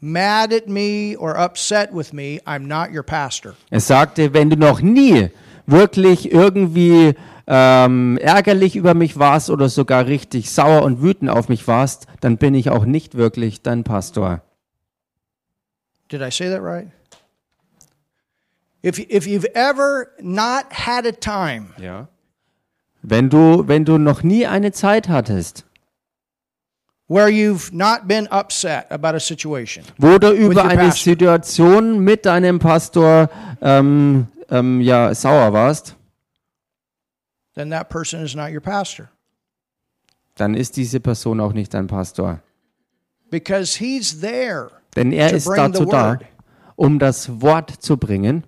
mad 0.00 0.52
at 0.52 0.68
me 0.68 1.16
or 1.18 1.34
upset 1.38 1.94
with 1.94 2.12
me, 2.12 2.40
I'm 2.46 2.66
not 2.66 2.90
your 2.94 3.02
pastor. 3.02 3.54
Er 3.70 3.80
sagte, 3.80 4.34
wenn 4.34 4.50
du 4.50 4.56
noch 4.56 4.82
nie 4.82 5.30
wirklich 5.66 6.32
irgendwie 6.32 7.14
ähm, 7.46 8.18
ärgerlich 8.18 8.76
über 8.76 8.94
mich 8.94 9.18
warst 9.18 9.50
oder 9.50 9.68
sogar 9.68 10.06
richtig 10.06 10.50
sauer 10.50 10.82
und 10.82 11.02
wütend 11.02 11.30
auf 11.30 11.48
mich 11.48 11.66
warst, 11.68 12.06
dann 12.20 12.38
bin 12.38 12.54
ich 12.54 12.70
auch 12.70 12.84
nicht 12.84 13.16
wirklich 13.16 13.62
dein 13.62 13.84
Pastor. 13.84 14.42
Did 16.10 16.22
I 16.22 16.30
say 16.30 16.48
that 16.48 16.62
right? 16.62 16.88
If, 18.84 18.98
if 18.98 19.26
you've 19.26 19.48
ever 19.54 20.08
not 20.20 20.66
had 20.70 21.06
a 21.06 21.12
time 21.12 21.70
Ja. 21.80 22.08
Wenn 23.02 23.30
du, 23.30 23.68
wenn 23.68 23.84
du 23.84 23.98
noch 23.98 24.24
nie 24.24 24.46
eine 24.46 24.72
Zeit 24.72 25.08
hattest, 25.08 25.64
where 27.08 27.28
you've 27.28 27.72
not 27.72 28.08
been 28.08 28.26
upset 28.32 28.86
about 28.90 29.14
a 29.14 29.20
situation, 29.20 29.84
wo 29.98 30.18
du 30.18 30.32
über 30.32 30.64
eine. 30.64 30.90
Situation 30.90 32.00
mit 32.00 32.26
deinem 32.26 32.58
Pastor 32.58 33.30
ähm, 33.62 34.26
ähm, 34.50 34.80
ja, 34.80 35.14
sauer 35.14 35.52
warst, 35.52 35.96
then 37.54 37.70
that 37.70 37.88
person 37.88 38.22
is 38.22 38.34
not 38.34 38.50
your 38.52 38.60
pastor 38.60 39.08
dann 40.34 40.54
ist 40.54 40.76
diese 40.76 41.00
Person 41.00 41.40
auch 41.40 41.52
nicht 41.54 41.72
dein 41.72 41.86
Pastor. 41.86 42.42
because 43.30 43.78
he's 43.78 44.20
there 44.20 44.70
Denn 44.94 45.12
er 45.12 45.30
To 45.30 45.36
ist 45.36 45.46
bring 45.46 45.64
the 45.66 45.72
dazu 45.72 45.84
da, 45.86 46.10
word. 46.10 46.24
um 46.76 46.98
das 46.98 47.40
Wort 47.40 47.70
zu 47.70 47.96
bringen, 47.96 48.44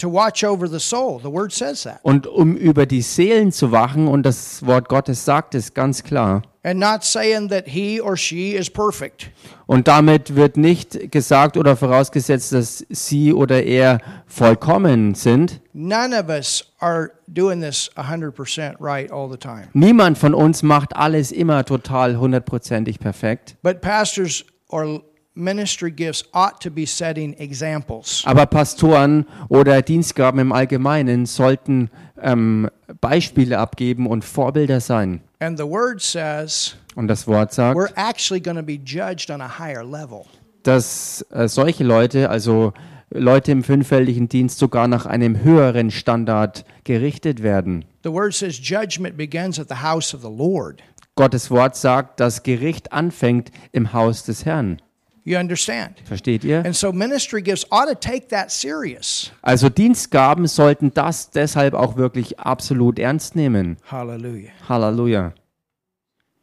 to 0.00 0.08
watch 0.08 0.44
over 0.44 0.68
the 0.68 0.80
soul. 0.80 1.20
The 1.20 1.30
word 1.30 1.52
says 1.52 1.82
that. 1.84 2.00
Und 2.02 2.26
um 2.26 2.56
über 2.56 2.86
die 2.86 3.02
Seelen 3.02 3.52
zu 3.52 3.72
wachen, 3.72 4.08
und 4.08 4.24
das 4.24 4.64
Wort 4.66 4.88
Gottes 4.88 5.24
sagt 5.24 5.54
es 5.54 5.74
ganz 5.74 6.02
klar. 6.02 6.42
And 6.62 6.78
not 6.78 7.04
saying 7.04 7.48
that 7.48 7.66
he 7.66 8.00
or 8.00 8.16
she 8.16 8.54
is 8.54 8.68
perfect. 8.68 9.30
Und 9.66 9.88
damit 9.88 10.36
wird 10.36 10.58
nicht 10.58 11.10
gesagt 11.10 11.56
oder 11.56 11.74
vorausgesetzt, 11.74 12.52
dass 12.52 12.84
sie 12.90 13.32
oder 13.32 13.62
er 13.62 13.98
vollkommen 14.26 15.14
sind. 15.14 15.60
None 15.72 16.14
of 16.14 16.28
us 16.28 16.64
are 16.80 17.12
doing 17.28 17.62
this 17.62 17.90
100% 17.96 18.74
right 18.78 19.10
all 19.10 19.30
the 19.30 19.38
time. 19.38 19.68
Niemand 19.72 20.18
von 20.18 20.34
uns 20.34 20.62
macht 20.62 20.94
alles 20.94 21.32
immer 21.32 21.64
total 21.64 22.18
hundertprozentig 22.18 22.98
perfekt. 22.98 23.56
But 23.62 23.80
pastors 23.80 24.44
or 24.68 25.02
ministry 25.34 25.90
gifts 25.90 26.24
ought 26.32 26.60
to 26.60 26.70
be 26.70 26.86
setting 26.86 27.34
examples. 27.34 28.22
Aber 28.26 28.46
Pastoren 28.46 29.26
oder 29.48 29.82
Dienstgaben 29.82 30.40
im 30.40 30.52
Allgemeinen 30.52 31.26
sollten 31.26 31.90
ähm, 32.20 32.68
Beispiele 33.00 33.58
abgeben 33.58 34.06
und 34.06 34.24
Vorbilder 34.24 34.80
sein. 34.80 35.20
And 35.40 35.58
the 35.58 35.64
word 35.64 36.00
says 36.02 36.76
Und 36.96 37.08
das 37.08 37.26
Wort 37.26 37.52
sagt, 37.52 37.78
we're 37.78 37.92
actually 37.96 38.40
going 38.40 38.56
to 38.56 38.62
be 38.62 38.78
judged 38.84 39.30
on 39.30 39.40
a 39.40 39.58
higher 39.58 39.84
level. 39.84 40.24
dass 40.64 41.24
äh, 41.30 41.48
solche 41.48 41.84
Leute, 41.84 42.28
also 42.28 42.72
Leute 43.10 43.50
im 43.52 43.64
fünffältigen 43.64 44.28
Dienst, 44.28 44.58
sogar 44.58 44.86
nach 44.86 45.06
einem 45.06 45.42
höheren 45.42 45.90
Standard 45.90 46.64
gerichtet 46.84 47.42
werden. 47.42 47.84
The 48.04 48.12
word 48.12 48.34
says 48.34 48.58
judgment 48.62 49.16
begins 49.16 49.58
at 49.58 49.68
the 49.68 49.82
house 49.82 50.14
of 50.14 50.20
the 50.22 50.28
Lord. 50.28 50.82
Gottes 51.16 51.50
Wort 51.50 51.76
sagt, 51.76 52.20
dass 52.20 52.42
Gericht 52.42 52.92
anfängt 52.92 53.50
im 53.72 53.92
Haus 53.92 54.24
des 54.24 54.44
Herrn. 54.44 54.80
You 55.24 55.38
understand? 55.38 55.96
Versteht 56.04 56.44
ihr? 56.44 56.64
And 56.64 56.74
so 56.74 56.92
ministry 56.92 57.42
gifts 57.42 57.66
ought 57.70 57.86
to 57.88 57.94
take 57.94 58.28
that 58.28 58.50
serious. 58.50 59.30
Also 59.42 59.68
Dienstgaben 59.68 60.46
sollten 60.46 60.92
das 60.94 61.30
deshalb 61.30 61.74
auch 61.74 61.96
wirklich 61.96 62.38
absolut 62.40 62.98
ernst 62.98 63.36
nehmen. 63.36 63.76
Hallelujah. 63.90 64.50
Halleluja. 64.68 65.32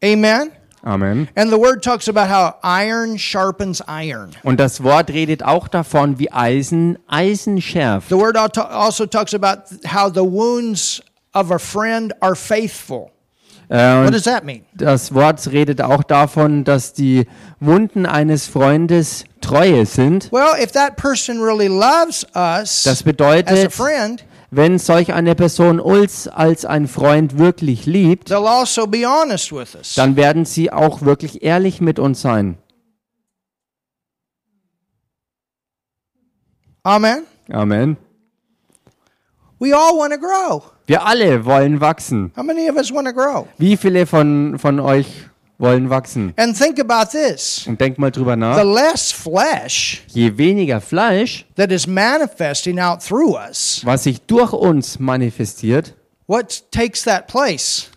Amen. 0.04 0.52
Amen. 0.84 1.28
And 1.36 1.50
the 1.52 1.58
word 1.58 1.84
talks 1.84 2.08
about 2.08 2.30
how 2.30 2.54
iron 2.63 3.18
sharpens 3.18 3.82
iron. 3.88 4.30
Und 4.44 4.60
das 4.60 4.84
Wort 4.84 5.10
redet 5.10 5.44
auch 5.44 5.68
davon, 5.68 6.20
wie 6.20 6.32
Eisen 6.32 6.98
Eisen 7.08 7.62
schärft. 7.62 8.10
The 8.10 8.16
word 8.16 8.38
al- 8.38 8.52
also 8.70 9.06
talks 9.08 9.34
about 9.34 9.63
how 9.88 10.10
the 10.10 10.22
wounds 10.24 11.02
of 11.34 11.52
a 11.52 11.58
friend 11.58 12.13
are 12.22 12.36
faithful. 12.36 13.12
Äh, 13.69 14.06
What 14.06 14.13
does 14.13 14.23
that 14.23 14.43
mean? 14.45 14.62
das 14.73 15.13
Wort 15.13 15.45
redet 15.51 15.82
auch 15.82 16.03
davon, 16.03 16.63
dass 16.63 16.93
die 16.93 17.25
Wunden 17.60 18.06
eines 18.06 18.47
Freundes 18.47 19.25
Treue 19.41 19.86
sind. 19.86 20.32
Well, 20.32 20.56
if 20.62 20.71
that 20.71 20.95
person 20.95 21.41
really 21.41 21.67
loves 21.67 22.23
us 22.36 22.84
Das 22.84 22.88
as 22.88 23.01
a 23.01 23.03
bedeutet, 23.03 23.73
friend, 23.73 24.23
wenn 24.51 24.80
solch 24.80 25.12
eine 25.13 25.36
Person 25.36 25.82
uns 25.82 26.30
als 26.30 26.63
ein 26.63 26.88
Freund 26.88 27.38
wirklich 27.38 27.86
liebt, 27.86 28.32
also 28.32 28.88
be 28.88 29.03
honest 29.06 29.51
with 29.51 29.75
us. 29.75 29.95
dann 29.95 30.15
werden 30.15 30.45
sie 30.45 30.71
auch 30.71 31.01
wirklich 31.01 31.43
ehrlich 31.43 31.82
mit 31.82 31.99
uns 31.99 32.21
sein. 32.21 32.58
Amen. 36.84 37.25
Amen. 37.51 37.97
We 39.60 39.73
all 39.73 39.97
want 39.97 40.13
to 40.13 40.19
grow. 40.19 40.71
Wir 40.88 41.06
alle 41.06 41.43
wollen 41.43 41.82
wachsen. 41.82 42.32
How 42.38 42.43
many 42.43 42.69
of 42.69 42.78
us 42.78 42.93
want 42.93 43.08
to 43.08 43.13
grow? 43.13 43.45
Wie 43.58 43.76
viele 43.76 44.06
von, 44.06 44.58
von 44.58 44.80
euch 44.80 45.06
wollen 45.58 45.89
wachsen? 45.89 46.34
And 46.38 46.58
think 46.58 46.80
about 46.80 47.12
this. 47.12 47.67
Und 47.67 47.82
denkt 47.82 48.00
mal 48.00 48.10
drüber 48.10 48.36
The 48.36 48.39
nach. 48.39 48.63
less 48.63 49.12
flesh 49.12 50.04
Je 50.08 50.38
weniger 50.38 50.80
Fleisch, 50.80 51.45
that 51.56 51.71
is 51.73 51.88
manifesting 51.88 52.80
out 52.80 53.04
through 53.04 53.36
us, 53.36 53.82
was 53.84 54.04
sich 54.04 54.21
durch 54.21 54.54
uns 54.54 54.97
manifestiert, 54.97 55.93
what 56.28 56.63
takes 56.71 57.04
that 57.04 57.28
place? 57.28 57.89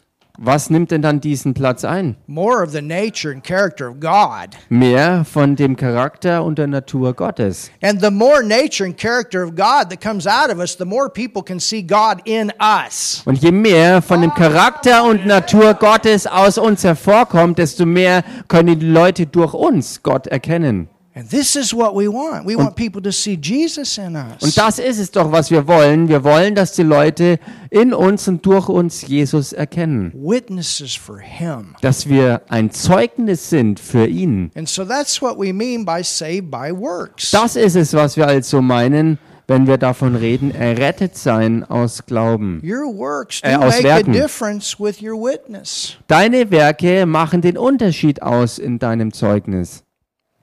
Was 0.43 0.71
nimmt 0.71 0.91
denn 0.91 1.03
dann 1.03 1.21
diesen 1.21 1.53
Platz 1.53 1.85
ein? 1.85 2.17
More 2.27 2.63
of 2.63 2.71
the 2.71 2.81
nature 2.81 3.31
and 3.31 3.45
character 3.45 3.91
of 3.91 4.01
God. 4.01 4.57
Mehr 4.71 5.27
von 5.27 5.55
dem 5.55 5.77
Charakter 5.77 6.43
und 6.43 6.59
der 6.59 6.67
Natur 6.67 7.13
Gottes. 7.13 7.71
And 7.83 8.01
the 8.01 8.11
more 8.11 8.43
nature 8.43 8.87
and 8.87 8.97
character 8.97 9.45
of 9.45 9.51
God 9.55 9.91
that 9.91 10.01
comes 10.01 10.27
out 10.27 10.51
of 10.51 10.59
us, 10.59 10.75
the 10.79 10.87
more 10.87 11.11
people 11.11 11.43
can 11.43 11.61
see 11.61 11.83
God 11.83 12.23
in 12.25 12.51
us. 12.59 13.23
Und 13.27 13.43
je 13.43 13.53
mehr 13.53 14.01
von 14.01 14.23
dem 14.23 14.33
Charakter 14.33 15.05
und 15.05 15.27
Natur 15.27 15.75
Gottes 15.75 16.27
aus 16.27 16.57
uns 16.57 16.85
hervorkommt, 16.85 17.59
desto 17.59 17.85
mehr 17.85 18.25
können 18.49 18.81
die 18.81 18.87
Leute 18.87 19.27
durch 19.27 19.53
uns 19.53 20.03
Gott 20.03 20.27
erkennen. 20.27 20.89
And 21.13 21.29
this 21.29 21.57
is 21.57 21.75
what 21.75 21.95
we 21.97 22.07
want. 22.07 22.47
We 22.47 22.57
want 22.57 22.77
people 22.77 23.03
to 23.03 23.11
see 23.11 23.37
Jesus 23.37 23.99
in 23.99 24.15
Und 24.15 24.43
us. 24.43 24.55
das 24.55 24.79
ist 24.79 24.99
es 25.01 25.11
doch, 25.11 25.33
was 25.33 25.51
wir 25.51 25.67
wollen. 25.67 26.09
Wir 26.09 26.23
wollen, 26.23 26.55
dass 26.55 26.73
die 26.73 26.85
Leute 26.85 27.41
in 27.69 27.93
uns 27.93 28.29
und 28.29 28.47
durch 28.47 28.69
uns 28.69 29.03
Jesus 29.09 29.53
erkennen. 29.53 30.13
Witnesses 30.15 30.95
for 30.95 31.19
Him. 31.19 31.75
Dass 31.81 32.09
wir 32.09 32.43
ein 32.49 32.71
Zeugnis 32.71 33.51
sind 33.51 33.81
für 33.81 34.07
ihn. 34.07 34.53
And 34.55 34.69
so 34.69 34.85
that's 34.85 35.21
what 35.21 35.37
we 35.37 35.53
mean 35.53 35.85
by 35.85 36.03
saved 36.05 36.49
by 36.49 36.71
works. 36.73 37.33
Das 37.33 37.57
ist 37.57 37.75
es, 37.75 37.93
was 37.93 38.17
wir 38.17 38.29
also 38.29 38.63
meinen, 38.63 39.19
wenn 39.49 39.67
wir 39.67 39.79
davon 39.79 40.15
reden, 40.15 40.53
errettet 40.55 41.17
sein 41.17 41.65
aus 41.65 42.07
Glauben. 42.07 42.63
Your 42.65 42.87
works 42.97 43.41
Äh, 43.43 43.57
aus 43.57 43.75
make 43.79 43.83
Werken. 43.83 44.15
a 44.15 44.19
difference 44.23 44.79
with 44.79 45.03
your 45.03 45.21
witness. 45.21 45.97
Deine 46.07 46.53
Werke 46.53 47.05
machen 47.05 47.41
den 47.41 47.59
Unterschied 47.59 48.23
aus 48.23 48.59
in 48.61 48.79
deinem 48.79 49.13
Zeugnis. 49.13 49.83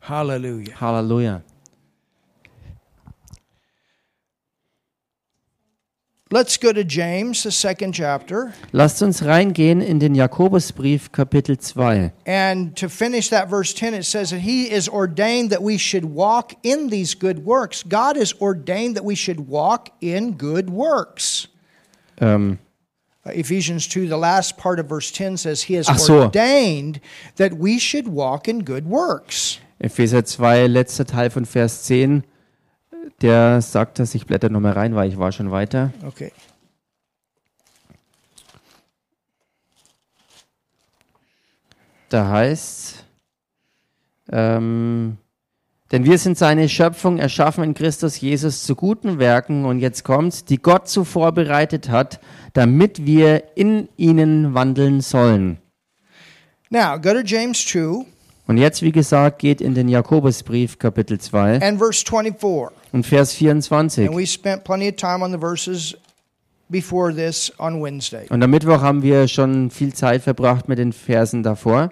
Hallelujah. 0.07 0.73
Hallelujah. 0.73 1.43
Let's 6.31 6.55
go 6.57 6.71
to 6.71 6.83
James, 6.85 7.43
the 7.43 7.51
second 7.51 7.91
chapter. 7.93 8.53
Lasst 8.71 9.01
uns 9.01 9.21
reingehen 9.21 9.81
in 9.81 9.99
den 9.99 10.13
Jakobusbrief 10.15 11.09
Kapitel 11.11 11.57
2. 11.57 12.11
And 12.25 12.75
to 12.77 12.87
finish 12.87 13.27
that 13.29 13.49
verse 13.49 13.73
10, 13.73 13.93
it 13.93 14.03
says 14.03 14.31
that 14.31 14.39
He 14.39 14.69
is 14.71 14.87
ordained 14.87 15.49
that 15.49 15.61
we 15.61 15.77
should 15.77 16.05
walk 16.05 16.53
in 16.63 16.87
these 16.87 17.13
good 17.13 17.45
works. 17.45 17.83
God 17.83 18.15
is 18.15 18.33
ordained 18.41 18.95
that 18.95 19.03
we 19.05 19.15
should 19.15 19.41
walk 19.49 19.89
in 20.01 20.33
good 20.37 20.69
works. 20.69 21.47
Ähm, 22.21 22.59
Uh, 23.25 23.31
Ephesians 23.31 23.87
2, 23.87 24.07
the 24.07 24.15
last 24.17 24.57
part 24.57 24.79
of 24.79 24.87
verse 24.87 25.11
10 25.11 25.35
says, 25.35 25.63
He 25.63 25.73
has 25.73 25.87
so. 26.05 26.23
ordained 26.23 27.01
that 27.35 27.57
we 27.57 27.77
should 27.77 28.07
walk 28.07 28.47
in 28.47 28.63
good 28.63 28.85
works. 28.87 29.59
Epheser 29.79 30.25
2, 30.25 30.67
letzter 30.67 31.05
Teil 31.05 31.29
von 31.29 31.45
Vers 31.45 31.83
10, 31.83 32.23
der 33.21 33.61
sagt 33.61 33.99
das, 33.99 34.15
ich 34.15 34.25
blätter 34.25 34.49
nochmal 34.49 34.73
rein, 34.73 34.95
weil 34.95 35.09
ich 35.09 35.17
war 35.17 35.31
schon 35.31 35.51
weiter. 35.51 35.91
Okay. 36.05 36.31
Da 42.09 42.29
heißt, 42.29 43.03
ähm, 44.31 45.17
denn 45.91 46.05
wir 46.05 46.17
sind 46.17 46.37
seine 46.37 46.69
Schöpfung, 46.69 47.17
erschaffen 47.17 47.63
in 47.63 47.73
Christus 47.73 48.19
Jesus 48.19 48.63
zu 48.63 48.75
guten 48.75 49.19
Werken, 49.19 49.65
und 49.65 49.79
jetzt 49.79 50.03
kommt's, 50.03 50.43
die 50.43 50.57
Gott 50.57 50.87
zuvor 50.87 51.33
bereitet 51.33 51.89
hat, 51.89 52.19
damit 52.53 53.05
wir 53.05 53.55
in 53.55 53.89
ihnen 53.97 54.53
wandeln 54.53 55.01
sollen. 55.01 55.59
Now, 56.69 56.99
go 56.99 57.13
to 57.13 57.21
James 57.23 57.65
2 57.65 58.05
Und 58.47 58.57
jetzt, 58.57 58.81
wie 58.81 58.93
gesagt, 58.93 59.39
geht 59.39 59.59
in 59.59 59.75
den 59.75 59.89
Jakobusbrief 59.89 60.79
Kapitel 60.79 61.19
2 61.19 61.61
and 61.61 61.77
verse 61.77 62.03
24. 62.05 62.69
und 62.93 63.05
Vers 63.05 63.33
24. 63.33 64.07
And 64.07 64.17
we 64.17 64.25
spent 64.25 64.63
plenty 64.63 64.87
of 64.87 64.95
time 64.95 65.21
on 65.23 65.31
the 65.31 65.37
verses 65.37 65.95
before 66.69 67.13
this 67.13 67.51
on 67.59 67.81
Wednesday. 67.81 68.25
Und 68.29 68.41
am 68.41 68.49
Mittwoch 68.49 68.81
haben 68.81 69.03
wir 69.03 69.27
schon 69.27 69.69
viel 69.69 69.93
Zeit 69.93 70.21
verbracht 70.21 70.69
mit 70.69 70.79
den 70.79 70.93
Versen 70.93 71.43
davor. 71.43 71.91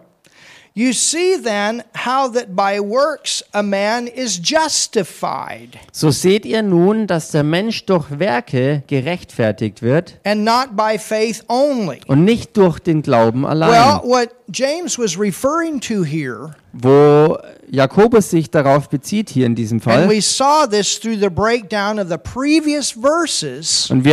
You 0.78 0.92
see 0.92 1.38
then 1.42 1.84
how 1.96 2.30
that 2.34 2.54
by 2.54 2.82
works 2.82 3.42
a 3.54 3.64
man 3.64 4.08
is 4.08 4.38
justified, 4.38 5.78
So 5.94 6.12
seht 6.12 6.46
ihr 6.46 6.64
nun, 6.64 7.08
dass 7.08 7.32
der 7.32 7.44
Mensch 7.44 7.86
durch 7.86 8.20
Werke 8.20 8.84
gerechtfertigt 8.88 9.82
wird 9.82 10.16
and 10.26 10.44
not 10.44 10.76
by 10.76 10.98
faith 11.00 11.46
only. 11.48 12.02
und 12.08 12.26
nicht 12.26 12.58
durch 12.58 12.80
den 12.80 13.02
Glauben 13.02 13.44
Well, 13.44 13.52
allein. 13.64 14.02
what 14.04 14.32
James 14.54 15.00
was 15.00 15.18
referring 15.18 15.80
to 15.80 16.04
here, 16.04 16.54
Wo 16.74 17.38
Jakobus 17.72 18.30
sich 18.30 18.52
darauf 18.52 18.90
bezieht 18.90 19.30
hier 19.30 19.46
in 19.46 19.56
diesem 19.56 19.80
Fall. 19.80 20.04
Und 20.04 20.10
wir 20.12 20.22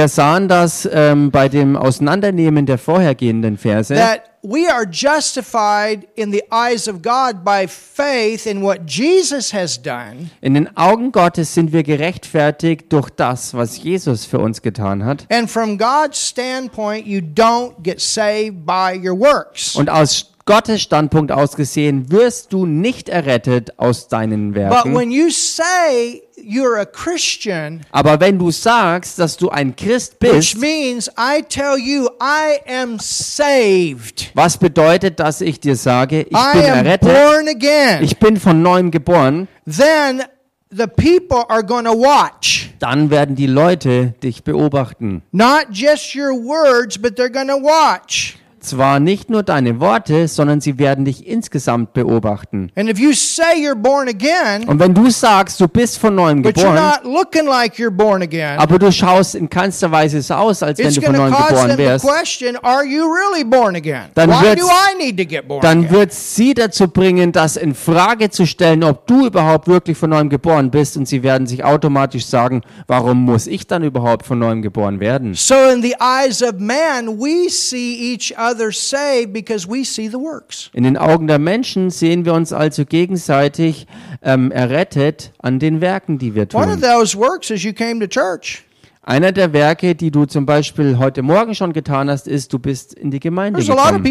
sahen 0.08 0.48
das 0.48 0.88
ähm, 0.92 1.30
bei 1.32 1.48
dem 1.48 1.76
Auseinandernehmen 1.76 2.66
der 2.66 2.78
vorhergehenden 2.78 3.58
Verse, 3.58 3.92
that 3.94 4.20
we 4.42 4.66
are 4.68 4.84
justified 4.84 6.06
in 6.16 6.32
the 6.32 6.42
eyes 6.50 6.88
of 6.88 7.00
God 7.00 7.44
by 7.44 7.66
faith 7.66 8.46
in 8.46 8.60
what 8.62 8.86
Jesus 8.86 9.52
has 9.52 9.80
done, 9.80 10.30
in 10.40 10.54
den 10.54 10.76
Augen 10.76 11.12
Gottes 11.12 11.54
sind 11.54 11.72
wir 11.72 11.84
gerechtfertigt 11.84 12.92
durch 12.92 13.10
das, 13.10 13.54
was 13.54 13.78
Jesus 13.82 14.24
für 14.24 14.40
uns 14.40 14.60
getan 14.62 15.04
hat. 15.04 15.26
and 15.30 15.48
from 15.48 15.78
God's 15.78 16.18
standpoint, 16.18 17.06
you 17.06 17.20
don't 17.20 17.82
get 17.82 18.00
saved 18.00 18.66
by 18.66 18.94
your 18.96 19.14
works. 19.18 19.76
Und 19.76 19.88
aus 19.88 20.31
Gottes 20.44 20.82
Standpunkt 20.82 21.30
aus 21.30 21.54
gesehen, 21.54 22.10
wirst 22.10 22.52
du 22.52 22.66
nicht 22.66 23.08
errettet 23.08 23.78
aus 23.78 24.08
deinen 24.08 24.52
But 24.52 24.62
Werken. 24.62 24.94
when 24.94 25.10
you 25.12 25.30
say 25.30 26.22
you're 26.36 26.80
a 26.80 26.84
Christian, 26.84 27.82
Aber 27.92 28.18
wenn 28.18 28.38
du 28.38 28.50
sagst, 28.50 29.18
dass 29.20 29.36
du 29.36 29.50
ein 29.50 29.76
Christ 29.76 30.16
which 30.20 30.32
bist, 30.32 30.58
means 30.58 31.08
I 31.16 31.42
tell 31.48 31.78
you 31.78 32.08
I 32.20 32.58
am 32.68 32.98
saved, 33.46 34.30
was 34.34 34.58
bedeutet, 34.58 35.20
dass 35.20 35.40
ich 35.40 35.60
dir 35.60 35.76
sage, 35.76 36.22
ich 36.22 36.36
I 36.36 36.52
bin 36.54 36.62
errettet, 36.62 38.02
ich 38.02 38.18
bin 38.18 38.36
von 38.38 38.62
neuem 38.62 38.90
geboren, 38.90 39.46
then 39.66 40.22
the 40.70 40.86
people 40.86 41.44
are 41.48 41.62
going 41.64 41.84
to 41.84 41.92
watch. 41.92 42.70
dann 42.80 43.10
werden 43.10 43.36
die 43.36 43.46
Leute 43.46 44.14
dich 44.22 44.42
beobachten. 44.42 45.22
Not 45.30 45.66
just 45.70 46.16
your 46.16 46.32
words, 46.32 46.98
but 46.98 47.16
they're 47.16 47.30
going 47.32 47.48
to 47.48 47.62
watch. 47.62 48.38
Zwar 48.62 49.00
nicht 49.00 49.28
nur 49.28 49.42
deine 49.42 49.80
Worte, 49.80 50.28
sondern 50.28 50.60
sie 50.60 50.78
werden 50.78 51.04
dich 51.04 51.26
insgesamt 51.26 51.92
beobachten. 51.94 52.70
And 52.76 52.88
if 52.88 52.98
you 52.98 53.12
say 53.12 53.56
you're 53.56 53.74
born 53.74 54.08
again, 54.08 54.68
Und 54.68 54.78
wenn 54.78 54.94
du 54.94 55.10
sagst, 55.10 55.60
du 55.60 55.66
bist 55.66 55.98
von 55.98 56.14
neuem 56.14 56.42
but 56.42 56.56
you're 56.56 56.70
geboren, 56.72 56.92
not 57.02 57.12
looking 57.12 57.46
like 57.46 57.74
you're 57.74 57.90
born 57.90 58.22
again, 58.22 58.58
aber 58.58 58.78
du 58.78 58.92
schaust 58.92 59.34
in 59.34 59.50
keinster 59.50 59.90
Weise 59.90 60.22
so 60.22 60.34
aus, 60.34 60.62
als 60.62 60.78
wenn 60.78 60.86
it's 60.86 60.94
du 60.94 61.02
von 61.02 61.16
neuem 61.16 61.32
cause 61.32 61.48
geboren 61.48 61.68
them 61.70 61.78
wärst, 61.78 62.06
question, 62.06 62.56
are 62.62 62.84
you 62.84 63.02
really 63.04 63.42
born 63.42 63.74
again? 63.74 64.04
Dann 64.14 64.30
Why 64.30 64.42
wird's- 64.44 64.60
do 64.62 64.68
I 64.68 64.96
need 65.04 65.18
to 65.18 65.24
get 65.24 65.48
born 65.48 65.60
dann 65.60 65.80
again? 65.80 65.90
wird 65.90 66.12
sie 66.12 66.54
dazu 66.54 66.86
bringen, 66.86 67.32
das 67.32 67.56
in 67.56 67.74
Frage 67.74 68.30
zu 68.30 68.46
stellen, 68.46 68.84
ob 68.84 69.08
du 69.08 69.26
überhaupt 69.26 69.66
wirklich 69.66 69.98
von 69.98 70.10
neuem 70.10 70.28
geboren 70.28 70.70
bist. 70.70 70.96
Und 70.96 71.08
sie 71.08 71.24
werden 71.24 71.48
sich 71.48 71.64
automatisch 71.64 72.26
sagen, 72.26 72.60
warum 72.86 73.24
muss 73.24 73.48
ich 73.48 73.66
dann 73.66 73.82
überhaupt 73.82 74.24
von 74.24 74.38
neuem 74.38 74.62
geboren 74.62 75.00
werden? 75.00 75.34
So 75.34 75.54
in 75.74 75.82
the 75.82 75.96
eyes 76.00 76.42
of 76.44 76.52
man, 76.58 77.18
we 77.18 77.48
see 77.50 78.12
each 78.14 78.32
other 78.38 78.51
saved 78.72 79.32
because 79.32 79.68
we 79.68 79.84
see 79.84 80.08
the 80.08 80.18
works. 80.18 80.70
In 80.72 80.84
den 80.84 80.96
Augen 80.96 81.26
der 81.26 81.38
Menschen 81.38 81.90
sehen 81.90 82.24
wir 82.24 82.34
uns 82.34 82.52
also 82.52 82.84
gegenseitig 82.84 83.86
ähm, 84.22 84.50
errettet 84.50 85.32
an 85.38 85.58
den 85.58 85.80
Werken, 85.80 86.18
die 86.18 86.34
wir 86.34 86.46
One 86.54 86.72
of 86.74 86.80
tun. 86.80 86.82
those 86.82 87.16
works 87.16 87.50
is 87.50 87.62
you 87.62 87.72
came 87.72 88.00
to 88.00 88.06
church. 88.06 88.64
Einer 89.04 89.32
der 89.32 89.52
Werke, 89.52 89.96
die 89.96 90.12
du 90.12 90.26
zum 90.26 90.46
Beispiel 90.46 90.98
heute 90.98 91.22
Morgen 91.22 91.54
schon 91.56 91.72
getan 91.72 92.08
hast, 92.08 92.28
ist, 92.28 92.52
du 92.52 92.58
bist 92.60 92.94
in 92.94 93.10
die 93.10 93.18
Gemeinde 93.18 93.58
There's 93.58 93.66
gekommen. 93.66 94.04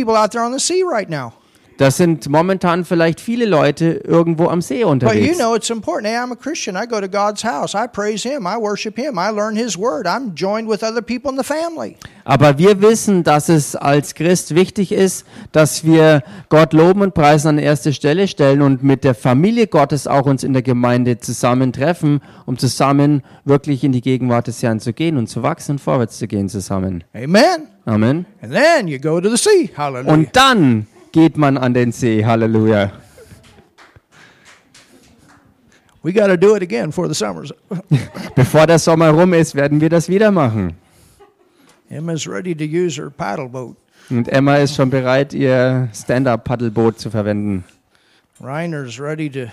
Das 1.82 1.98
sind 1.98 2.30
momentan 2.30 2.86
vielleicht 2.86 3.20
viele 3.20 3.46
Leute 3.46 4.04
irgendwo 4.04 4.50
am 4.50 4.62
See 4.62 4.76
But 4.76 4.82
you 4.82 4.90
unterwegs. 4.90 5.38
know 5.40 5.56
it's 5.56 5.72
important. 5.72 6.06
Hey, 6.06 6.16
I'm 6.16 6.32
a 6.32 6.36
Christian. 6.36 6.76
I 6.76 6.86
go 6.86 7.02
to 7.02 7.08
God's 7.10 7.44
house. 7.44 7.74
I 7.74 7.88
praise 7.88 8.22
Him. 8.22 8.46
I 8.46 8.56
worship 8.56 8.96
Him. 9.00 9.18
I 9.18 9.32
learn 9.32 9.56
His 9.56 9.76
Word. 9.80 10.06
I'm 10.06 10.36
joined 10.36 10.70
with 10.70 10.84
other 10.84 11.02
people 11.02 11.32
in 11.32 11.38
the 11.40 11.44
family. 11.44 11.96
Aber 12.24 12.60
wir 12.60 12.84
wissen, 12.84 13.24
dass 13.24 13.50
es 13.50 13.76
als 13.76 14.14
Christ 14.14 14.54
wichtig 14.54 14.92
ist, 14.92 15.26
dass 15.54 15.84
wir 15.84 16.22
Gott 16.50 16.74
loben 16.74 17.02
und 17.02 17.16
preisen 17.16 17.48
an 17.48 17.58
erste 17.58 17.94
Stelle 17.94 18.28
stellen 18.28 18.62
und 18.62 18.84
mit 18.84 19.04
der 19.04 19.16
Familie 19.16 19.66
Gottes 19.66 20.06
auch 20.06 20.28
uns 20.28 20.44
in 20.44 20.54
der 20.54 20.62
Gemeinde 20.62 21.18
zusammentreffen, 21.18 22.22
um 22.46 22.60
zusammen 22.60 23.24
wirklich 23.44 23.84
in 23.84 23.92
die 23.92 24.02
Gegenwart 24.02 24.46
des 24.46 24.62
Herrn 24.62 24.80
zu 24.80 24.94
gehen 24.94 25.18
und 25.18 25.30
zu 25.30 25.42
wachsen 25.42 25.72
und 25.72 25.80
vorwärts 25.80 26.20
zu 26.20 26.28
gehen 26.28 26.48
zusammen. 26.48 27.04
Amen. 27.16 27.70
Amen. 27.86 28.28
And 28.44 28.54
then 28.54 28.88
you 28.88 29.00
go 29.00 29.20
to 29.20 29.36
the 29.36 29.38
sea. 29.38 29.68
Hallelujah. 29.76 30.14
Und 30.14 30.36
dann 30.36 30.86
geht 31.12 31.38
man 31.38 31.58
an 31.58 31.74
den 31.74 31.92
See. 31.92 32.26
Halleluja. 32.26 32.92
we 36.04 36.12
got 36.12 36.28
to 36.28 36.38
do 36.38 36.56
it 36.56 36.64
again 36.64 36.92
for 36.92 37.08
the 37.08 37.16
summers. 37.16 37.52
Bevor 38.36 38.66
der 38.68 38.80
Sommer 38.80 39.12
rum 39.12 39.34
ist, 39.34 39.56
werden 39.56 39.82
wir 39.82 39.90
das 39.90 40.10
wieder 40.10 40.32
machen. 40.32 40.76
Emma's 41.90 42.28
ready 42.28 42.56
to 42.56 42.64
use 42.64 42.98
her 42.98 43.10
paddle 43.10 43.50
boat. 43.50 43.76
Und 44.10 44.28
Emma 44.28 44.56
ist 44.58 44.76
schon 44.76 44.90
bereit, 44.90 45.34
ihr 45.34 45.90
Stand-up-Paddelboot 45.94 47.00
zu 47.00 47.10
verwenden. 47.10 47.64
Reiner's 48.40 49.00
ready 49.00 49.30
to. 49.30 49.48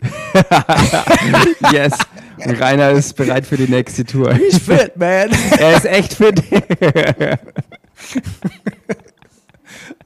Yes. 1.72 1.98
Und 2.36 2.60
Rainer 2.60 2.90
ist 2.92 3.16
bereit 3.16 3.44
für 3.44 3.56
die 3.56 3.68
nächste 3.68 4.04
Tour. 4.04 4.32
He's 4.32 4.58
fit, 4.58 4.96
man. 4.96 5.30
Er 5.58 5.76
ist 5.76 5.86
echt 5.86 6.14
fit. 6.14 6.40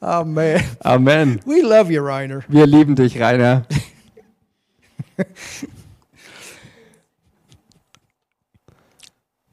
Man, 0.03 0.61
Amen. 0.85 1.41
we 1.47 1.63
love 1.63 1.91
you, 1.93 2.03
Reiner. 2.03 2.43
Wir 2.49 2.67
lieben 2.67 2.95
dich, 2.97 3.19
Rainer. 3.21 3.65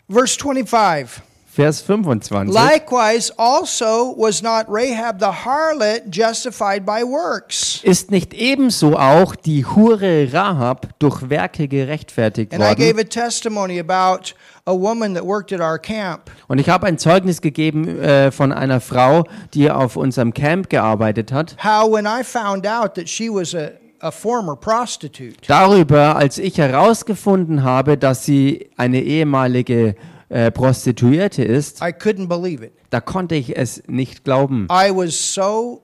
Verse 0.09 0.37
twenty-five. 0.37 1.21
Vers 1.51 1.81
25. 1.81 2.53
Likewise, 2.53 3.31
also 3.37 4.13
was 4.15 4.41
not 4.41 4.67
Rahab 4.69 5.19
the 5.19 5.31
harlot 5.43 6.09
justified 6.09 6.85
by 6.85 7.03
works. 7.03 7.81
Ist 7.83 8.11
nicht 8.11 8.33
ebenso 8.33 8.95
auch 8.97 9.35
die 9.35 9.65
Hure 9.65 10.31
Rahab 10.31 10.87
durch 10.99 11.29
Werke 11.29 11.67
gerechtfertigt 11.67 12.53
And 12.53 12.63
I 12.63 12.75
gave 12.75 12.95
worden? 12.95 12.99
a 12.99 13.03
testimony 13.03 13.77
about 13.79 14.35
a 14.65 14.73
woman 14.73 15.13
that 15.15 15.23
worked 15.25 15.51
at 15.53 15.59
our 15.61 15.79
camp. 15.79 16.29
Und 16.47 16.59
ich 16.59 16.69
habe 16.69 16.85
ein 16.87 16.97
Zeugnis 16.97 17.41
gegeben 17.41 17.87
äh, 17.99 18.31
von 18.31 18.51
einer 18.51 18.79
Frau, 18.81 19.23
die 19.53 19.69
auf 19.71 19.95
unserem 19.95 20.33
Camp 20.33 20.69
gearbeitet 20.69 21.31
hat. 21.31 21.55
How, 21.63 21.91
when 21.91 22.05
I 22.05 22.23
found 22.23 22.67
out 22.67 22.95
that 22.95 23.07
she 23.09 23.29
was 23.29 23.53
a, 23.55 23.71
a 24.01 24.11
former 24.11 24.55
prostitute, 24.55 25.35
Darüber, 25.47 26.15
als 26.15 26.37
ich 26.37 26.57
herausgefunden 26.57 27.63
habe, 27.63 27.97
dass 27.97 28.25
sie 28.25 28.69
eine 28.77 29.01
ehemalige 29.01 29.95
äh, 30.29 30.51
Prostituierte 30.51 31.43
ist, 31.43 31.81
I 31.81 31.85
couldn't 31.85 32.27
believe 32.27 32.63
it. 32.65 32.71
da 32.91 33.01
konnte 33.01 33.35
ich 33.35 33.57
es 33.57 33.83
nicht 33.87 34.23
glauben. 34.23 34.67
I 34.71 34.91
was 34.93 35.33
so, 35.33 35.81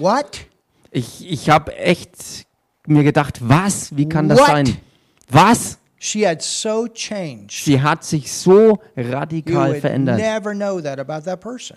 what? 0.00 0.46
Ich, 0.90 1.30
ich 1.30 1.50
habe 1.50 1.76
echt 1.76 2.46
mir 2.86 3.04
gedacht, 3.04 3.38
was? 3.42 3.96
Wie 3.96 4.08
kann 4.08 4.28
das 4.28 4.38
What? 4.38 4.46
sein? 4.46 4.76
Was? 5.28 5.78
She 6.06 6.24
had 6.24 6.40
so 6.40 6.86
changed. 6.86 7.64
Sie 7.64 7.82
hat 7.82 8.04
sich 8.04 8.32
so 8.32 8.78
radikal 8.96 9.74
verändert. 9.74 10.20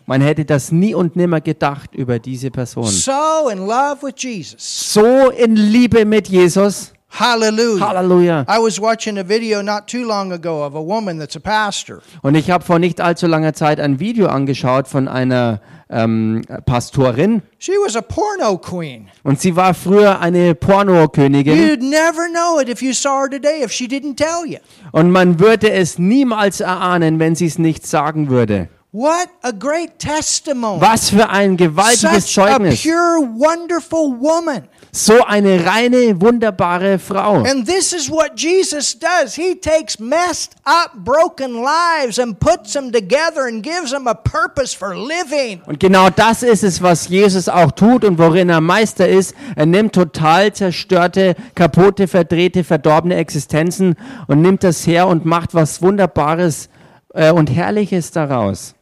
Man 0.05 0.21
hätte 0.21 0.45
das 0.45 0.71
nie 0.71 0.93
und 0.93 1.15
nimmer 1.15 1.41
gedacht 1.41 1.95
über 1.95 2.19
diese 2.19 2.51
Person. 2.51 2.85
So 2.85 3.49
in 3.51 3.65
love 3.65 4.03
with 4.03 4.13
Jesus. 4.17 4.93
So 4.93 5.31
in 5.31 5.55
Liebe 5.55 6.05
mit 6.05 6.27
Jesus. 6.27 6.93
Hallelujah. 7.09 7.85
Halleluja. 7.85 8.45
I 8.47 8.59
was 8.59 8.79
watching 8.79 9.17
a 9.17 9.23
video 9.23 9.61
not 9.61 9.87
too 9.87 10.05
long 10.05 10.31
ago 10.31 10.63
of 10.63 10.75
a 10.75 10.81
woman 10.81 11.17
that's 11.19 11.35
a 11.35 11.39
pastor. 11.39 12.01
Und 12.21 12.35
ich 12.35 12.49
habe 12.51 12.63
vor 12.63 12.79
nicht 12.79 13.01
allzu 13.01 13.27
langer 13.27 13.53
Zeit 13.53 13.79
ein 13.79 13.99
Video 13.99 14.27
angeschaut 14.27 14.87
von 14.87 15.07
einer 15.07 15.59
ähm, 15.89 16.43
Pastorin. 16.65 17.41
She 17.57 17.73
was 17.73 17.95
a 17.95 18.01
porno 18.01 18.57
queen. 18.57 19.07
Und 19.23 19.41
sie 19.41 19.55
war 19.55 19.73
früher 19.73 20.19
eine 20.19 20.53
Pornokönigin. 20.55 21.57
You'd 21.57 21.81
never 21.81 22.29
know 22.29 22.59
it 22.61 22.69
if 22.69 22.81
you 22.81 22.93
saw 22.93 23.21
her 23.21 23.29
today 23.29 23.63
if 23.63 23.71
she 23.71 23.85
didn't 23.85 24.15
tell 24.15 24.45
you. 24.45 24.59
Und 24.91 25.11
man 25.11 25.39
würde 25.39 25.71
es 25.71 25.97
niemals 25.97 26.61
erahnen, 26.61 27.19
wenn 27.19 27.35
sie 27.35 27.47
es 27.47 27.57
nicht 27.57 27.85
sagen 27.87 28.29
würde. 28.29 28.69
What 28.91 29.29
a 29.43 29.51
great 29.51 29.99
testimony. 29.99 30.81
Was 30.81 31.11
für 31.11 31.29
ein 31.29 31.57
gewaltiges 31.57 32.33
Such 32.33 32.43
a 32.43 32.55
Zeugnis. 32.57 32.81
pure, 32.81 33.21
wonderful 33.37 34.19
woman. 34.19 34.63
So 34.91 35.23
eine 35.25 35.63
reine, 35.63 36.19
wunderbare 36.19 36.97
Frau. 36.97 37.43
And 37.43 37.67
this 37.67 37.93
is 37.93 38.09
what 38.09 38.31
Jesus 38.35 38.97
does. 38.97 39.35
He 39.35 39.53
takes 39.53 39.99
messed 39.99 40.55
up, 40.65 40.93
broken 41.05 41.61
lives 41.61 42.17
and 42.17 42.39
puts 42.39 42.73
them 42.73 42.91
together 42.91 43.45
and 43.45 43.61
gives 43.61 43.91
them 43.91 44.07
a 44.07 44.15
purpose 44.15 44.75
for 44.75 44.95
living. 44.97 45.61
Und 45.67 45.79
genau 45.79 46.09
das 46.09 46.41
ist 46.41 46.63
es, 46.63 46.81
was 46.81 47.09
Jesus 47.09 47.47
auch 47.47 47.71
tut 47.71 48.03
und 48.03 48.17
worin 48.17 48.49
er 48.49 48.59
Meister 48.59 49.07
ist. 49.07 49.35
Er 49.55 49.67
nimmt 49.67 49.93
total 49.93 50.51
zerstörte, 50.53 51.35
kaputte, 51.53 52.07
verdrehte, 52.07 52.63
verdorbene 52.63 53.17
Existenzen 53.17 53.93
und 54.25 54.41
nimmt 54.41 54.63
das 54.63 54.87
her 54.87 55.07
und 55.07 55.25
macht 55.25 55.53
was 55.53 55.83
Wunderbares 55.83 56.69
äh, 57.13 57.31
und 57.31 57.51
Herrliches 57.51 58.09
daraus. 58.09 58.73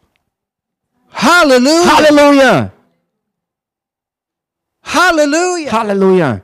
Hallelujah. 1.09 1.89
Halleluja! 1.89 2.71
Hallelujah. 4.81 5.69
Halleluja! 5.71 6.41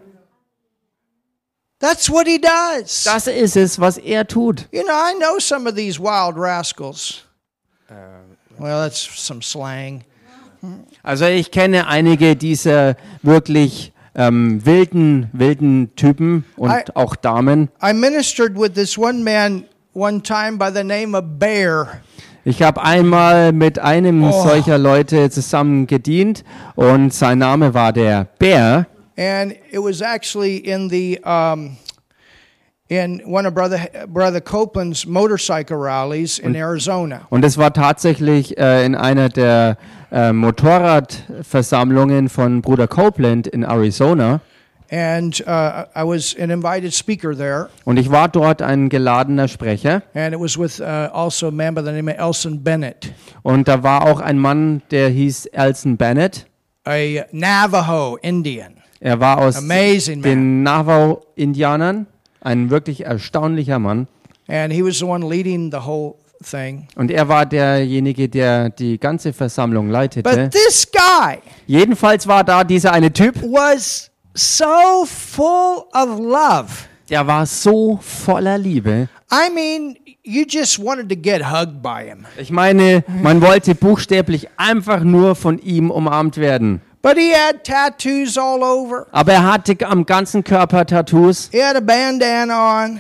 That's 1.80 2.10
what 2.10 2.28
he 2.28 2.38
does. 2.40 3.04
Das 3.04 3.28
ist 3.28 3.58
es, 3.58 3.78
was 3.80 3.98
er 3.98 4.24
tut. 4.26 4.68
You 4.72 4.84
know, 4.86 4.94
I 4.96 5.14
know 5.20 5.38
some 5.40 5.68
of 5.68 5.76
these 5.76 6.00
wild 6.00 6.38
rascals. 6.38 7.24
Well, 8.58 8.84
that's 8.84 9.00
some 9.00 9.42
slang. 9.42 10.04
Also 11.04 11.26
ich 11.26 11.52
kenne 11.52 11.88
einige 11.88 12.36
dieser 12.38 12.96
wirklich 13.22 13.92
ähm, 14.16 14.66
wilden, 14.66 15.30
wilden 15.34 15.94
Typen 15.98 16.46
und 16.56 16.72
I- 16.72 16.84
auch 16.96 17.16
Damen. 17.18 17.70
I 17.82 17.92
ministered 17.94 18.56
with 18.58 18.74
this 18.76 18.98
one 18.98 19.24
man 19.24 19.66
one 19.94 20.22
time 20.22 20.58
by 20.58 20.70
the 20.72 20.84
name 20.84 21.16
of 21.18 21.24
Bear. 21.38 22.02
Ich 22.46 22.62
habe 22.62 22.82
einmal 22.84 23.54
mit 23.54 23.80
einem 23.80 24.24
Oh. 24.24 24.44
solcher 24.44 24.78
Leute 24.78 25.30
zusammen 25.30 25.88
gedient 25.88 26.44
und 26.76 27.14
sein 27.14 27.38
Name 27.38 27.74
war 27.74 27.94
der 27.94 28.28
Bär. 28.38 28.88
And 29.18 29.54
it 29.72 29.80
was 29.80 30.02
actually 30.02 30.58
in 30.58 30.90
the 30.90 31.20
um, 31.24 31.78
in 32.90 33.22
one 33.26 33.48
of 33.48 33.54
Brother, 33.54 33.80
Brother 34.08 34.42
Copeland's 34.42 35.06
motorcycle 35.06 35.78
rallies 35.78 36.38
in 36.40 36.54
Arizona. 36.56 37.22
Und 37.30 37.46
es 37.46 37.58
war 37.58 37.72
tatsächlich 37.74 38.58
äh, 38.58 38.86
in 38.86 38.96
einer 38.96 39.30
der 39.30 39.78
äh, 40.12 40.34
Motorradversammlungen 40.34 42.28
von 42.30 42.62
Bruder 42.62 42.88
Copeland 42.88 43.48
in 43.48 43.64
Arizona. 43.64 44.42
And 44.94 45.42
uh, 45.48 45.86
I 45.96 46.04
was 46.04 46.36
an 46.40 46.52
invited 46.52 46.94
speaker 46.94 47.36
there, 47.36 47.70
Und 47.84 47.98
ich 47.98 48.12
war 48.12 48.28
dort 48.30 48.62
ein 48.62 48.90
geladener 48.90 49.48
Sprecher. 49.48 50.04
and 50.14 50.36
it 50.36 50.40
was 50.40 50.56
with 50.56 50.80
uh, 50.80 51.10
also 51.12 51.48
a 51.48 51.52
man 51.52 51.74
by 51.74 51.82
the 51.84 51.92
name 51.92 52.12
of 52.12 52.20
Elson 52.20 52.64
Bennett, 52.64 53.12
Und 53.42 53.68
da 53.68 53.82
war 53.82 54.04
auch 54.06 54.20
ein 54.20 54.38
Mann, 54.38 54.84
der 54.92 55.10
hieß 55.10 55.48
Elson 55.48 55.98
Bennett. 55.98 56.46
a 56.86 57.26
Navajo 57.32 58.18
Indian. 58.22 58.76
Er 59.00 59.20
war 59.20 59.40
aus 59.40 59.58
Amazing 59.58 60.22
den 60.22 60.64
Navajo-Indianern. 60.64 62.08
Ein 62.42 62.70
wirklich 62.70 63.06
erstaunlicher 63.06 63.80
Mann. 63.80 64.08
And 64.48 64.72
he 64.72 64.82
was 64.84 65.00
the 65.00 65.06
one 65.06 65.28
leading 65.28 65.72
the 65.72 65.80
whole 65.86 66.16
thing. 66.44 66.88
Und 66.96 67.12
er 67.12 67.28
war 67.28 67.46
derjenige, 67.46 68.30
der 68.30 68.70
die 68.70 68.98
ganze 69.00 69.34
Versammlung 69.34 69.90
leitete. 69.90 70.30
But 70.30 70.52
this 70.52 70.88
guy 70.90 71.40
Jedenfalls 71.68 72.28
war 72.28 72.44
da 72.44 72.64
dieser 72.64 72.94
eine 72.94 73.12
Typ, 73.12 73.36
was 73.42 74.10
so 74.36 75.06
full 75.06 75.86
of 75.94 76.20
love. 76.20 76.88
der 77.10 77.28
war 77.28 77.46
so 77.46 78.00
voller 78.02 78.58
Liebe. 78.58 79.08
I 79.32 79.50
mean, 79.54 79.98
you 80.24 80.46
just 80.48 80.80
wanted 80.80 81.10
to 81.10 81.16
get 81.16 81.42
hugged 81.52 81.82
by 81.82 82.06
him. 82.06 82.26
Ich 82.38 82.52
meine, 82.52 83.04
man 83.22 83.42
wollte 83.42 83.76
buchstäblich 83.76 84.48
einfach 84.58 85.02
nur 85.04 85.36
von 85.36 85.60
ihm 85.60 85.92
umarmt 85.92 86.38
werden. 86.38 86.82
But 87.02 87.18
he 87.18 87.34
had 87.34 87.66
tattoos 87.66 88.38
all 88.38 88.64
over. 88.64 89.08
Aber 89.12 89.34
er 89.34 89.52
hatte 89.52 89.76
am 89.86 90.06
ganzen 90.06 90.44
Körper 90.44 90.86
Tattoos. 90.86 91.50
He 91.52 91.62
had 91.62 91.76
a 91.76 91.82
bandana 91.82 92.86
on. 92.86 93.00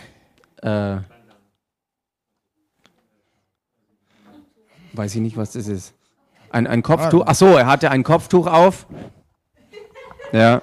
Äh, 0.61 0.97
weiß 4.93 5.15
ich 5.15 5.21
nicht, 5.21 5.37
was 5.37 5.51
das 5.53 5.67
ist. 5.67 5.93
Ein, 6.49 6.67
ein 6.67 6.83
Kopftuch. 6.83 7.23
Ach 7.25 7.35
so, 7.35 7.55
er 7.57 7.65
hatte 7.65 7.89
ein 7.91 8.03
Kopftuch 8.03 8.45
auf. 8.45 8.85
Ja. 10.33 10.61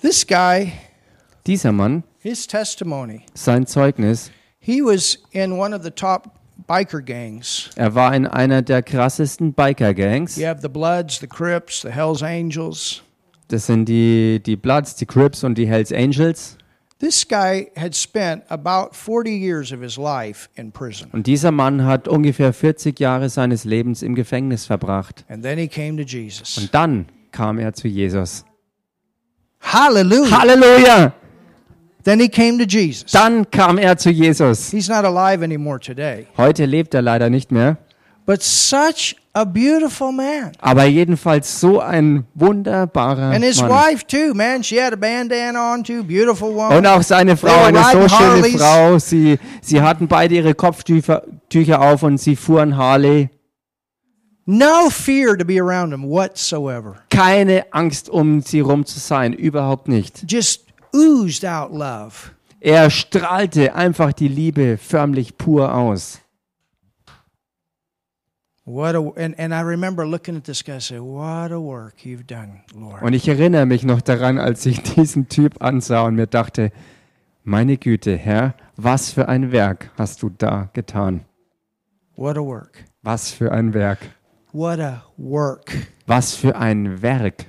This 0.00 0.24
guy, 0.26 0.72
Dieser 1.46 1.72
Mann, 1.72 2.04
his 2.20 2.46
testimony, 2.46 3.22
sein 3.34 3.66
Zeugnis, 3.66 4.30
he 4.60 4.80
was 4.80 5.18
in 5.32 5.52
one 5.52 5.74
of 5.74 5.82
the 5.82 5.90
top 5.90 6.30
biker 6.68 7.00
gangs. 7.02 7.70
er 7.76 7.94
war 7.94 8.14
in 8.14 8.26
einer 8.26 8.62
der 8.62 8.82
krassesten 8.82 9.52
Biker-Gangs. 9.54 10.36
You 10.36 10.46
have 10.46 10.60
the 10.62 10.68
Bloods, 10.68 11.18
the 11.18 11.26
Crips, 11.26 11.82
the 11.82 11.90
Hells 11.90 12.22
Angels. 12.22 13.02
Das 13.48 13.66
sind 13.66 13.86
die, 13.86 14.40
die 14.44 14.56
Bloods, 14.56 14.94
die 14.96 15.06
Crips 15.06 15.42
und 15.42 15.56
die 15.56 15.66
Hells 15.66 15.92
Angels. 15.92 16.56
This 17.00 17.26
guy 17.26 17.70
had 17.76 17.94
spent 17.96 18.42
about 18.50 18.90
40 18.94 19.30
years 19.30 19.72
of 19.72 19.80
his 19.80 19.96
life 19.96 20.48
in 20.56 20.70
prison. 20.70 21.08
Und 21.12 21.26
dieser 21.26 21.50
Mann 21.52 21.84
hat 21.84 22.06
ungefähr 22.08 22.52
40 22.52 22.98
Jahre 23.00 23.28
seines 23.30 23.64
Lebens 23.64 24.02
im 24.02 24.14
Gefängnis 24.14 24.66
verbracht. 24.66 25.24
And 25.28 25.42
then 25.42 25.58
he 25.58 25.66
came 25.68 25.96
to 25.96 26.02
Jesus. 26.02 26.58
Und 26.58 26.74
dann 26.74 27.06
kam 27.32 27.58
er 27.58 27.72
zu 27.72 27.88
Jesus. 27.88 28.44
Hallelujah. 29.60 30.30
Halleluja! 30.30 31.12
Then 32.04 32.20
he 32.20 32.28
came 32.28 32.58
to 32.58 32.64
Jesus. 32.64 33.10
Dann 33.12 33.50
kam 33.50 33.76
er 33.78 33.98
zu 33.98 34.10
Jesus. 34.10 34.70
He's 34.70 34.88
not 34.88 35.04
alive 35.04 35.42
anymore 35.44 35.78
today. 35.78 36.26
Heute 36.36 36.64
lebt 36.64 36.94
er 36.94 37.02
leider 37.02 37.28
nicht 37.28 37.52
mehr. 37.52 37.76
But 38.24 38.42
such 38.42 39.16
a 39.32 39.44
beautiful 39.44 40.12
man. 40.12 40.52
Aber 40.60 40.84
jedenfalls 40.84 41.60
so 41.60 41.80
ein 41.80 42.24
wunderbarer 42.34 43.32
And 43.34 43.42
his 43.44 43.60
Mann. 43.62 43.70
wife 43.70 44.06
too, 44.06 44.34
man. 44.34 44.62
She 44.62 44.80
had 44.80 44.92
a 44.92 44.96
bandana 44.96 45.74
on 45.74 45.82
too. 45.82 46.02
Beautiful 46.04 46.54
woman. 46.54 46.76
Und 46.78 46.86
auch 46.86 47.02
seine 47.02 47.36
Frau, 47.36 47.64
eine 47.64 47.82
so 47.92 48.08
schöne. 48.08 48.58
Frau. 48.58 48.98
Sie, 48.98 49.38
sie 49.62 49.80
hatten 49.80 50.08
beide 50.08 50.34
ihre 50.34 50.54
Kopftücher 50.54 51.22
Tücher 51.48 51.80
auf 51.80 52.02
und 52.02 52.18
sie 52.18 52.36
fuhren 52.36 52.76
Harley. 52.76 53.30
No 54.50 54.88
fear 54.88 55.36
to 55.36 55.44
be 55.44 55.60
around 55.60 55.92
him 55.92 56.04
whatsoever. 56.04 56.96
Keine 57.10 57.70
Angst, 57.74 58.08
um 58.08 58.40
sie 58.40 58.60
rum 58.60 58.86
zu 58.86 58.98
sein. 58.98 59.34
Überhaupt 59.34 59.88
nicht. 59.88 60.24
Just 60.26 60.64
oozed 60.94 61.44
out 61.44 61.70
love. 61.70 62.30
Er 62.58 62.88
strahlte 62.88 63.74
einfach 63.74 64.14
die 64.14 64.28
Liebe 64.28 64.78
förmlich 64.78 65.36
pur 65.36 65.74
aus. 65.74 66.22
What 68.64 68.94
a 68.94 69.00
and, 69.22 69.38
and 69.38 69.52
I 69.52 69.60
remember 69.60 70.06
looking 70.06 70.36
at 70.38 70.44
this 70.44 70.64
guy 70.64 70.72
and 70.72 70.82
say, 70.82 70.98
What 70.98 71.52
a 71.52 71.60
work 71.60 72.06
you've 72.06 72.24
done, 72.26 72.62
Lord. 72.74 73.02
Und 73.02 73.12
ich 73.12 73.28
erinnere 73.28 73.66
mich 73.66 73.82
noch 73.82 74.00
daran, 74.00 74.38
als 74.38 74.64
ich 74.64 74.82
diesen 74.94 75.28
Typ 75.28 75.62
ansah 75.62 76.06
und 76.06 76.14
mir 76.14 76.26
dachte, 76.26 76.72
meine 77.44 77.76
Güte, 77.76 78.16
Herr, 78.16 78.54
was 78.76 79.10
für 79.10 79.28
ein 79.28 79.52
Werk 79.52 79.90
hast 79.98 80.22
du 80.22 80.30
da 80.30 80.70
getan? 80.72 81.26
What 82.16 82.38
a 82.38 82.40
work. 82.40 82.84
Was 83.02 83.30
für 83.30 83.52
ein 83.52 83.74
Werk. 83.74 83.98
What 84.52 84.80
a 84.80 85.04
work. 85.16 85.72
Was 86.06 86.34
für 86.34 86.56
ein 86.56 87.02
Werk. 87.02 87.46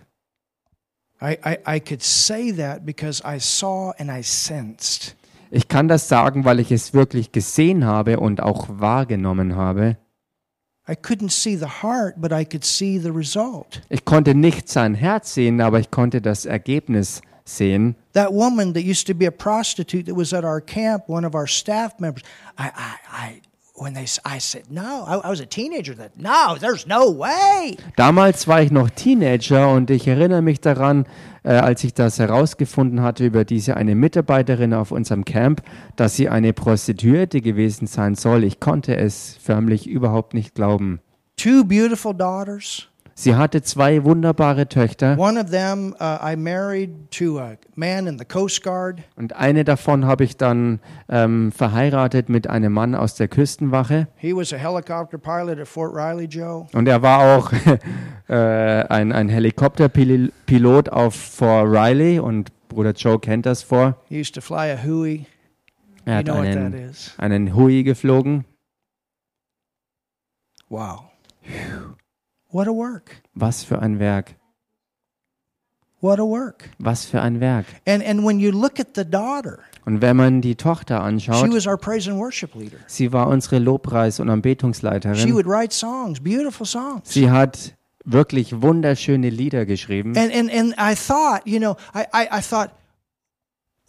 I, 1.21 1.38
I, 1.45 1.75
I 1.75 1.79
could 1.79 2.01
say 2.01 2.51
that 2.51 2.85
because 2.85 3.21
I 3.25 3.39
saw 3.39 3.93
and 3.97 4.09
I 4.09 4.21
sensed. 4.21 5.15
Ich 5.51 5.67
kann 5.67 5.88
das 5.88 6.07
sagen, 6.07 6.45
weil 6.45 6.59
ich 6.59 6.71
es 6.71 6.93
wirklich 6.93 7.31
gesehen 7.31 7.85
habe 7.85 8.19
und 8.19 8.41
auch 8.41 8.67
wahrgenommen 8.69 9.55
habe. 9.55 9.97
I 10.88 10.93
couldn't 10.93 11.31
see 11.31 11.55
the 11.55 11.83
heart, 11.83 12.19
but 12.19 12.31
I 12.31 12.43
could 12.43 12.65
see 12.65 12.99
the 12.99 13.12
result. 13.12 13.81
Ich 13.89 14.05
konnte 14.05 14.33
nicht 14.33 14.69
sein 14.69 14.95
Herz 14.95 15.33
sehen, 15.33 15.62
aber 15.62 15.79
ich 15.79 15.91
konnte 15.91 16.21
das 16.21 16.45
Ergebnis 16.45 17.21
sehen. 17.45 17.95
That 18.13 18.31
woman 18.31 18.73
that 18.73 18.83
used 18.83 19.07
to 19.07 19.13
be 19.13 19.27
a 19.27 19.31
prostitute 19.31 20.05
that 20.05 20.15
was 20.15 20.33
at 20.33 20.43
our 20.43 20.62
camp, 20.62 21.07
one 21.07 21.25
of 21.25 21.35
our 21.35 21.47
staff 21.47 21.99
members, 21.99 22.23
I, 22.57 22.69
I, 22.69 22.97
I 23.12 23.41
when 23.79 23.93
they, 23.93 24.03
s- 24.03 24.19
I 24.25 24.39
said, 24.39 24.63
no, 24.69 25.05
I, 25.07 25.15
I 25.25 25.29
was 25.29 25.39
a 25.41 25.45
teenager 25.45 25.95
that, 25.95 26.11
no, 26.17 26.57
there's 26.59 26.85
no 26.85 27.09
way. 27.17 27.77
Damals 27.95 28.47
war 28.47 28.61
ich 28.61 28.71
noch 28.71 28.89
Teenager 28.89 29.69
und 29.71 29.89
ich 29.89 30.07
erinnere 30.07 30.41
mich 30.41 30.59
daran, 30.61 31.05
äh, 31.43 31.49
als 31.53 31.83
ich 31.83 31.93
das 31.93 32.19
herausgefunden 32.19 33.01
hatte 33.01 33.25
über 33.25 33.45
diese 33.45 33.77
eine 33.77 33.95
Mitarbeiterin 33.95 34.73
auf 34.73 34.91
unserem 34.91 35.23
Camp, 35.25 35.61
dass 35.95 36.15
sie 36.15 36.27
eine 36.29 36.51
Prostituierte 36.53 37.41
gewesen 37.41 37.87
sein 37.87 38.15
soll. 38.15 38.43
Ich 38.43 38.59
konnte 38.59 38.95
es 38.97 39.37
förmlich 39.41 39.87
überhaupt 39.87 40.33
nicht 40.33 40.53
glauben. 40.55 40.99
Two 41.37 41.63
beautiful 41.63 42.13
daughters. 42.13 42.87
Sie 43.19 43.36
hatte 43.36 43.62
zwei 43.62 44.05
wunderbare 44.05 44.69
Töchter 44.69 45.17
One 45.19 45.38
of 45.41 45.49
them 45.49 45.93
uh, 45.99 46.19
I 46.25 46.38
married 46.38 47.12
to 47.12 47.38
a 47.38 47.58
man 47.75 48.08
in 48.08 48.17
the 48.17 48.23
Coast 48.23 48.63
Guard. 48.63 49.01
und 49.17 49.34
eine 49.36 49.65
davon 49.65 50.05
habe 50.05 50.23
ich 50.23 50.38
dann 50.38 50.79
ähm, 51.10 51.51
verheiratet 51.51 52.29
mit 52.29 52.47
einem 52.47 52.71
Mann 52.71 52.95
aus 52.95 53.15
der 53.15 53.27
Küstenwache 53.27 54.08
He 54.15 54.34
was 54.34 54.53
a 54.53 54.55
helicopter 54.58 55.17
pilot 55.17 55.60
at 55.60 55.67
Fort 55.67 55.93
Riley, 55.93 56.27
Joe. 56.27 56.67
und 56.71 56.88
er 56.88 57.01
war 57.01 57.38
auch 57.38 57.51
äh, 58.29 58.34
ein, 58.88 59.12
ein 59.12 59.27
Helikopterpilot 59.27 60.88
auf 60.88 61.13
Fort 61.13 61.67
Riley 61.69 62.19
und 62.19 62.53
Bruder 62.69 62.93
Joe 62.93 63.19
kennt 63.19 63.45
das 63.45 63.63
vor. 63.63 63.97
He 64.08 64.21
used 64.21 64.34
to 64.36 64.39
fly 64.39 64.71
a 64.71 64.77
Huey. 64.82 65.25
Er 66.05 66.13
You 66.13 66.17
hat 66.19 66.25
know 66.25 66.36
what 66.38 66.45
that 66.45 66.58
einen, 66.58 66.73
is. 66.89 67.13
einen 67.17 67.53
Hui 67.53 67.84
geflogen. 67.84 68.45
Wow. 70.69 71.01
What 72.51 72.67
a 72.67 72.71
work. 72.71 73.21
Was 73.35 73.63
für 73.63 73.79
ein 73.79 73.99
Werk. 73.99 74.35
What 76.01 76.19
a 76.19 76.23
work. 76.23 76.69
Was 76.79 77.05
für 77.05 77.21
ein 77.21 77.39
Werk. 77.41 77.65
And 77.85 78.01
and 78.03 78.25
when 78.25 78.39
you 78.39 78.51
look 78.51 78.79
at 78.79 78.95
the 78.95 79.03
daughter, 79.03 79.59
Und 79.85 80.01
wenn 80.01 80.15
man 80.15 80.41
die 80.41 80.55
Tochter 80.55 80.97
she 81.19 81.29
anschaut, 81.29 81.53
was 81.53 81.67
our 81.67 81.77
praise 81.77 82.09
and 82.09 82.17
worship 82.19 82.55
leader. 82.55 82.77
sie 82.88 83.12
war 83.12 83.27
unsere 83.27 83.59
Lobpreis- 83.59 84.19
und 84.21 84.27
She 84.27 84.31
Anbetungsleiterin. 84.31 85.33
would 85.33 85.45
write 85.45 85.73
songs, 85.73 86.21
beautiful 86.21 86.65
songs. 86.65 87.01
Sie 87.03 87.29
hat 87.29 87.75
wirklich 88.05 88.62
wunderschöne 88.62 89.29
Lieder 89.29 89.65
geschrieben. 89.65 90.17
And 90.17 90.33
and 90.33 90.49
and 90.51 90.73
I 90.79 90.95
thought, 90.95 91.41
you 91.45 91.59
know, 91.59 91.75
I 91.93 92.05
I, 92.13 92.27
I 92.39 92.41
thought, 92.41 92.71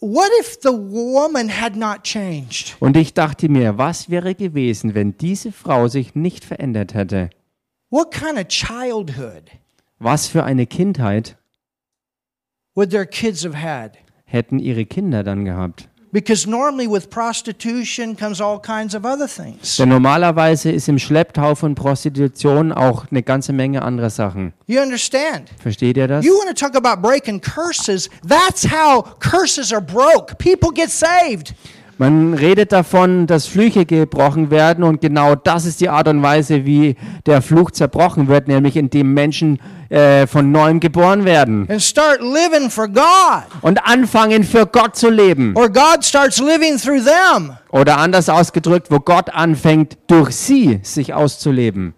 what 0.01 0.29
if 0.41 0.59
the 0.63 0.71
woman 0.73 1.49
had 1.49 1.77
not 1.77 2.03
changed? 2.03 2.77
Und 2.81 2.97
ich 2.97 3.15
dachte 3.15 3.49
mir, 3.49 3.79
was 3.79 4.11
wäre 4.11 4.35
gewesen, 4.35 4.95
wenn 4.97 5.17
diese 5.17 5.53
Frau 5.53 5.87
sich 5.87 6.17
nicht 6.17 6.45
verändert 6.45 6.95
hätte? 6.95 7.31
What 7.91 8.13
kind 8.13 8.39
of 8.39 8.47
childhood 8.49 9.51
Was 9.99 10.29
für 10.29 10.45
eine 10.45 10.67
Kindheit 10.67 11.37
would 12.77 12.91
their 12.91 13.05
kids 13.05 13.45
have 13.45 13.57
had? 13.61 13.99
hätten 14.25 14.61
ihre 14.61 14.85
Kinder 14.85 15.25
dann 15.25 15.45
gehabt? 15.45 15.89
Because 16.13 16.49
normally 16.49 16.89
with 16.89 17.09
prostitution 17.09 18.17
comes 18.17 18.41
all 18.41 18.61
kinds 18.61 18.95
of 18.97 19.05
other 19.05 19.29
things. 19.29 19.77
Denn 19.77 19.89
normalerweise 19.89 20.71
ist 20.71 20.89
im 20.89 20.99
Schlepptau 20.99 21.55
von 21.55 21.75
Prostitution 21.77 22.73
auch 22.73 23.07
eine 23.11 23.23
ganze 23.23 23.53
Menge 23.53 23.83
anderer 23.83 24.11
Sachen. 24.11 24.53
You 24.67 24.81
understand? 24.81 25.51
Versteht 25.61 25.97
ihr 25.97 26.09
das? 26.09 26.25
You 26.25 26.33
want 26.35 26.49
to 26.49 26.55
talk 26.55 26.75
about 26.77 27.01
breaking 27.01 27.41
curses? 27.41 28.09
That's 28.27 28.65
how 28.69 29.03
curses 29.21 29.73
are 29.73 29.83
broke. 29.83 30.37
People 30.39 30.71
get 30.73 30.91
saved. 30.91 31.55
Man 32.01 32.33
redet 32.33 32.73
davon, 32.73 33.27
dass 33.27 33.47
Flüche 33.47 33.85
gebrochen 33.85 34.51
werden 34.51 34.85
und 34.85 35.03
genau 35.03 35.35
das 35.35 35.67
ist 35.67 35.83
die 35.83 35.91
Art 35.91 36.09
und 36.09 36.23
Weise, 36.23 36.65
wie 36.65 36.97
der 37.27 37.43
Fluch 37.43 37.73
zerbrochen 37.73 38.27
wird, 38.27 38.49
nämlich 38.49 38.79
indem 38.79 39.13
Menschen 39.13 39.61
äh, 39.91 40.27
von 40.27 40.51
neuem 40.51 40.81
geboren 40.81 41.27
werden 41.27 41.67
and 41.69 41.83
start 41.83 42.23
living 42.23 42.71
for 42.71 42.89
God. 42.89 43.45
und 43.61 43.87
anfangen 43.87 44.45
für 44.45 44.65
Gott 44.65 44.97
zu 44.97 45.11
leben. 45.11 45.53
Or 45.55 45.69
God 45.69 46.03
starts 46.03 46.41
living 46.41 46.79
through 46.79 47.05
them. 47.05 47.59
Oder 47.69 47.99
anders 47.99 48.31
ausgedrückt, 48.31 48.91
wo 48.91 49.01
Gott 49.01 49.29
anfängt, 49.29 49.99
durch 50.07 50.35
sie 50.35 50.81
sich 50.83 51.13
auszuleben. 51.13 51.93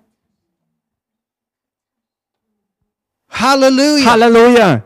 Hallelujah. 3.30 4.10
Halleluja! 4.10 4.82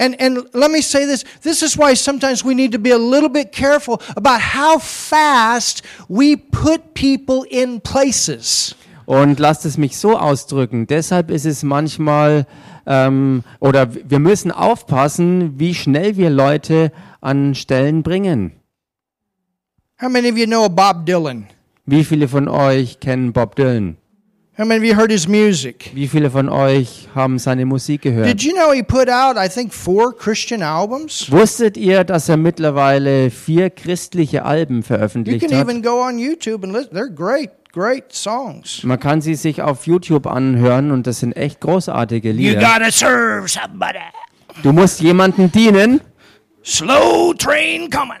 And 0.00 0.18
and 0.18 0.48
let 0.54 0.70
me 0.70 0.80
say 0.80 1.04
this. 1.04 1.24
This 1.42 1.62
is 1.62 1.76
why 1.76 1.94
sometimes 1.94 2.42
we 2.42 2.54
need 2.54 2.72
to 2.72 2.78
be 2.78 2.90
a 2.90 2.98
little 2.98 3.28
bit 3.28 3.52
careful 3.52 4.00
about 4.16 4.40
how 4.40 4.78
fast 4.78 5.82
we 6.08 6.36
put 6.36 6.94
people 6.94 7.44
in 7.50 7.82
places. 7.82 8.74
Und 9.04 9.38
lasst 9.38 9.66
es 9.66 9.76
mich 9.76 9.98
so 9.98 10.16
ausdrücken. 10.16 10.86
Deshalb 10.86 11.30
ist 11.30 11.44
es 11.44 11.62
manchmal, 11.62 12.46
ähm, 12.86 13.42
oder 13.58 13.88
wir 13.92 14.20
müssen 14.20 14.50
aufpassen, 14.52 15.58
wie 15.58 15.74
schnell 15.74 16.16
wir 16.16 16.30
Leute 16.30 16.92
an 17.20 17.54
Stellen 17.54 18.02
bringen. 18.02 18.52
How 20.00 20.08
many 20.08 20.30
of 20.30 20.38
you 20.38 20.46
know 20.46 20.66
Bob 20.70 21.04
Dylan? 21.04 21.46
Wie 21.84 22.04
viele 22.04 22.26
von 22.26 22.48
euch 22.48 23.00
kennen 23.00 23.34
Bob 23.34 23.54
Dylan? 23.56 23.98
How 24.58 24.66
many 24.66 24.76
of 24.78 24.84
you 24.84 24.94
heard 24.94 25.10
his 25.10 25.26
music? 25.26 25.90
Wie 25.94 26.06
viele 26.06 26.30
von 26.30 26.48
euch 26.50 27.08
haben 27.14 27.38
seine 27.38 27.64
Musik 27.64 28.02
gehört? 28.02 28.26
Did 28.26 28.42
you 28.42 28.52
know 28.52 28.72
he 28.72 28.82
put 28.82 29.08
out, 29.08 29.36
I 29.38 29.48
think, 29.48 29.72
four 29.72 30.14
Christian 30.14 30.62
albums? 30.62 31.30
Wusstet 31.30 31.76
ihr, 31.78 32.04
dass 32.04 32.28
er 32.28 32.36
mittlerweile 32.36 33.30
vier 33.30 33.70
christliche 33.70 34.44
Alben 34.44 34.78
You 34.78 34.82
veröffentlicht 34.82 35.46
can 35.48 35.56
hat? 35.56 35.66
even 35.68 35.82
go 35.82 36.02
on 36.02 36.18
YouTube 36.18 36.62
and 36.64 36.74
listen. 36.74 36.94
They're 36.94 37.08
great, 37.08 37.50
great 37.72 38.12
songs. 38.12 38.82
Man 38.82 39.00
kann 39.00 39.22
sie 39.22 39.34
sich 39.34 39.62
auf 39.62 39.86
YouTube 39.86 40.26
anhören 40.26 40.90
und 40.90 41.06
das 41.06 41.20
sind 41.20 41.32
echt 41.36 41.60
großartige 41.60 42.30
You 42.30 42.36
Lieder. 42.50 42.60
gotta 42.60 42.90
serve 42.90 43.48
somebody. 43.48 43.98
Du 44.62 44.72
musst 44.72 45.00
jemanden 45.00 45.50
dienen 45.50 46.02
Slow 46.62 47.32
train 47.38 47.88
coming. 47.88 48.18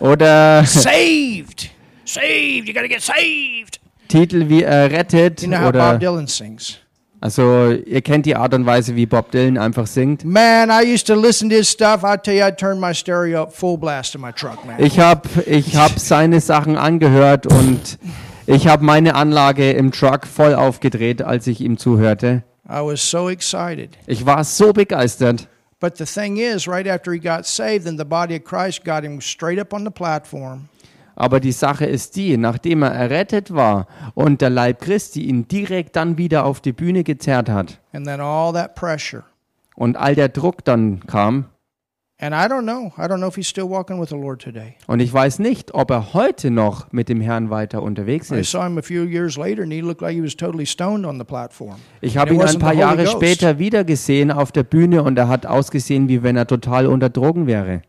oder 0.00 0.64
Saved. 0.64 1.70
Saved. 2.04 2.66
You 2.66 2.74
gotta 2.74 2.88
get 2.88 3.02
saved. 3.02 3.75
Titel 4.08 4.48
wie 4.48 4.62
errettet 4.62 5.42
You 5.42 5.48
know 5.48 5.58
how 5.58 5.72
Bob 5.72 5.74
oder 5.74 5.98
Dylan 5.98 6.26
sings. 6.26 6.78
also 7.20 7.70
ihr 7.72 8.02
kennt 8.02 8.26
die 8.26 8.36
Art 8.36 8.54
und 8.54 8.66
Weise, 8.66 8.94
wie 8.94 9.06
Bob 9.06 9.30
Dylan 9.30 9.58
einfach 9.58 9.86
singt. 9.86 10.24
Man, 10.24 10.70
I 10.70 10.84
used 10.92 11.06
to 11.06 11.14
listen 11.14 11.48
to 11.50 11.56
his 11.56 11.70
stuff. 11.70 12.02
I 12.04 12.16
tell 12.16 12.34
you, 12.34 12.44
I 12.46 12.52
turned 12.52 12.80
my 12.80 12.92
stereo 12.94 13.42
up 13.42 13.52
full 13.52 13.76
blast 13.78 14.14
in 14.14 14.20
my 14.20 14.32
truck, 14.32 14.64
man. 14.64 14.82
Ich 14.82 14.98
habe 15.00 15.28
ich 15.46 15.76
hab 15.76 15.98
seine 15.98 16.40
Sachen 16.40 16.76
angehört 16.76 17.46
und 17.46 17.98
ich 18.46 18.68
habe 18.68 18.84
meine 18.84 19.14
Anlage 19.14 19.72
im 19.72 19.90
Truck 19.92 20.26
voll 20.26 20.54
aufgedreht, 20.54 21.22
als 21.22 21.46
ich 21.46 21.60
ihm 21.60 21.78
zuhörte. 21.78 22.42
I 22.68 22.80
was 22.80 23.00
so 23.10 23.28
excited. 23.28 23.90
Ich 24.06 24.26
war 24.26 24.42
so 24.44 24.72
begeistert. 24.72 25.48
But 25.78 25.98
the 25.98 26.04
thing 26.06 26.38
is, 26.38 26.66
right 26.66 26.88
after 26.88 27.12
he 27.12 27.18
got 27.18 27.44
saved, 27.46 27.84
then 27.84 27.98
the 27.98 28.04
body 28.04 28.36
of 28.36 28.44
Christ 28.44 28.84
got 28.84 29.04
him 29.04 29.20
straight 29.20 29.60
up 29.60 29.72
on 29.74 29.84
the 29.84 29.90
platform. 29.90 30.68
Aber 31.16 31.40
die 31.40 31.52
Sache 31.52 31.86
ist 31.86 32.14
die, 32.16 32.36
nachdem 32.36 32.82
er 32.82 32.90
errettet 32.92 33.52
war 33.54 33.86
und 34.14 34.40
der 34.42 34.50
Leib 34.50 34.80
Christi 34.82 35.22
ihn 35.22 35.48
direkt 35.48 35.96
dann 35.96 36.18
wieder 36.18 36.44
auf 36.44 36.60
die 36.60 36.72
Bühne 36.72 37.02
gezerrt 37.04 37.48
hat 37.48 37.80
And 37.92 38.06
then 38.06 38.20
all 38.20 38.52
that 38.52 38.74
pressure. 38.74 39.24
und 39.74 39.96
all 39.96 40.14
der 40.14 40.28
Druck 40.28 40.64
dann 40.64 41.00
kam, 41.06 41.46
And 42.18 42.34
I 42.34 42.46
don't 42.50 42.62
know. 42.62 42.92
I 42.96 43.02
don't 43.08 43.18
know 43.18 43.28
if 43.28 43.34
he's 43.36 43.46
still 43.46 43.68
walking 43.68 44.00
with 44.00 44.08
the 44.08 44.14
Lord 44.16 44.40
today. 44.40 44.74
und 44.86 45.00
ich 45.00 45.12
weiß 45.12 45.38
nicht, 45.38 45.74
ob 45.74 45.90
er 45.90 46.14
heute 46.14 46.50
noch 46.50 46.90
mit 46.90 47.10
dem 47.10 47.20
Herrn 47.20 47.50
weiter 47.50 47.82
unterwegs 47.82 48.30
I 48.30 48.36
ist. 48.40 48.50
saw 48.52 48.64
him 48.64 48.78
a 48.78 48.82
few 48.82 49.04
years 49.04 49.36
later, 49.36 49.62
and 49.62 49.70
he 49.72 49.82
looked 49.82 50.00
like 50.00 50.14
he 50.14 50.22
was 50.22 50.34
totally 50.34 50.64
stoned 50.64 51.04
on 51.04 51.18
the 51.18 51.24
platform. 51.24 51.76
Ich 52.00 52.16
habe 52.16 52.30
And 52.30 52.38
ihn 52.40 52.42
ein 52.42 52.48
wasn't 52.54 52.60
paar 52.60 52.70
the 52.72 52.76
Holy 52.78 52.80
Jahre 52.80 53.04
Ghost. 53.04 53.16
später 53.16 53.58
wieder 53.58 53.84
gesehen 53.84 54.30
auf 54.30 54.50
der 54.50 54.62
Bühne 54.62 55.02
und 55.02 55.18
er 55.18 55.28
hat 55.28 55.44
ausgesehen, 55.44 56.08
wie 56.08 56.22
wenn 56.22 56.36
er 56.36 56.46
total 56.46 56.86
unter 56.86 57.10
Drogen 57.10 57.46
wäre. 57.46 57.82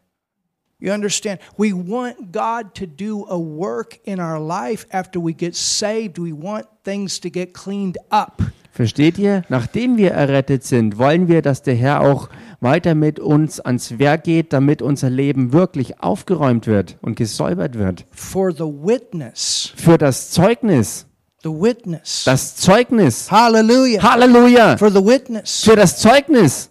You 0.79 0.93
understand? 0.93 1.39
We 1.57 1.73
want 1.73 2.31
God 2.31 2.75
to 2.75 2.85
do 2.85 3.25
a 3.29 3.37
work 3.37 3.99
in 4.03 4.19
our 4.19 4.39
life 4.39 4.85
after 4.91 5.19
we 5.19 5.33
get 5.33 5.55
saved. 5.55 6.19
We 6.19 6.31
want 6.31 6.67
things 6.83 7.19
to 7.21 7.31
get 7.31 7.55
cleaned 7.55 7.97
up. 8.11 8.43
Versteht 8.71 9.17
ihr? 9.17 9.41
Nachdem 9.49 9.97
wir 9.97 10.11
errettet 10.11 10.63
sind, 10.63 10.99
wollen 10.99 11.27
wir, 11.27 11.41
dass 11.41 11.63
der 11.63 11.73
Herr 11.73 12.01
auch 12.01 12.29
weiter 12.59 12.93
mit 12.93 13.19
uns 13.19 13.59
ans 13.59 13.97
Werk 13.97 14.25
geht, 14.25 14.53
damit 14.53 14.83
unser 14.83 15.09
Leben 15.09 15.51
wirklich 15.51 16.03
aufgeräumt 16.03 16.67
wird 16.67 16.97
und 17.01 17.15
gesäubert 17.15 17.79
wird. 17.79 18.05
For 18.11 18.51
the 18.51 18.59
witness. 18.59 19.73
Für 19.75 19.97
das 19.97 20.29
Zeugnis. 20.29 21.07
The 21.41 21.49
witness. 21.49 22.21
Das 22.25 22.55
Zeugnis. 22.55 23.31
Hallelujah. 23.31 24.03
Halleluja. 24.03 24.77
For 24.77 24.91
the 24.91 25.03
witness. 25.03 25.63
Für 25.63 25.75
das 25.75 25.97
Zeugnis. 25.97 26.69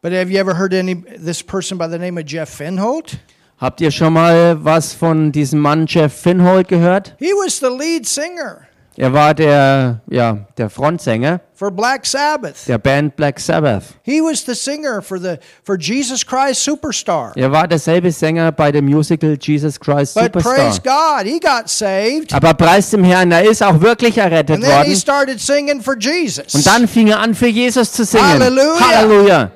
But 0.00 0.12
have 0.12 0.30
you 0.30 0.38
ever 0.38 0.54
heard 0.54 0.72
any 0.74 0.94
this 0.94 1.42
person 1.42 1.76
by 1.76 1.88
the 1.88 1.98
name 1.98 2.18
of 2.18 2.24
Jeff 2.24 2.48
Finholt? 2.56 3.18
Habt 3.60 3.80
ihr 3.80 3.90
schon 3.90 4.12
mal 4.12 4.64
was 4.64 4.94
von 4.94 5.32
diesem 5.32 5.58
Mann 5.58 5.86
Jeff 5.88 6.12
Finholt 6.14 6.68
gehört? 6.68 7.16
He 7.18 7.32
was 7.32 7.58
the 7.58 7.66
lead 7.68 8.06
singer 8.06 8.68
Er 8.96 9.12
war 9.12 9.32
der, 9.34 10.00
ja, 10.08 10.38
der 10.56 10.70
Frontsänger 10.70 11.40
for 11.54 11.72
Black 11.72 12.06
Sabbath. 12.06 12.66
der 12.68 12.78
Band 12.78 13.16
Black 13.16 13.40
Sabbath. 13.40 13.94
He 14.04 14.20
was 14.20 14.44
the 14.44 14.54
singer 14.54 15.02
for 15.02 15.18
the 15.18 15.38
for 15.64 15.76
Jesus 15.76 16.24
Christ 16.24 16.62
Superstar. 16.62 17.32
Er 17.36 17.50
war 17.50 17.66
derselbe 17.66 18.12
Sänger 18.12 18.52
bei 18.52 18.70
dem 18.70 18.84
Musical 18.84 19.36
Jesus 19.40 19.80
Christ 19.80 20.14
But 20.14 20.30
praise 20.32 20.76
Superstar. 20.76 21.22
God, 21.22 21.26
he 21.26 21.40
got 21.40 21.68
saved. 21.68 22.32
Aber 22.32 22.54
preis 22.54 22.90
dem 22.90 23.02
Herrn, 23.02 23.32
er 23.32 23.42
ist 23.48 23.64
auch 23.64 23.80
wirklich 23.80 24.16
errettet 24.16 24.50
And 24.56 24.62
then 24.64 24.70
he 24.82 24.90
worden. 24.90 24.96
started 24.96 25.40
singing 25.40 25.80
for 25.82 25.96
Jesus. 25.98 26.54
Und 26.54 26.64
dann 26.64 26.86
fing 26.86 27.08
er 27.08 27.18
an, 27.18 27.34
für 27.34 27.48
Jesus 27.48 27.90
zu 27.90 28.04
singen. 28.04 28.24
Halleluja. 28.24 28.80
Halleluja. 28.80 29.50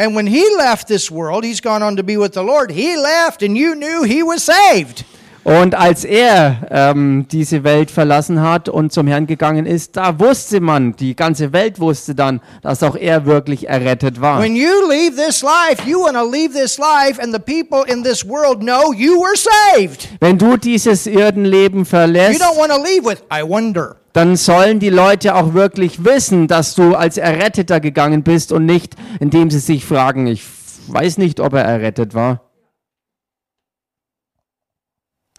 And 0.00 0.14
when 0.14 0.26
he 0.26 0.56
left 0.56 0.88
this 0.88 1.10
world, 1.10 1.44
he's 1.44 1.60
gone 1.60 1.82
on 1.82 1.96
to 1.96 2.02
be 2.02 2.16
with 2.16 2.32
the 2.32 2.42
Lord. 2.42 2.70
He 2.70 2.96
left, 2.96 3.42
and 3.42 3.54
you 3.54 3.74
knew 3.74 4.02
he 4.02 4.22
was 4.22 4.42
saved. 4.42 5.04
Und 5.42 5.74
als 5.74 6.04
er 6.04 6.66
ähm, 6.70 7.26
diese 7.32 7.64
Welt 7.64 7.90
verlassen 7.90 8.42
hat 8.42 8.68
und 8.68 8.92
zum 8.92 9.06
Herrn 9.06 9.26
gegangen 9.26 9.64
ist, 9.64 9.96
da 9.96 10.18
wusste 10.20 10.60
man, 10.60 10.94
die 10.96 11.16
ganze 11.16 11.52
Welt 11.54 11.80
wusste 11.80 12.14
dann, 12.14 12.40
dass 12.62 12.82
auch 12.82 12.94
er 12.94 13.24
wirklich 13.24 13.66
errettet 13.68 14.20
war. 14.20 14.40
When 14.42 14.54
you 14.54 14.68
leave 14.88 15.16
this 15.16 15.42
life, 15.42 15.88
you 15.88 16.02
want 16.02 16.14
to 16.16 16.30
leave 16.30 16.52
this 16.52 16.76
life, 16.78 17.20
and 17.22 17.32
the 17.34 17.40
people 17.40 17.90
in 17.90 18.02
this 18.02 18.26
world 18.28 18.60
know 18.60 18.92
you 18.92 19.14
were 19.18 19.36
saved. 19.36 20.08
Wenn 20.20 20.36
du 20.36 20.58
dieses 20.58 21.06
Erdenleben 21.06 21.80
You 21.80 21.84
verlässt, 21.86 22.42
don't 22.42 22.58
want 22.58 22.70
to 22.70 22.78
leave 22.82 23.04
with, 23.08 23.22
I 23.32 23.42
wonder. 23.42 23.96
dann 24.12 24.36
sollen 24.36 24.78
die 24.78 24.90
Leute 24.90 25.34
auch 25.36 25.54
wirklich 25.54 26.04
wissen, 26.04 26.48
dass 26.48 26.74
du 26.74 26.94
als 26.94 27.16
Erretteter 27.16 27.80
gegangen 27.80 28.22
bist 28.24 28.52
und 28.52 28.66
nicht, 28.66 28.94
indem 29.20 29.50
sie 29.50 29.60
sich 29.60 29.86
fragen, 29.86 30.26
ich 30.26 30.42
weiß 30.88 31.16
nicht, 31.16 31.40
ob 31.40 31.54
er 31.54 31.62
errettet 31.64 32.12
war. 32.14 32.42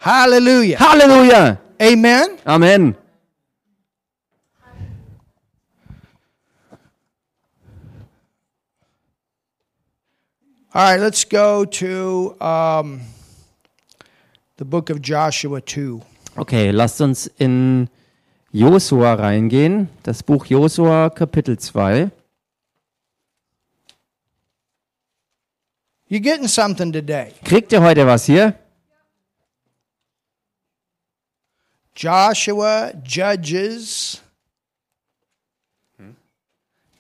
Hallelujah. 0.02 0.78
Halleluja! 0.80 1.60
Amen. 1.80 2.38
Amen. 2.48 2.96
All 10.74 10.82
right, 10.82 11.00
let's 11.00 11.24
go 11.24 11.66
to 11.66 12.36
um, 12.42 13.02
the 14.58 14.66
book 14.66 14.90
of 14.90 15.04
Joshua 15.04 15.62
2. 15.62 16.02
Okay, 16.38 16.72
lasst 16.72 17.00
uns 17.02 17.30
in 17.38 17.88
Josua 18.52 19.14
reingehen, 19.20 19.88
das 20.02 20.24
Buch 20.24 20.48
Josua 20.48 21.12
Kapitel 21.12 21.60
2. 21.60 22.10
You 26.08 26.20
getting 26.20 26.48
something 26.48 26.92
today? 26.92 27.34
Kriegt 27.44 27.72
ihr 27.72 27.84
heute 27.84 28.08
was 28.08 28.26
hier? 28.26 28.56
Joshua, 31.96 32.94
Judges. 33.04 34.22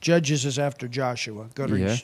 Judges 0.01 0.45
is 0.45 0.57
after 0.57 0.87
Joshua. 0.87 1.47
Go 1.53 1.67
to 1.67 1.77
Yeah. 1.77 1.95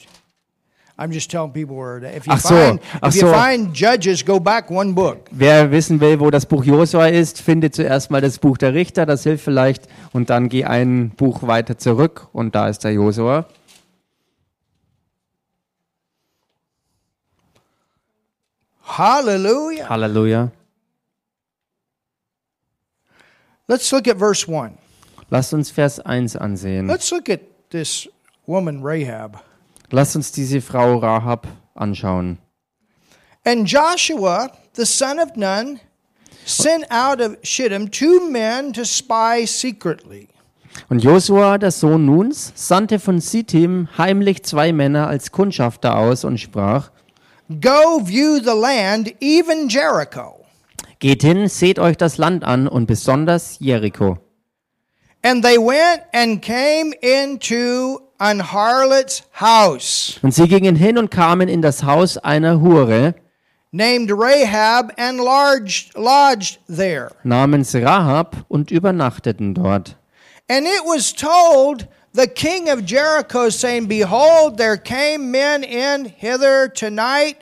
I'm 1.00 1.12
just 1.12 1.30
telling 1.30 1.52
people 1.52 1.76
where. 1.76 1.98
If 2.02 2.26
you 2.26 2.32
Ach 2.32 2.40
so, 2.40 2.48
find 2.48 2.80
ach 3.02 3.14
if 3.14 3.14
you 3.14 3.28
so. 3.28 3.32
find 3.32 3.72
Judges, 3.72 4.24
go 4.24 4.40
back 4.40 4.68
one 4.68 4.94
book. 4.94 5.28
Wer 5.30 5.70
wissen 5.70 6.00
will, 6.00 6.18
wo 6.18 6.28
das 6.30 6.44
Buch 6.44 6.64
Josua 6.64 7.06
ist, 7.06 7.40
findet 7.40 7.74
zuerst 7.76 8.10
mal 8.10 8.20
das 8.20 8.38
Buch 8.40 8.58
der 8.58 8.74
Richter, 8.74 9.06
das 9.06 9.22
hilft 9.22 9.44
vielleicht, 9.44 9.86
und 10.12 10.28
dann 10.28 10.48
geh 10.48 10.64
ein 10.64 11.10
Buch 11.10 11.46
weiter 11.46 11.78
zurück 11.78 12.26
und 12.32 12.56
da 12.56 12.68
ist 12.68 12.82
der 12.82 12.92
Josua. 12.94 13.46
Hallelujah. 18.82 19.88
Halleluja. 19.88 20.50
Let's 23.68 23.92
look 23.92 24.08
at 24.08 24.16
verse 24.16 24.48
1. 24.48 24.78
Lasst 25.30 25.52
uns 25.52 25.70
Vers 25.70 26.00
1 26.00 26.36
ansehen. 26.36 26.86
Let's 26.86 27.10
look 27.10 27.28
at 27.28 27.40
this 27.70 28.08
woman, 28.46 28.80
Rahab. 28.82 29.42
Lasst 29.90 30.16
uns 30.16 30.32
diese 30.32 30.62
Frau 30.62 30.96
Rahab 30.98 31.46
anschauen. 31.74 32.38
And 33.44 33.66
Joshua, 33.66 34.50
the 34.74 34.86
son 34.86 35.18
of 35.18 35.36
Nun, 35.36 35.80
sent 36.46 36.86
out 36.90 37.20
of 37.20 37.36
Shittim 37.42 37.90
two 37.90 38.30
men 38.30 38.72
to 38.72 38.84
spy 38.84 39.44
secretly. 39.44 40.28
Und 40.88 41.02
Josua, 41.04 41.58
der 41.58 41.70
Sohn 41.70 42.06
Nuns, 42.06 42.52
sandte 42.54 42.98
von 42.98 43.20
Sittim 43.20 43.88
heimlich 43.98 44.44
zwei 44.44 44.72
Männer 44.72 45.08
als 45.08 45.30
Kundschafter 45.30 45.98
aus 45.98 46.24
und 46.24 46.38
sprach, 46.38 46.90
Go 47.50 48.00
view 48.02 48.38
the 48.42 48.58
land, 48.58 49.14
even 49.20 49.68
Jericho. 49.68 50.37
Geht 51.00 51.22
hin, 51.22 51.48
seht 51.48 51.78
euch 51.78 51.96
das 51.96 52.18
Land 52.18 52.44
an 52.44 52.66
und 52.66 52.86
besonders 52.86 53.56
Jericho. 53.60 54.18
And 55.22 55.44
they 55.44 55.56
went 55.58 56.02
and 56.12 56.40
came 56.42 56.92
into 57.00 58.00
an 58.18 58.52
harlot's 58.52 59.22
house, 59.40 60.18
Und 60.22 60.32
sie 60.34 60.48
gingen 60.48 60.74
hin 60.76 60.98
und 60.98 61.10
kamen 61.10 61.48
in 61.48 61.62
das 61.62 61.82
Haus 61.84 62.18
einer 62.18 62.60
Hure 62.60 63.14
named 63.70 64.10
Rahab, 64.10 64.92
and 64.96 65.18
lodged, 65.18 65.94
lodged 65.94 66.58
there. 66.68 67.10
namens 67.22 67.74
Rahab 67.74 68.44
und 68.48 68.70
übernachteten 68.70 69.54
dort. 69.54 69.96
And 70.50 70.66
it 70.66 70.82
was 70.84 71.12
told 71.12 71.86
the 72.14 72.26
king 72.26 72.70
of 72.70 72.84
Jericho, 72.86 73.50
saying, 73.50 73.86
Behold, 73.86 74.56
there 74.56 74.78
came 74.78 75.30
men 75.30 75.62
in 75.62 76.06
hither 76.06 76.68
tonight 76.72 77.36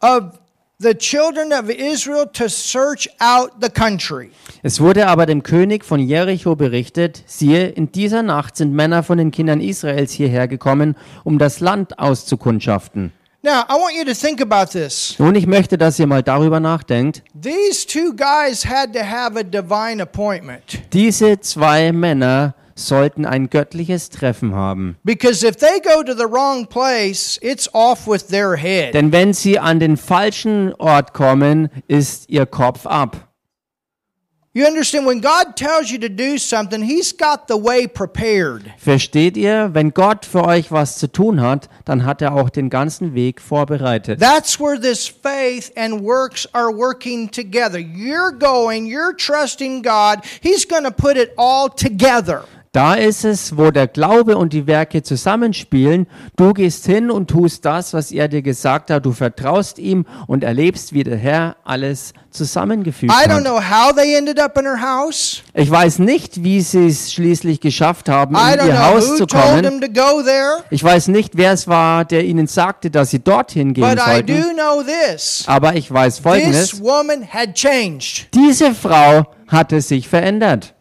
of 0.00 0.38
the 0.82 0.94
children 0.94 1.52
of 1.52 1.70
Israel 1.70 2.26
to 2.32 2.48
search 2.48 3.08
out 3.20 3.52
the 3.60 3.68
country. 3.68 4.30
Es 4.62 4.80
wurde 4.80 5.06
aber 5.06 5.26
dem 5.26 5.42
König 5.42 5.84
von 5.84 6.00
Jericho 6.00 6.56
berichtet, 6.56 7.22
siehe, 7.26 7.68
in 7.68 7.92
dieser 7.92 8.22
Nacht 8.22 8.56
sind 8.56 8.72
Männer 8.72 9.02
von 9.02 9.18
den 9.18 9.30
Kindern 9.30 9.60
Israels 9.60 10.12
hierher 10.12 10.48
gekommen, 10.48 10.96
um 11.24 11.38
das 11.38 11.60
Land 11.60 11.98
auszukundschaften. 11.98 13.12
Now, 13.44 13.64
I 13.68 13.72
want 13.72 13.96
you 13.96 14.04
to 14.04 14.14
think 14.14 14.40
about 14.40 14.70
this. 14.70 15.16
Nun, 15.18 15.34
ich 15.34 15.48
möchte, 15.48 15.76
dass 15.76 15.98
ihr 15.98 16.06
mal 16.06 16.22
darüber 16.22 16.60
nachdenkt. 16.60 17.24
These 17.34 17.84
two 17.86 18.14
guys 18.14 18.64
had 18.64 18.92
to 18.92 19.00
have 19.00 19.36
a 19.36 19.42
divine 19.42 20.00
appointment. 20.00 20.62
Diese 20.92 21.40
zwei 21.40 21.90
Männer 21.90 22.54
sollten 22.74 23.24
ein 23.24 23.50
göttliches 23.50 24.10
Treffen 24.10 24.54
haben. 24.54 24.96
Place. 26.66 27.40
Denn 28.92 29.12
wenn 29.12 29.32
sie 29.32 29.58
an 29.58 29.80
den 29.80 29.96
falschen 29.96 30.74
Ort 30.74 31.12
kommen, 31.12 31.68
ist 31.88 32.28
ihr 32.28 32.46
Kopf 32.46 32.86
ab. 32.86 33.32
Versteht 38.76 39.38
ihr? 39.38 39.70
Wenn 39.72 39.94
Gott 39.94 40.26
für 40.26 40.44
euch 40.44 40.70
was 40.70 40.98
zu 40.98 41.10
tun 41.10 41.40
hat, 41.40 41.70
dann 41.86 42.04
hat 42.04 42.20
er 42.20 42.34
auch 42.34 42.50
den 42.50 42.68
ganzen 42.68 43.14
Weg 43.14 43.40
vorbereitet. 43.40 44.20
That's 44.20 44.60
where 44.60 44.78
this 44.78 45.08
faith 45.08 45.72
and 45.74 46.04
works 46.04 46.46
are 46.52 46.68
working 46.68 47.30
together. 47.30 47.78
You're 47.78 48.38
going, 48.38 48.84
you're 48.84 49.16
trusting 49.16 49.82
God. 49.82 50.18
He's 50.42 50.68
going 50.68 50.84
to 50.84 50.90
put 50.90 51.16
it 51.16 51.30
all 51.38 51.70
together. 51.70 52.44
Da 52.74 52.94
ist 52.94 53.26
es, 53.26 53.58
wo 53.58 53.70
der 53.70 53.86
Glaube 53.86 54.38
und 54.38 54.54
die 54.54 54.66
Werke 54.66 55.02
zusammenspielen. 55.02 56.06
Du 56.36 56.54
gehst 56.54 56.86
hin 56.86 57.10
und 57.10 57.28
tust 57.28 57.66
das, 57.66 57.92
was 57.92 58.10
er 58.12 58.28
dir 58.28 58.40
gesagt 58.40 58.90
hat. 58.90 59.04
Du 59.04 59.12
vertraust 59.12 59.78
ihm 59.78 60.06
und 60.26 60.42
erlebst, 60.42 60.94
wie 60.94 61.04
der 61.04 61.18
Herr 61.18 61.56
alles 61.64 62.14
zusammengefügt 62.30 63.12
I 63.12 63.28
don't 63.28 63.34
hat. 63.34 63.44
know 63.44 63.60
how 63.60 63.94
they 63.94 64.16
ended 64.16 64.40
up 64.40 64.56
in 64.56 64.64
her 64.64 64.80
house. 64.80 65.42
Ich 65.52 65.70
weiß 65.70 65.98
nicht, 65.98 66.42
wie 66.44 66.62
sie 66.62 66.86
es 66.86 67.12
schließlich 67.12 67.60
geschafft 67.60 68.08
haben, 68.08 68.34
I 68.36 68.54
in 68.54 68.60
don't 68.60 68.66
ihr 68.68 68.72
know 68.72 68.82
Haus 68.84 69.10
who 69.10 69.16
zu 69.16 69.26
told 69.26 69.42
kommen. 69.44 69.62
them 69.64 69.80
to 69.82 69.88
go 69.88 70.22
there. 70.22 70.64
Ich 70.70 70.82
weiß 70.82 71.08
nicht, 71.08 71.36
wer 71.36 71.52
es 71.52 71.68
war, 71.68 72.06
der 72.06 72.24
ihnen 72.24 72.46
sagte, 72.46 72.90
dass 72.90 73.10
sie 73.10 73.18
dorthin 73.22 73.74
gehen 73.74 73.86
But 73.86 73.98
I 73.98 74.10
sollten. 74.12 74.26
do 74.28 74.48
know 74.54 74.82
this. 74.82 75.44
Aber 75.46 75.74
ich 75.76 75.92
weiß 75.92 76.14
This 76.14 76.22
Folgendes. 76.22 76.80
woman 76.82 77.22
had 77.30 77.52
changed. 77.54 78.28
Diese 78.34 78.74
Frau 78.74 79.26
hatte 79.46 79.82
sich 79.82 80.08
verändert. 80.08 80.72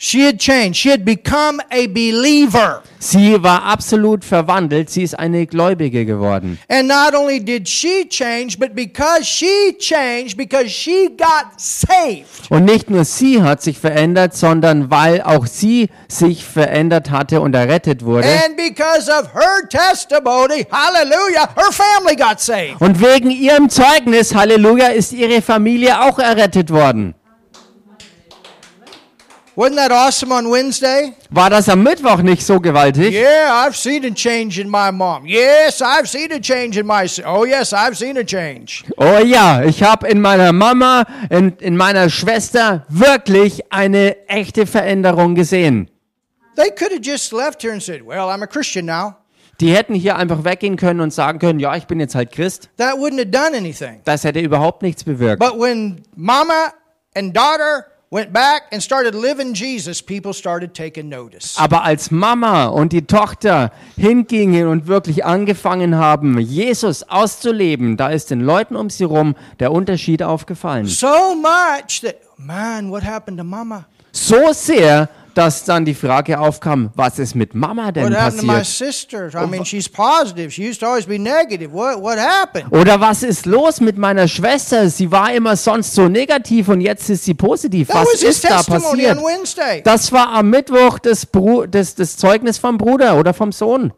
She 0.00 0.24
had 0.24 0.38
changed. 0.38 0.76
She 0.76 0.90
had 0.90 1.04
become 1.04 1.60
a 1.72 1.88
believer. 1.88 2.84
Sie 3.00 3.42
war 3.42 3.64
absolut 3.64 4.24
verwandelt. 4.24 4.90
Sie 4.90 5.02
ist 5.02 5.18
eine 5.18 5.44
Gläubige 5.44 6.06
geworden. 6.06 6.56
And 6.68 6.86
not 6.86 7.16
only 7.16 7.40
did 7.40 7.68
she 7.68 8.08
change, 8.08 8.56
but 8.60 8.76
because 8.76 9.24
she 9.24 9.76
changed, 9.76 10.36
because 10.36 10.70
she 10.70 11.08
got 11.16 11.60
saved. 11.60 12.48
Und 12.48 12.64
nicht 12.64 12.90
nur 12.90 13.04
sie 13.04 13.42
hat 13.42 13.60
sich 13.60 13.80
verändert, 13.80 14.36
sondern 14.36 14.88
weil 14.88 15.20
auch 15.20 15.46
sie 15.46 15.88
sich 16.06 16.44
verändert 16.44 17.10
hatte 17.10 17.40
und 17.40 17.56
errettet 17.56 18.04
wurde. 18.04 18.28
And 18.28 18.56
because 18.56 19.10
of 19.10 19.34
her 19.34 19.68
testimony, 19.68 20.64
hallelujah, 20.70 21.48
her 21.56 21.72
family 21.72 22.14
got 22.14 22.38
saved. 22.38 22.80
Und 22.80 23.02
wegen 23.02 23.32
ihrem 23.32 23.68
Zeugnis, 23.68 24.32
Halleluja, 24.32 24.90
ist 24.90 25.12
ihre 25.12 25.42
Familie 25.42 26.00
auch 26.00 26.20
errettet 26.20 26.70
worden. 26.70 27.16
Wasn't 29.58 29.74
that 29.74 29.90
awesome 29.90 30.30
on 30.30 30.48
Wednesday? 30.50 31.14
War 31.30 31.50
das 31.50 31.68
am 31.68 31.82
Mittwoch 31.82 32.22
nicht 32.22 32.46
so 32.46 32.60
gewaltig? 32.60 33.12
Yeah, 33.12 33.66
I've 33.66 33.74
seen 33.74 34.04
a 34.04 34.14
change 34.14 34.60
in 34.60 34.70
my 34.70 34.92
mom. 34.92 35.26
Yes, 35.26 35.82
I've 35.82 36.08
seen 36.08 36.30
a 36.30 36.38
change 36.38 36.78
in 36.78 36.86
my. 36.86 37.08
Oh, 37.26 37.44
yes, 37.44 37.72
I've 37.72 37.96
seen 37.96 38.16
a 38.18 38.22
change. 38.22 38.84
Oh 38.96 39.18
ja, 39.18 39.64
ich 39.64 39.82
habe 39.82 40.06
in 40.06 40.20
meiner 40.20 40.52
Mama, 40.52 41.06
in, 41.28 41.56
in 41.58 41.76
meiner 41.76 42.08
Schwester 42.08 42.86
wirklich 42.88 43.72
eine 43.72 44.28
echte 44.28 44.64
Veränderung 44.64 45.34
gesehen. 45.34 45.90
They 46.54 46.70
could 46.70 46.92
have 46.92 47.02
just 47.02 47.32
left 47.32 47.60
here 47.60 47.72
and 47.72 47.82
said, 47.82 48.06
Well, 48.06 48.28
I'm 48.28 48.44
a 48.44 48.46
Christian 48.46 48.86
now. 48.86 49.16
Die 49.60 49.74
hätten 49.74 49.94
hier 49.94 50.14
einfach 50.14 50.44
weggehen 50.44 50.76
können 50.76 51.00
und 51.00 51.12
sagen 51.12 51.40
können, 51.40 51.58
ja, 51.58 51.74
ich 51.74 51.88
bin 51.88 51.98
jetzt 51.98 52.14
halt 52.14 52.30
Christ. 52.30 52.70
That 52.76 52.94
wouldn't 52.94 53.18
have 53.18 53.32
done 53.32 53.56
anything. 53.56 54.02
Das 54.04 54.22
hätte 54.22 54.38
überhaupt 54.38 54.82
nichts 54.82 55.02
bewirkt. 55.02 55.40
But 55.40 55.58
when 55.58 56.04
mama 56.14 56.72
and 57.16 57.36
daughter 57.36 57.86
went 58.10 58.32
back 58.32 58.64
and 58.72 58.82
started 58.82 59.14
living 59.14 59.54
Jesus, 59.54 60.02
people 60.02 60.32
started 60.32 60.74
taking 60.74 61.08
notice. 61.08 61.58
Aber 61.58 61.84
als 61.84 62.10
Mama 62.10 62.66
und 62.66 62.92
die 62.92 63.02
Tochter 63.02 63.70
hingingen 63.96 64.66
und 64.68 64.86
wirklich 64.86 65.24
angefangen 65.24 65.96
haben, 65.96 66.38
Jesus 66.38 67.02
auszuleben, 67.02 67.96
da 67.96 68.08
ist 68.08 68.30
den 68.30 68.40
Leuten 68.40 68.76
um 68.76 68.90
sie 68.90 69.04
rum 69.04 69.34
der 69.60 69.72
Unterschied 69.72 70.22
aufgefallen. 70.22 70.86
So 70.86 71.34
much 71.34 72.00
that, 72.02 72.16
man, 72.36 72.90
what 72.90 73.04
happened 73.04 73.38
to 73.38 73.44
mama? 73.44 73.84
So 74.12 74.52
sehr, 74.52 75.08
dass 75.38 75.64
dann 75.64 75.84
die 75.84 75.94
Frage 75.94 76.40
aufkam, 76.40 76.90
was 76.96 77.20
ist 77.20 77.36
mit 77.36 77.54
Mama 77.54 77.92
denn 77.92 78.06
passiert? 78.32 78.44
Oder 82.72 83.00
was 83.00 83.22
ist 83.22 83.46
los 83.46 83.80
mit 83.80 83.96
meiner 83.96 84.26
Schwester? 84.26 84.90
Sie 84.90 85.12
war 85.12 85.32
immer 85.32 85.54
sonst 85.56 85.94
so 85.94 86.08
negativ 86.08 86.68
und 86.68 86.80
jetzt 86.80 87.08
ist 87.08 87.24
sie 87.24 87.34
positiv. 87.34 87.88
Was 87.92 88.20
ist 88.22 88.44
da 88.44 88.62
passiert? 88.64 89.16
Das 89.84 90.10
war 90.12 90.28
am 90.32 90.50
Mittwoch 90.50 90.98
das, 90.98 91.24
Bru 91.24 91.66
das, 91.66 91.94
das 91.94 92.16
Zeugnis 92.16 92.58
vom 92.58 92.76
Bruder 92.76 93.16
oder 93.16 93.32
vom 93.32 93.52
Sohn. 93.52 93.92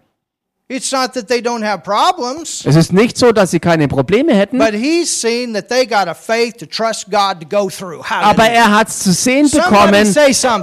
It's 0.72 0.92
not 0.92 1.14
that 1.14 1.26
they 1.26 1.40
don't 1.40 1.64
have 1.64 1.82
problems, 1.82 2.64
Es 2.64 2.76
ist 2.76 2.92
nicht 2.92 3.18
so, 3.18 3.32
dass 3.32 3.50
sie 3.50 3.58
keine 3.58 3.88
Probleme 3.88 4.32
hätten, 4.32 4.56
but 4.56 4.72
he's 4.72 5.10
seen 5.10 5.52
that 5.54 5.68
they 5.68 5.84
got 5.84 6.06
a 6.06 6.14
faith 6.14 6.58
to 6.58 6.66
trust 6.66 7.10
God 7.10 7.40
to 7.40 7.44
go 7.48 7.68
through. 7.68 8.04
aber 8.08 8.44
er 8.44 8.70
hat 8.72 8.88
zu 8.88 9.12
sehen 9.12 9.50
bekommen, 9.50 10.14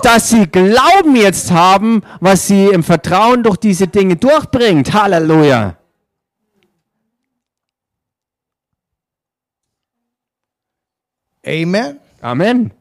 dass 0.01 0.30
sie 0.30 0.47
Glauben 0.47 1.18
jetzt 1.18 1.51
haben, 1.51 2.03
was 2.22 2.47
sie 2.47 2.68
im 2.68 2.86
Vertrauen 2.86 3.43
durch 3.43 3.58
diese 3.58 3.89
Dinge 3.89 4.16
durchbringt. 4.16 4.93
Halleluja. 4.93 5.76
Amen. 11.45 11.99
Amen. 12.22 12.72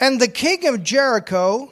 And 0.00 0.20
the 0.20 0.26
king 0.26 0.66
of 0.66 0.82
Jericho 0.82 1.70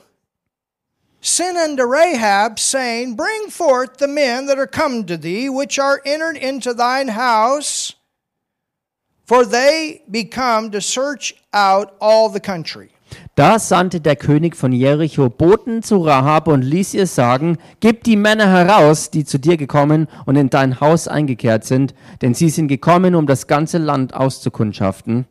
sent 1.21 1.57
unto 1.57 1.85
Rahab, 1.85 2.59
saying, 2.59 3.16
Bring 3.16 3.51
forth 3.51 3.99
the 3.99 4.09
men 4.09 4.47
that 4.47 4.59
are 4.59 4.66
come 4.66 5.05
to 5.07 5.16
thee, 5.16 5.49
which 5.49 5.79
are 5.79 6.01
entered 6.05 6.37
into 6.37 6.75
thine 6.75 7.09
house, 7.09 7.95
for 9.27 9.45
they 9.45 10.03
be 10.11 10.25
to 10.25 10.81
search 10.81 11.35
out 11.53 11.95
all 12.01 12.29
the 12.29 12.41
country. 12.41 12.91
Da 13.35 13.59
sandte 13.59 14.01
der 14.01 14.16
König 14.16 14.57
von 14.57 14.73
Jericho 14.73 15.31
Boten 15.31 15.83
zu 15.83 15.99
Rahab 15.99 16.49
und 16.49 16.62
ließ 16.62 16.95
ihr 16.95 17.07
sagen, 17.07 17.59
Gib 17.81 18.03
die 18.03 18.16
Männer 18.16 18.49
heraus, 18.49 19.11
die 19.11 19.25
zu 19.25 19.39
dir 19.39 19.57
gekommen 19.57 20.09
und 20.27 20.37
in 20.37 20.51
dein 20.51 20.81
Haus 20.81 21.07
eingekehrt 21.07 21.64
sind, 21.64 21.95
denn 22.21 22.35
sie 22.35 22.51
sind 22.51 22.69
gekommen, 22.69 23.14
um 23.14 23.27
das 23.27 23.47
ganze 23.47 23.79
Land 23.79 24.12
auszukundschaften. 24.12 25.27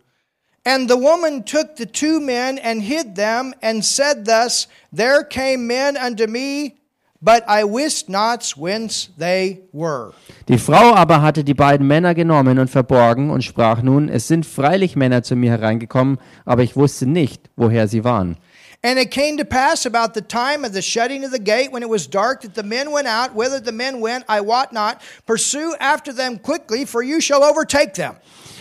And 0.67 0.89
the 0.89 0.97
woman 0.97 1.43
took 1.43 1.77
the 1.77 1.85
two 1.85 2.19
men 2.19 2.57
and 2.57 2.81
hid 2.81 3.15
them, 3.15 3.53
and 3.61 3.85
said 3.85 4.25
thus, 4.25 4.67
There 4.91 5.23
came 5.23 5.65
men 5.65 5.95
unto 5.95 6.27
me 6.27 6.75
but 7.21 7.43
I 7.47 7.63
wist 7.63 8.09
not 8.09 8.53
whence 8.57 9.09
they 9.17 9.61
were. 9.71 10.13
Die 10.47 10.57
Frau 10.57 10.93
aber 10.95 11.21
hatte 11.21 11.43
die 11.43 11.53
beiden 11.53 11.87
Männer 11.87 12.13
genommen 12.13 12.59
und 12.59 12.69
verborgen 12.69 13.29
und 13.29 13.43
sprach 13.43 13.81
nun, 13.81 14.09
es 14.09 14.27
sind 14.27 14.45
freilich 14.45 14.95
Männer 14.95 15.23
zu 15.23 15.35
mir 15.35 15.51
hereingekommen, 15.51 16.17
aber 16.45 16.63
ich 16.63 16.75
wusste 16.75 17.05
nicht, 17.05 17.49
woher 17.55 17.87
sie 17.87 18.03
waren. 18.03 18.37
And 18.83 18.99
it 18.99 19.09
came 19.09 19.37
to 19.37 19.43
pass 19.43 19.87
about 19.87 20.13
the 20.13 20.21
time 20.21 20.63
of 20.63 20.73
the 20.73 20.83
shutting 20.83 21.25
of 21.25 21.31
the 21.31 21.43
gate, 21.43 21.73
when 21.73 21.81
it 21.81 21.89
was 21.89 22.07
dark, 22.07 22.41
that 22.41 22.55
the 22.55 22.63
men 22.63 22.91
went 22.91 23.07
out. 23.07 23.35
Whither 23.35 23.59
the 23.59 23.71
men 23.71 24.01
went, 24.01 24.23
I 24.29 24.39
wot 24.39 24.71
not. 24.71 25.01
Pursue 25.25 25.75
after 25.79 26.13
them 26.13 26.37
quickly, 26.37 26.85
for 26.85 27.01
you 27.01 27.19
shall 27.19 27.43
overtake 27.43 27.95
them. 27.95 28.13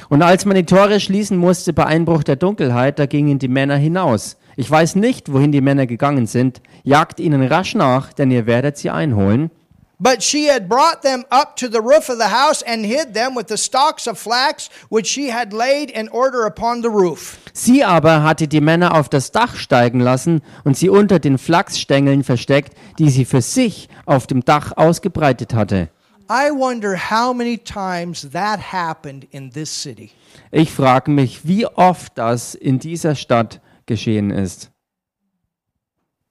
Und 0.08 0.22
als 0.22 0.44
man 0.46 0.54
die 0.56 0.64
Tore 0.64 1.00
schließen 1.00 1.36
musste 1.36 1.72
bei 1.72 1.84
Einbruch 1.84 2.22
der 2.22 2.36
Dunkelheit, 2.36 2.98
da 2.98 3.06
gingen 3.06 3.38
die 3.38 3.48
Männer 3.48 3.76
hinaus. 3.76 4.36
Ich 4.56 4.70
weiß 4.70 4.96
nicht, 4.96 5.30
wohin 5.30 5.52
die 5.52 5.60
Männer 5.60 5.86
gegangen 5.86 6.26
sind. 6.26 6.62
Jagt 6.82 7.20
ihnen 7.20 7.46
rasch 7.46 7.74
nach, 7.74 8.14
denn 8.14 8.30
ihr 8.30 8.46
werdet 8.46 8.78
sie 8.78 8.90
einholen. 8.90 9.50
But 9.98 10.22
she 10.22 10.50
had 10.50 10.68
brought 10.68 11.00
them 11.02 11.24
up 11.30 11.56
to 11.56 11.68
the 11.68 11.78
roof 11.78 12.10
of 12.10 12.18
the 12.18 12.30
house 12.30 12.62
and 12.62 12.84
hid 12.84 13.14
them 13.14 13.34
with 13.34 13.46
the 13.48 13.56
stalks 13.56 14.06
of 14.06 14.18
flax 14.18 14.68
which 14.90 15.06
she 15.06 15.32
had 15.32 15.54
laid 15.54 15.90
in 15.90 16.10
order 16.10 16.44
upon 16.44 16.82
the 16.82 16.88
roof. 16.88 17.38
Sie 17.54 17.82
aber 17.82 18.22
hatte 18.22 18.46
die 18.46 18.60
Männer 18.60 18.94
auf 18.94 19.08
das 19.08 19.32
Dach 19.32 19.56
steigen 19.56 20.00
lassen 20.00 20.42
und 20.64 20.76
sie 20.76 20.90
unter 20.90 21.18
den 21.18 21.38
Flachsstängeln 21.38 22.24
versteckt, 22.24 22.76
die 22.98 23.08
sie 23.08 23.24
für 23.24 23.40
sich 23.40 23.88
auf 24.04 24.26
dem 24.26 24.44
Dach 24.44 24.72
ausgebreitet 24.76 25.54
hatte. 25.54 25.88
I 26.28 26.50
wonder 26.50 26.96
how 27.10 27.32
many 27.34 27.56
times 27.56 28.28
that 28.32 28.72
happened 28.72 29.26
in 29.30 29.50
this 29.50 29.70
city. 29.82 30.10
Ich 30.50 30.72
frage 30.72 31.10
mich, 31.10 31.46
wie 31.46 31.66
oft 31.66 32.18
das 32.18 32.54
in 32.54 32.78
dieser 32.78 33.14
Stadt 33.14 33.60
geschehen 33.86 34.30
ist. 34.30 34.70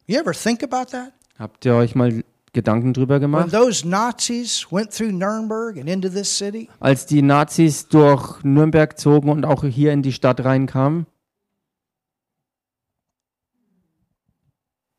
You 0.08 0.20
ever 0.20 0.34
think 0.34 0.64
about 0.64 0.92
that? 0.92 1.14
Habt 1.40 1.66
ihr 1.66 1.74
euch 1.76 1.96
mal 1.96 2.24
Gedanken 2.54 2.94
drüber 2.94 3.20
gemacht? 3.20 3.52
those 3.52 3.88
Nazis 3.88 4.68
went 4.72 4.92
through 4.92 5.12
Nuremberg 5.12 5.78
and 5.78 5.90
into 5.90 6.08
this 6.10 6.38
city, 6.38 6.70
Als 6.80 7.06
die 7.06 7.22
Nazis 7.22 7.88
durch 7.88 8.44
Nürnberg 8.44 8.98
zogen 8.98 9.30
und 9.30 9.46
auch 9.46 9.64
hier 9.64 9.92
in 9.92 10.02
die 10.02 10.14
Stadt 10.14 10.44
reinkamen? 10.46 11.08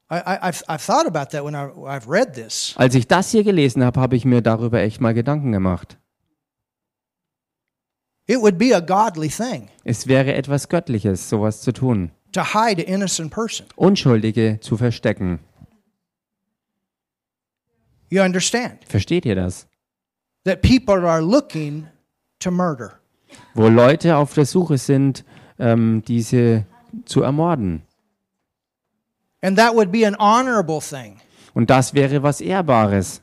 Als 0.09 0.65
ich 2.95 3.09
das 3.09 3.31
hier 3.31 3.43
gelesen 3.45 3.85
habe, 3.85 4.01
habe 4.01 4.15
ich 4.17 4.25
mir 4.25 4.41
darüber 4.41 4.81
echt 4.81 5.01
mal 5.01 5.15
Gedanken 5.15 5.51
gemacht. 5.53 5.99
It 8.29 8.41
would 8.41 8.59
be 8.59 8.75
a 8.75 8.81
godly 8.81 9.29
thing 9.29 9.69
Es 9.85 10.09
wäre 10.09 10.35
etwas 10.35 10.69
Göttliches, 10.69 11.29
sowas 11.29 11.61
zu 11.61 11.73
tun. 11.73 12.11
To 12.37 12.43
hide 12.43 12.79
an 12.79 12.87
innocent 12.87 13.33
person. 13.33 13.67
Unschuldige 13.77 14.61
zu 14.61 14.77
verstecken. 14.77 15.41
You 18.11 18.23
understand? 18.23 18.85
Versteht 18.87 19.25
ihr 19.25 19.35
das? 19.35 19.67
That 20.45 20.63
people 20.63 21.09
are 21.09 21.23
looking 21.23 21.89
to 22.41 22.51
murder. 22.51 23.01
Wo 23.55 23.69
Leute 23.69 24.17
auf 24.17 24.35
der 24.35 24.45
Suche 24.45 24.79
sind, 24.79 25.25
ähm, 25.59 26.03
diese 26.07 26.67
zu 27.05 27.23
ermorden. 27.23 27.83
And 29.43 29.57
that 29.59 29.75
would 29.75 29.91
be 29.91 30.07
an 30.07 30.17
honorable 30.19 30.81
thing. 30.81 31.21
Und 31.55 31.71
das 31.71 31.95
wäre 31.95 32.23
was 32.23 32.41
Ehrbares. 32.41 33.23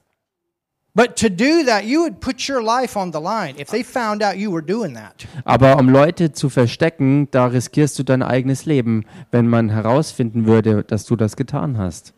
Aber 5.45 5.79
um 5.79 5.89
Leute 5.89 6.31
zu 6.33 6.49
verstecken, 6.49 7.27
da 7.31 7.45
riskierst 7.47 7.97
du 7.97 8.03
dein 8.03 8.21
eigenes 8.21 8.65
Leben, 8.65 9.05
wenn 9.31 9.47
man 9.47 9.69
herausfinden 9.69 10.45
würde, 10.45 10.83
dass 10.83 11.05
du 11.05 11.15
das 11.15 11.35
getan 11.35 11.79
hast. 11.79 12.13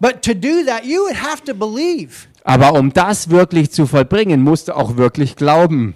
But 0.00 0.20
to 0.22 0.34
do 0.34 0.64
that, 0.66 0.84
you 0.84 1.02
would 1.02 1.16
have 1.22 1.44
to 1.44 1.54
believe. 1.54 2.26
Aber 2.44 2.74
um 2.78 2.92
das 2.92 3.30
wirklich 3.30 3.70
zu 3.70 3.86
vollbringen, 3.86 4.42
musst 4.42 4.68
du 4.68 4.76
auch 4.76 4.96
wirklich 4.96 5.36
glauben. 5.36 5.94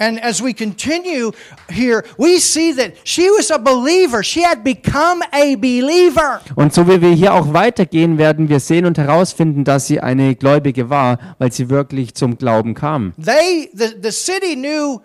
And 0.00 0.18
as 0.18 0.42
we 0.42 0.54
continue 0.54 1.30
here, 1.68 2.02
we 2.16 2.38
see 2.38 2.72
that 2.72 2.94
she 3.04 3.28
was 3.28 3.50
a 3.50 3.58
believer. 3.58 4.22
She 4.22 4.42
had 4.42 4.64
become 4.64 5.22
a 5.30 5.56
believer. 5.56 6.40
Und 6.54 6.72
so 6.72 6.88
wie 6.88 7.02
wir 7.02 7.10
hier 7.10 7.34
auch 7.34 7.52
weitergehen, 7.52 8.16
werden 8.16 8.48
wir 8.48 8.60
sehen 8.60 8.86
und 8.86 8.96
herausfinden, 8.96 9.64
dass 9.64 9.88
sie 9.88 10.00
eine 10.00 10.34
Gläubige 10.36 10.88
war, 10.88 11.18
weil 11.38 11.52
sie 11.52 11.68
wirklich 11.68 12.14
zum 12.14 12.38
Glauben 12.38 12.72
kam. 12.72 13.12
They, 13.22 13.68
the, 13.74 13.94
the 14.02 14.10
city 14.10 14.56
knew 14.56 15.02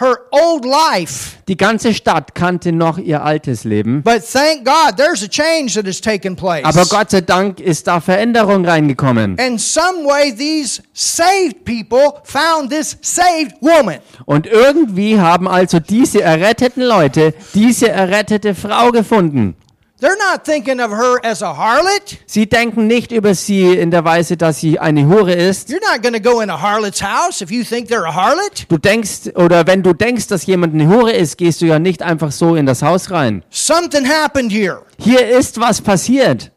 her 0.00 0.18
old 0.30 0.64
life. 0.64 1.38
Die 1.48 1.56
ganze 1.56 1.94
Stadt 1.94 2.34
kannte 2.34 2.72
noch 2.72 2.98
ihr 2.98 3.24
altes 3.24 3.64
Leben. 3.64 4.02
But 4.02 4.22
thank 4.22 4.64
God, 4.64 4.96
there's 4.96 5.22
a 5.22 5.28
change 5.28 5.74
that 5.74 5.86
has 5.86 6.00
taken 6.00 6.36
place. 6.36 6.64
Aber 6.64 6.84
Gott 6.86 7.10
sei 7.10 7.20
Dank 7.20 7.60
ist 7.60 7.86
da 7.86 8.00
Veränderung 8.00 8.64
reingekommen. 8.64 9.36
In 9.38 9.58
some 9.58 10.04
way, 10.04 10.34
these 10.34 10.82
saved 10.92 11.64
people 11.64 12.20
found 12.24 12.70
this 12.70 12.96
saved 13.00 13.54
woman. 13.60 13.98
Und 14.26 14.46
irgendwie 14.46 15.18
haben 15.18 15.48
also 15.48 15.80
diese 15.80 16.22
erretteten 16.22 16.82
Leute 16.82 17.34
diese 17.54 17.88
errettete 17.88 18.54
Frau 18.54 18.90
gefunden. 18.90 19.56
They're 20.00 20.16
not 20.16 20.44
thinking 20.44 20.78
of 20.80 20.92
her 20.92 21.18
as 21.24 21.42
a 21.42 21.56
harlot. 21.56 22.18
Sie 22.26 22.46
denken 22.46 22.86
nicht 22.86 23.10
über 23.10 23.34
sie 23.34 23.76
in 23.76 23.90
der 23.90 24.04
Weise, 24.04 24.36
dass 24.36 24.60
sie 24.60 24.78
eine 24.78 25.08
Hure 25.08 25.32
ist. 25.32 25.70
You're 25.70 25.80
not 25.92 26.02
going 26.02 26.14
to 26.14 26.20
go 26.20 26.40
in 26.40 26.50
a 26.50 26.56
harlot's 26.62 27.02
house 27.02 27.40
if 27.42 27.50
you 27.50 27.64
think 27.64 27.88
they're 27.88 28.06
a 28.06 28.14
harlot. 28.14 28.66
Du 28.68 28.78
denkst, 28.78 29.34
oder 29.34 29.66
wenn 29.66 29.82
du 29.82 29.92
denkst, 29.94 30.28
dass 30.28 30.46
jemand 30.46 30.74
eine 30.74 30.86
Hure 30.88 31.10
ist, 31.12 31.36
gehst 31.36 31.60
du 31.62 31.66
ja 31.66 31.80
nicht 31.80 32.02
einfach 32.02 32.30
so 32.30 32.54
in 32.54 32.64
das 32.64 32.82
Haus 32.82 33.10
rein. 33.10 33.42
Something 33.50 34.06
happened 34.08 34.52
here 34.52 34.82
Hier 35.00 35.26
ist 35.36 35.58
was 35.58 35.80
passiert, 35.80 36.52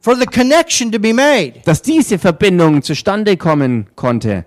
for 0.00 0.16
the 0.16 0.26
connection 0.26 0.90
to 0.90 0.98
be 0.98 1.12
made. 1.14 1.60
dass 1.66 1.82
diese 1.82 2.18
Verbindung 2.18 2.82
zustande 2.82 3.36
kommen 3.36 3.86
konnte. 3.94 4.44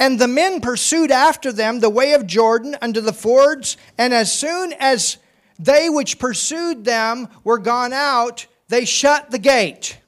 And 0.00 0.18
the 0.18 0.26
men 0.26 0.62
pursued 0.62 1.10
after 1.12 1.52
them 1.54 1.80
the 1.80 1.90
way 1.90 2.14
of 2.14 2.26
Jordan 2.26 2.74
unto 2.80 3.02
the 3.02 3.12
fords, 3.12 3.76
and 3.98 4.14
as 4.14 4.32
soon 4.32 4.72
as 4.80 5.18
they 5.62 5.90
which 5.90 6.18
pursued 6.18 6.84
them 6.86 7.28
were 7.44 7.58
gone 7.58 7.92
out, 7.92 8.46
they 8.68 8.86
shut 8.86 9.30
the 9.30 9.38
gate. 9.38 9.98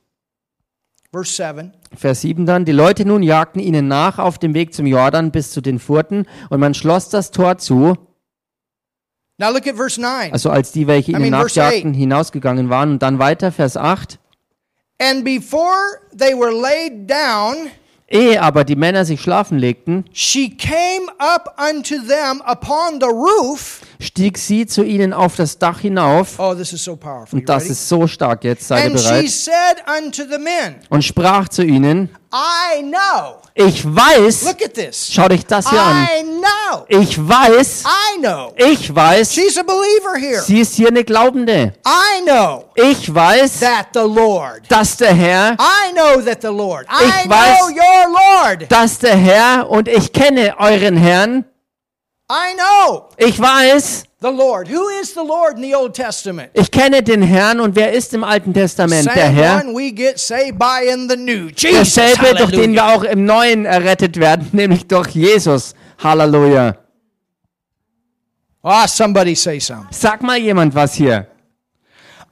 Verse 1.13 1.31
7. 1.37 1.73
Vers 1.95 2.23
7 2.23 2.47
dann, 2.47 2.65
die 2.65 2.73
Leute 2.73 3.05
nun 3.05 3.23
jagten 3.23 3.61
ihnen 3.61 3.87
nach 3.87 4.19
auf 4.19 4.39
dem 4.39 4.55
Weg 4.55 4.73
zum 4.73 4.87
Jordan 4.87 5.31
bis 5.31 5.51
zu 5.51 5.61
den 5.61 5.79
Furten 5.79 6.27
und 6.49 6.59
man 6.59 6.73
schloss 6.73 7.11
das 7.11 7.31
Tor 7.31 7.59
zu, 7.59 7.99
Now 9.39 9.51
look 9.51 9.67
at 9.67 9.77
verse 9.77 10.01
9. 10.01 10.33
also 10.33 10.49
als 10.51 10.73
die, 10.73 10.87
welche 10.87 11.13
I 11.13 11.17
ihnen 11.17 11.31
mean, 11.31 11.35
verse 11.35 11.59
nachjagten, 11.61 11.93
hinausgegangen 11.93 12.71
waren. 12.71 12.93
Und 12.93 13.03
dann 13.03 13.19
weiter, 13.19 13.53
Vers 13.53 13.77
8. 13.77 14.19
And 14.99 15.25
before 15.25 16.01
they 16.17 16.33
were 16.35 16.53
laid 16.53 17.11
down, 17.11 17.71
Ehe 18.13 18.43
aber 18.43 18.65
die 18.65 18.77
Männer 18.77 19.07
sich 19.07 19.23
schlafen 19.23 19.59
legten, 19.59 20.05
she 20.13 20.55
came 20.55 21.11
up 21.17 21.59
unto 21.71 21.95
them 21.95 22.43
upon 22.45 23.01
the 23.01 23.07
roof. 23.07 23.81
stieg 24.01 24.37
sie 24.37 24.67
zu 24.67 24.83
ihnen 24.83 25.15
auf 25.15 25.37
das 25.37 25.59
Dach 25.59 25.81
hinauf. 25.81 26.39
Oh, 26.39 26.55
this 26.55 26.75
is 26.75 26.85
so 26.85 26.99
Und 27.33 27.49
das 27.49 27.71
ist 27.71 27.89
so 27.89 28.07
stark 28.07 28.45
jetzt, 28.45 28.69
seid 28.69 28.85
ihr 28.85 28.91
bereit? 28.91 29.31
said 29.31 29.83
unto 29.99 30.25
the 30.25 30.39
men, 30.39 30.77
Und 30.91 31.03
sprach 31.05 31.49
zu 31.49 31.65
ihnen, 31.65 32.11
I 32.35 32.83
know. 32.83 33.37
ich 33.55 33.83
weiß, 33.83 34.45
Look 34.45 34.63
at 34.63 34.75
this. 34.75 35.11
schau 35.11 35.29
dich 35.29 35.47
das 35.47 35.71
hier 35.71 35.81
an, 35.81 36.07
know. 36.77 36.85
ich 36.89 37.17
weiß, 37.29 37.85
I 37.85 38.19
know. 38.21 38.53
ich 38.57 38.95
weiß, 38.95 39.33
She's 39.33 39.57
a 39.59 39.63
believer 39.63 40.17
here. 40.19 40.41
sie 40.43 40.61
ist 40.61 40.75
hier 40.75 40.89
eine 40.89 41.05
Glaubende. 41.05 41.73
I 41.87 42.25
know 42.25 42.65
Ich 42.75 43.13
weiß, 43.15 43.61
that 43.61 43.89
the 43.95 44.01
Lord. 44.01 44.63
dass 44.69 44.97
der 44.97 45.15
Herr, 45.15 45.53
I 45.59 45.93
know 45.93 46.21
that 46.23 46.43
the 46.43 46.49
Lord. 46.49 46.87
I 46.89 47.05
Ich 47.05 47.25
know 47.25 47.35
weiß- 47.35 47.71
your 47.71 48.13
Lord. 48.13 48.71
dass 48.71 48.99
der 48.99 49.17
Herr 49.17 49.71
und 49.71 49.89
ich 49.89 50.13
kenne 50.13 50.55
euren 50.59 50.97
Herrn. 50.97 51.45
I 52.31 52.55
know 52.57 53.09
Ich 53.19 53.39
weiß, 53.39 54.05
the 54.23 54.29
Lord. 54.29 54.69
Who 54.71 54.89
is 55.03 55.13
the 55.13 55.21
Lord 55.21 55.57
in 55.59 55.65
the 55.65 55.75
Old 55.77 55.93
Testament? 55.95 56.49
ich 56.55 56.71
kenne 56.71 57.03
den 57.03 57.21
Herrn 57.21 57.61
und 57.61 57.77
wer 57.77 57.93
ist 57.93 58.15
im 58.15 58.25
Alten 58.25 58.55
Testament 58.55 59.05
der 59.07 59.27
Same 59.27 59.35
Herr? 59.35 59.57
one 59.61 59.75
we 59.75 59.93
get 59.93 60.19
saved 60.19 60.59
by 60.59 60.87
in 60.91 61.11
the 61.11 61.17
New. 61.17 61.49
Jesus. 61.55 61.93
Derselbe, 61.95 62.35
durch 62.37 62.53
den 62.53 62.73
wir 62.73 62.87
auch 62.87 63.03
im 63.05 63.27
Neuen 63.27 63.67
errettet 63.67 64.19
werden, 64.19 64.49
nämlich 64.53 64.87
durch 64.87 65.09
Jesus. 65.09 65.75
Halleluja. 66.03 66.77
Ah, 68.65 68.87
somebody 68.87 69.35
say 69.35 69.61
something. 69.61 69.93
Sag 69.93 70.21
mal 70.23 70.39
jemand 70.39 70.75
was 70.75 70.95
hier. 70.95 71.29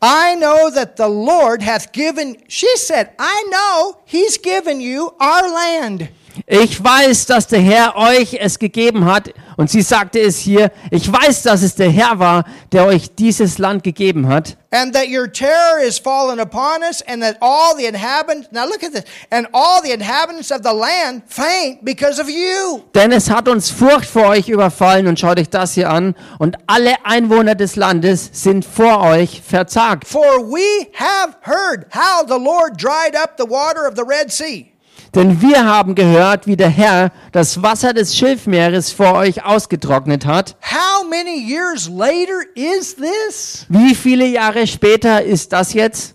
I 0.03 0.35
know 0.35 0.71
that 0.71 0.97
the 0.97 1.09
Lord 1.09 1.62
hath 1.62 1.93
given, 1.93 2.43
she 2.49 2.77
said, 2.77 3.14
I 3.18 3.47
know 3.51 4.01
he's 4.07 4.39
given 4.39 4.81
you 4.81 5.14
our 5.21 5.49
land. 5.49 6.09
Ich 6.53 6.82
weiß, 6.82 7.26
dass 7.26 7.46
der 7.46 7.61
Herr 7.61 7.96
euch 7.96 8.34
es 8.40 8.59
gegeben 8.59 9.05
hat 9.05 9.32
Und 9.57 9.70
sie 9.70 9.82
sagte 9.82 10.18
es 10.18 10.38
hier, 10.38 10.72
ich 10.90 11.12
weiß, 11.12 11.42
dass 11.42 11.62
es 11.62 11.74
der 11.74 11.90
Herr 11.90 12.18
war, 12.18 12.44
der 12.72 12.86
euch 12.86 13.14
dieses 13.14 13.59
Land 13.59 13.84
gegeben 13.84 14.26
hat. 14.26 14.57
and 14.72 14.94
that 14.94 15.09
your 15.09 15.30
terror 15.30 15.80
is 15.80 15.98
fallen 15.98 16.40
upon 16.40 16.82
us, 16.82 17.03
and 17.03 17.22
that 17.22 17.36
all 17.42 17.76
the 17.76 17.84
inhabitants, 17.86 18.48
now 18.53 18.64
look 18.64 18.82
at 18.82 18.92
this, 18.92 19.05
and 19.30 19.46
all 19.53 19.82
the 19.82 19.92
inhabitants 19.92 20.51
of 20.51 20.62
the 20.62 20.72
land 20.72 21.22
faint 21.26 21.84
because 21.84 22.18
of 22.20 22.28
you. 22.30 22.80
Denn 22.94 23.12
es 23.12 23.28
hat 23.28 23.48
uns 23.48 23.68
Furcht 23.70 24.07
vor 24.09 24.28
euch 24.28 24.48
überfallen 24.48 25.09
und 25.09 25.20
schaut 25.20 25.38
euch 25.38 25.51
das 25.51 25.74
hier 25.74 25.90
an. 25.90 26.14
Und 26.38 26.57
alle 26.66 26.94
Einwohner 27.05 27.55
des 27.55 27.76
Landes 27.76 28.30
sind 28.32 28.64
vor 28.64 29.03
euch 29.03 29.42
verzagt. 29.42 30.07
For 30.09 30.22
we 30.40 30.86
have 30.94 31.34
heard 31.42 31.86
how 31.92 32.24
the 32.26 32.42
Lord 32.42 32.80
dried 32.82 33.14
up 33.14 33.34
the 33.38 33.46
water 33.46 33.86
of 33.86 33.94
the 33.96 34.05
Red 34.07 34.32
Sea. 34.32 34.72
Denn 35.15 35.43
wir 35.43 35.65
haben 35.65 35.95
gehört, 35.95 36.47
wie 36.47 36.57
der 36.57 36.69
Herr 36.69 37.11
das 37.33 37.63
Wasser 37.63 37.93
des 37.93 38.17
Schilfmeeres 38.17 38.93
vor 38.93 39.15
euch 39.15 39.45
ausgetrocknet 39.45 40.25
hat. 40.25 40.57
How 40.63 41.05
many 41.09 41.37
years 41.37 41.89
later 41.89 42.43
is 42.55 42.95
this? 42.95 43.67
Wie 43.69 43.95
viele 43.95 44.27
Jahre 44.27 44.67
später 44.67 45.23
ist 45.23 45.53
das 45.53 45.73
jetzt? 45.75 46.15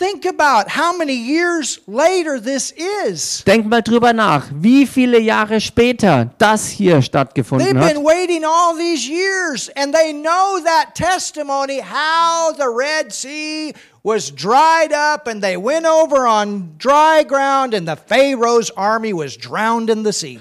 Think 0.00 0.24
about 0.24 0.70
how 0.70 0.96
many 0.96 1.12
years 1.12 1.78
later 1.86 2.40
this 2.40 2.72
is. 3.06 3.44
Denkt 3.44 3.68
mal 3.68 3.82
drüber 3.82 4.14
nach, 4.14 4.46
wie 4.50 4.86
viele 4.86 5.20
Jahre 5.20 5.60
später 5.60 6.30
das 6.38 6.68
hier 6.68 7.00
They've 7.00 7.02
stattgefunden 7.02 7.78
hat. 7.78 7.92
been 7.92 8.02
waiting 8.02 8.42
all 8.42 8.74
these 8.78 9.06
years 9.06 9.70
and 9.76 9.94
they 9.94 10.14
know 10.14 10.58
that 10.64 10.94
testimony 10.94 11.82
how 11.82 12.50
the 12.56 12.64
Red 12.64 13.12
Sea 13.12 13.74
was 14.02 14.30
dried 14.30 14.92
up 14.92 15.26
and 15.26 15.42
they 15.42 15.56
went 15.56 15.86
over 15.86 16.26
on 16.26 16.74
dry 16.78 17.22
ground 17.26 17.74
and 17.74 17.86
the 17.86 17.96
Pharaoh's 17.96 18.70
army 18.76 19.12
was 19.12 19.36
drowned 19.36 19.90
in 19.90 20.04
the 20.04 20.12
sea. 20.12 20.40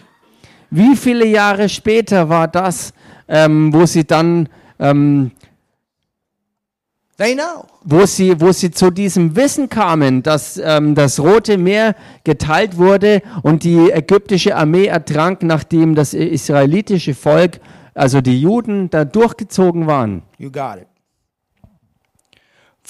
Wie 0.71 0.95
viele 0.95 1.25
Jahre 1.25 1.67
später 1.67 2.29
war 2.29 2.47
das, 2.47 2.93
ähm, 3.27 3.73
wo 3.73 3.85
sie 3.85 4.05
dann, 4.05 4.47
ähm, 4.79 5.31
They 7.17 7.35
know. 7.35 7.65
wo 7.83 8.05
sie, 8.05 8.39
wo 8.39 8.51
sie 8.51 8.71
zu 8.71 8.91
diesem 8.91 9.35
Wissen 9.35 9.67
kamen, 9.67 10.23
dass 10.23 10.57
ähm, 10.57 10.95
das 10.95 11.19
Rote 11.19 11.57
Meer 11.57 11.95
geteilt 12.23 12.77
wurde 12.77 13.21
und 13.41 13.63
die 13.63 13.91
ägyptische 13.91 14.55
Armee 14.55 14.85
ertrank, 14.85 15.43
nachdem 15.43 15.95
das 15.95 16.13
israelitische 16.13 17.15
Volk, 17.15 17.59
also 17.93 18.21
die 18.21 18.39
Juden, 18.39 18.89
da 18.89 19.03
durchgezogen 19.03 19.87
waren. 19.87 20.21
You 20.37 20.49
got 20.49 20.77
it. 20.77 20.88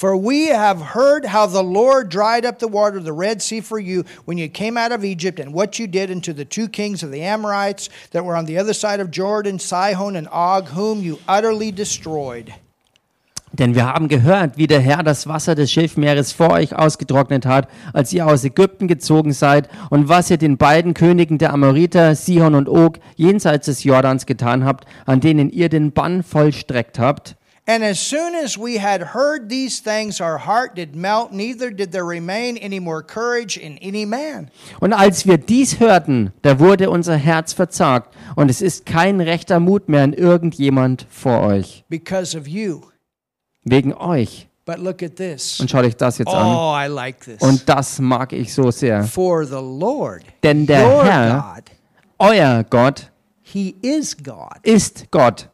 For 0.00 0.16
we 0.16 0.46
have 0.46 0.80
heard 0.80 1.26
how 1.26 1.44
the 1.44 1.62
Lord 1.62 2.08
dried 2.08 2.46
up 2.46 2.58
the 2.58 2.68
water 2.68 2.96
of 2.96 3.04
the 3.04 3.12
Red 3.12 3.42
Sea 3.42 3.60
for 3.60 3.78
you 3.78 4.06
when 4.24 4.38
you 4.38 4.48
came 4.48 4.78
out 4.78 4.92
of 4.92 5.04
Egypt, 5.04 5.38
and 5.38 5.52
what 5.52 5.78
you 5.78 5.86
did 5.86 6.10
unto 6.10 6.32
the 6.32 6.46
two 6.46 6.68
kings 6.68 7.02
of 7.02 7.10
the 7.10 7.20
Amorites 7.20 7.90
that 8.12 8.24
were 8.24 8.34
on 8.34 8.46
the 8.46 8.56
other 8.56 8.72
side 8.72 8.98
of 8.98 9.10
Jordan, 9.10 9.58
Sihon 9.58 10.16
and 10.16 10.26
Og, 10.32 10.68
whom 10.68 11.02
you 11.02 11.18
utterly 11.28 11.70
destroyed. 11.70 12.50
Denn 13.52 13.74
wir 13.74 13.84
haben 13.84 14.08
gehört, 14.08 14.56
wie 14.56 14.66
der 14.66 14.80
Herr 14.80 15.02
das 15.02 15.26
Wasser 15.26 15.54
des 15.54 15.70
Schilfmeeres 15.70 16.32
vor 16.32 16.52
euch 16.52 16.74
ausgetrocknet 16.74 17.44
hat, 17.44 17.68
als 17.92 18.10
ihr 18.14 18.26
aus 18.26 18.42
Ägypten 18.42 18.88
gezogen 18.88 19.34
seid, 19.34 19.68
und 19.90 20.08
was 20.08 20.30
ihr 20.30 20.38
den 20.38 20.56
beiden 20.56 20.94
Königen 20.94 21.36
der 21.36 21.52
Amoriter, 21.52 22.14
Sihon 22.14 22.54
und 22.54 22.70
Og, 22.70 23.00
jenseits 23.16 23.66
des 23.66 23.84
Jordans 23.84 24.24
getan 24.24 24.64
habt, 24.64 24.86
an 25.04 25.20
denen 25.20 25.50
ihr 25.50 25.68
den 25.68 25.92
Bann 25.92 26.22
vollstreckt 26.22 26.98
habt. 26.98 27.36
And 27.72 27.84
as 27.84 28.00
soon 28.00 28.34
as 28.34 28.58
we 28.58 28.80
had 28.80 29.14
heard 29.14 29.48
these 29.48 29.80
things, 29.80 30.20
our 30.20 30.38
heart 30.44 30.74
did 30.74 30.96
melt, 30.96 31.30
neither 31.30 31.70
did 31.70 31.92
there 31.92 32.04
remain 32.04 32.56
any 32.56 32.80
more 32.80 33.00
courage 33.00 33.56
in 33.56 33.78
any 33.80 34.04
man. 34.04 34.50
Und 34.80 34.92
als 34.92 35.24
wir 35.24 35.38
dies 35.38 35.78
hörten, 35.78 36.32
da 36.42 36.58
wurde 36.58 36.90
unser 36.90 37.14
Herz 37.14 37.52
verzagt, 37.52 38.12
und 38.34 38.50
es 38.50 38.60
ist 38.60 38.86
kein 38.86 39.20
rechter 39.20 39.60
Mut 39.60 39.88
mehr 39.88 40.02
in 40.02 40.14
irgendjemand 40.14 41.06
vor 41.10 41.42
euch, 41.42 41.84
Because 41.88 42.36
of 42.36 42.48
you. 42.48 42.80
wegen 43.62 43.94
euch. 43.94 44.48
But 44.64 44.78
look 44.78 45.00
at 45.00 45.14
this. 45.14 45.60
Und 45.60 45.70
schaut 45.70 45.84
euch 45.84 45.96
das 45.96 46.18
jetzt 46.18 46.26
an. 46.34 46.46
Oh, 46.46 46.74
I 46.76 46.88
like 46.88 47.20
this. 47.20 47.40
Und 47.40 47.68
das 47.68 48.00
mag 48.00 48.32
ich 48.32 48.52
so 48.52 48.72
sehr. 48.72 49.04
For 49.04 49.44
the 49.44 49.54
Lord, 49.62 50.22
Denn 50.42 50.66
der 50.66 51.04
Herr, 51.04 51.54
God, 51.54 51.64
euer 52.18 52.64
Gott, 52.68 53.12
He 53.42 53.76
is 53.80 54.16
God. 54.16 54.58
ist 54.64 55.08
Gott. 55.12 55.48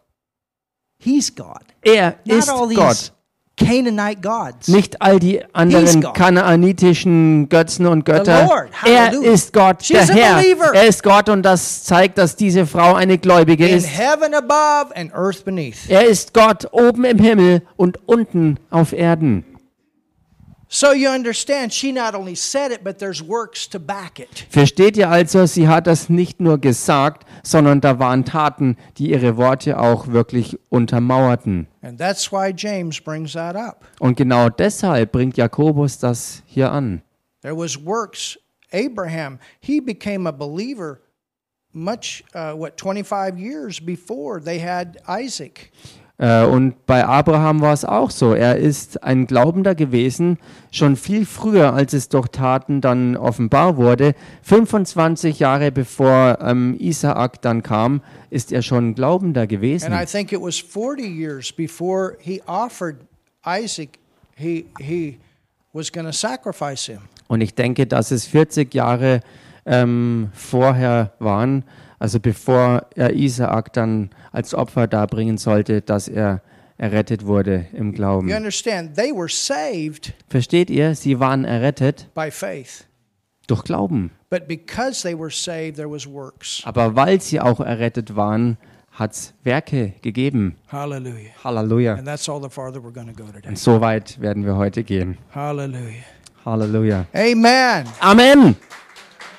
He's 1.07 1.33
God. 1.33 1.63
Er 1.83 2.17
Not 2.25 2.39
ist 2.39 2.75
Gott. 2.75 3.13
Canaanite 3.57 4.21
gods. 4.21 4.69
Nicht 4.69 5.01
all 5.01 5.19
die 5.19 5.43
anderen 5.55 6.03
kanaanitischen 6.13 7.49
Götzen 7.49 7.87
und 7.87 8.05
Götter. 8.05 8.45
Lord. 8.45 8.69
Er 8.85 9.13
ist 9.13 9.53
Gott, 9.53 9.83
She's 9.85 10.09
der 10.09 10.17
Herr. 10.17 10.75
Er 10.75 10.87
ist 10.87 11.03
Gott 11.03 11.29
und 11.29 11.43
das 11.43 11.85
zeigt, 11.85 12.19
dass 12.19 12.37
diese 12.37 12.67
Frau 12.67 12.95
eine 12.95 13.19
Gläubige 13.19 13.67
in 13.67 13.79
ist. 13.79 13.87
heaven 13.87 14.35
above 14.35 14.95
and 14.97 15.15
earth 15.15 15.45
beneath. 15.45 15.89
Er 15.89 16.05
ist 16.05 16.35
Gott 16.35 16.67
oben 16.73 17.05
im 17.05 17.19
Himmel 17.19 17.63
und 17.77 17.99
unten 18.07 18.59
auf 18.71 18.93
Erden. 18.93 19.45
So 20.69 20.93
you 20.93 21.09
understand, 21.09 21.73
she 21.73 21.93
not 21.93 22.15
only 22.15 22.35
said 22.35 22.73
it, 22.73 22.83
but 22.83 22.99
there's 22.99 23.23
works 23.23 23.69
to 23.69 23.79
back 23.79 24.19
it. 24.19 24.47
Versteht 24.51 24.97
ihr 24.97 25.09
also, 25.09 25.47
sie 25.47 25.69
hat 25.69 25.87
das 25.87 26.09
nicht 26.09 26.41
nur 26.41 26.59
gesagt, 26.59 27.25
sondern 27.45 27.81
da 27.81 27.99
waren 28.01 28.25
Taten, 28.25 28.77
die 28.99 29.11
ihre 29.11 29.37
Worte 29.37 29.79
auch 29.79 30.09
wirklich 30.09 30.59
untermauerten. 30.69 31.69
And 31.83 31.99
that's 31.99 32.33
why 32.33 32.53
James 32.55 33.01
brings 33.01 33.33
that 33.35 33.55
up. 33.55 33.85
Und 34.01 34.17
genau 34.17 34.49
deshalb 34.49 35.13
bringt 35.13 35.37
Jakobus 35.37 35.99
das 35.99 36.43
hier 36.47 36.73
an. 36.73 37.03
There 37.43 37.57
was 37.57 37.77
works. 37.85 38.37
Abraham, 38.73 39.39
he 39.61 39.81
became 39.81 40.27
a 40.27 40.33
believer 40.33 41.01
much, 41.73 42.25
uh, 42.35 42.53
what, 42.55 42.77
25 42.77 43.39
years 43.39 43.79
before 43.79 44.41
they 44.41 44.59
had 44.59 44.99
Isaac. 45.07 45.71
Äh, 46.19 46.45
Und 46.45 46.87
bei 46.87 47.05
Abraham 47.05 47.61
war 47.61 47.75
es 47.75 47.85
auch 47.85 48.11
so. 48.11 48.33
Er 48.33 48.57
ist 48.57 49.03
ein 49.03 49.27
Glaubender 49.27 49.75
gewesen, 49.75 50.39
schon 50.71 50.97
viel 50.97 51.27
früher, 51.27 51.75
als 51.75 51.93
es 51.93 52.09
durch 52.09 52.29
Taten 52.29 52.81
dann 52.81 53.17
offenbar 53.17 53.77
wurde. 53.77 54.15
25 54.43 55.39
Jahre 55.39 55.71
bevor 55.71 56.39
ähm, 56.41 56.77
Isaak 56.79 57.43
dann 57.43 57.63
kam, 57.63 58.01
ist 58.31 58.51
er 58.51 58.63
schon 58.63 58.95
Glaubender 58.95 59.43
And 59.43 59.51
gewesen. 59.51 59.93
I 59.93 60.07
think 60.07 60.33
it 60.33 60.41
was 60.41 60.59
40 60.59 61.07
years 61.07 61.53
before 61.53 62.17
he 62.21 62.41
offered 62.47 62.97
Isaac, 63.47 63.99
he, 64.37 64.67
he 64.81 65.19
was 65.73 65.93
going 65.93 66.07
to 66.07 66.13
sacrifice 66.13 66.87
him. 66.87 67.01
Und 67.29 67.41
ich 67.43 67.55
denke, 67.55 67.87
dass 67.87 68.11
es 68.11 68.25
40 68.27 68.73
Jahre 68.73 69.21
ähm, 69.67 70.31
vorher 70.33 71.13
waren, 71.19 71.65
also 71.99 72.21
bevor 72.21 72.87
er 72.95 73.15
Isaak 73.15 73.73
dann 73.73 74.11
als 74.37 74.55
Opfer 74.55 74.87
darbringen 74.87 75.39
sollte, 75.39 75.81
dass 75.81 76.09
er 76.09 76.43
errettet 76.77 77.25
wurde 77.25 77.67
im 77.73 77.93
Glauben. 77.93 78.29
Versteht 80.29 80.71
ihr? 80.71 80.95
Sie 80.95 81.19
waren 81.21 81.45
errettet 81.47 82.09
durch 83.47 83.65
Glauben. 83.65 84.11
But 84.29 84.47
because 84.47 85.03
they 85.03 85.19
were 85.19 85.31
saved, 85.31 85.77
there 85.77 85.91
was 85.91 86.07
works. 86.07 86.61
Aber 86.65 86.95
weil 86.97 87.21
sie 87.21 87.41
auch 87.41 87.61
errettet 87.61 88.15
waren, 88.15 88.59
hat 88.91 89.13
es 89.13 89.35
Werke 89.45 89.95
gegeben. 90.03 90.57
Halleluja. 90.71 91.95
And 91.95 92.05
that's 92.07 92.29
all 92.29 92.43
the 92.43 92.51
farther 92.51 92.81
we're 92.83 92.93
going 92.93 93.07
to 93.07 93.15
go 93.15 93.31
today. 93.31 93.49
Und 93.49 93.59
so 93.59 93.81
weit 93.81 94.21
werden 94.21 94.45
wir 94.45 94.57
heute 94.57 94.85
gehen. 94.85 95.17
Hallelujah. 95.35 96.03
Halleluja. 96.45 97.07
Amen. 97.15 97.87
Amen. 98.01 98.57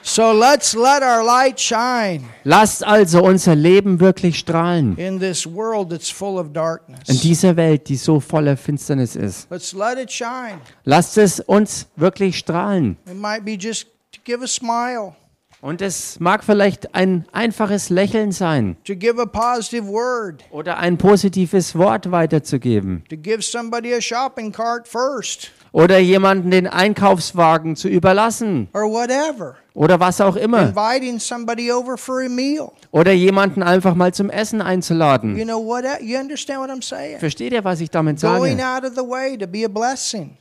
So 0.09 0.31
let's 0.31 0.73
let 0.73 1.03
our 1.03 1.21
light 1.21 1.59
shine 1.59 2.23
Lasst 2.45 2.81
also 2.81 3.21
unser 3.25 3.55
Leben 3.55 3.99
wirklich 3.99 4.39
strahlen. 4.39 4.95
in 4.97 5.19
this 5.19 5.45
world 5.45 5.89
that's 5.89 6.09
full 6.09 6.39
of 6.39 6.47
In 6.47 6.53
darkness. 6.53 7.19
dieser 7.21 7.57
Welt, 7.57 7.89
die 7.89 7.97
so 7.97 8.21
voller 8.21 8.55
Finsternis 8.55 9.17
ist. 9.17 9.47
Let's 9.51 9.73
let 9.73 9.97
it 9.97 10.09
shine. 10.09 10.61
Lasst 10.85 11.17
es 11.17 11.41
uns 11.41 11.87
wirklich 11.97 12.37
strahlen. 12.37 12.95
It 13.05 13.17
might 13.17 13.43
be 13.43 13.57
just 13.59 13.87
to 14.13 14.21
give 14.23 14.41
a 14.41 14.47
smile, 14.47 15.13
Und 15.59 15.81
es 15.81 16.19
mag 16.19 16.43
vielleicht 16.43 16.93
ein 16.93 17.25
einfaches 17.31 17.89
Lächeln 17.89 18.31
sein 18.31 18.77
to 18.85 18.95
give 18.95 19.19
a 19.19 19.25
positive 19.25 19.87
word, 19.87 20.43
oder 20.51 20.77
ein 20.77 20.99
positives 20.99 21.75
Wort 21.75 22.11
weiterzugeben 22.11 23.03
to 23.09 23.17
give 23.17 23.41
somebody 23.41 23.91
a 23.93 23.99
shopping 23.99 24.51
cart 24.51 24.87
first, 24.87 25.51
oder 25.71 25.97
jemanden 25.97 26.51
den 26.51 26.67
Einkaufswagen 26.67 27.75
zu 27.75 27.87
überlassen 27.89 28.67
or 28.73 28.83
whatever. 28.83 29.55
oder 29.73 29.99
was 29.99 30.21
auch 30.21 30.35
immer 30.35 30.69
Inviting 30.69 31.17
somebody 31.19 31.71
over 31.71 31.97
for 31.97 32.21
a 32.21 32.29
meal. 32.29 32.71
oder 32.91 33.11
jemanden 33.13 33.63
einfach 33.63 33.95
mal 33.95 34.13
zum 34.13 34.29
Essen 34.29 34.61
einzuladen. 34.61 35.35
You 35.35 35.43
know 35.43 35.59
what? 35.59 35.83
You 36.01 36.19
understand 36.19 36.59
what 36.59 36.69
I'm 36.69 36.83
saying? 36.83 37.17
Versteht 37.17 37.51
ihr, 37.51 37.63
was 37.63 37.81
ich 37.81 37.89
damit 37.89 38.21
Going 38.21 38.59
sage? 38.59 38.63
out 38.63 38.83
of 38.85 38.95
the 38.95 39.01
way 39.09 39.35
to 39.35 39.47
be 39.47 39.65
a 39.65 39.67
blessing. 39.67 40.37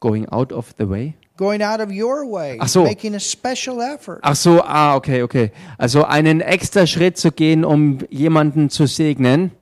Going 0.00 0.28
out 0.30 0.52
of 0.52 0.74
the 0.76 0.88
way? 0.88 1.14
Going 1.38 1.62
out 1.62 1.80
of 1.80 1.90
your 1.90 2.26
way, 2.28 2.58
Ach 2.60 2.68
so. 2.68 2.82
making 2.82 3.14
a 3.14 3.20
special 3.20 3.80
effort. 3.80 4.18
Ach 4.22 4.34
so, 4.34 4.60
ah, 4.62 4.96
okay, 4.96 5.22
okay. 5.22 5.52
Also 5.78 6.02
einen 6.04 6.40
extra 6.40 6.84
Schritt 6.86 7.16
zu 7.16 7.30
gehen, 7.30 7.64
um 7.64 8.00
jemanden 8.10 8.68
zu 8.70 8.86
segnen. 8.86 9.52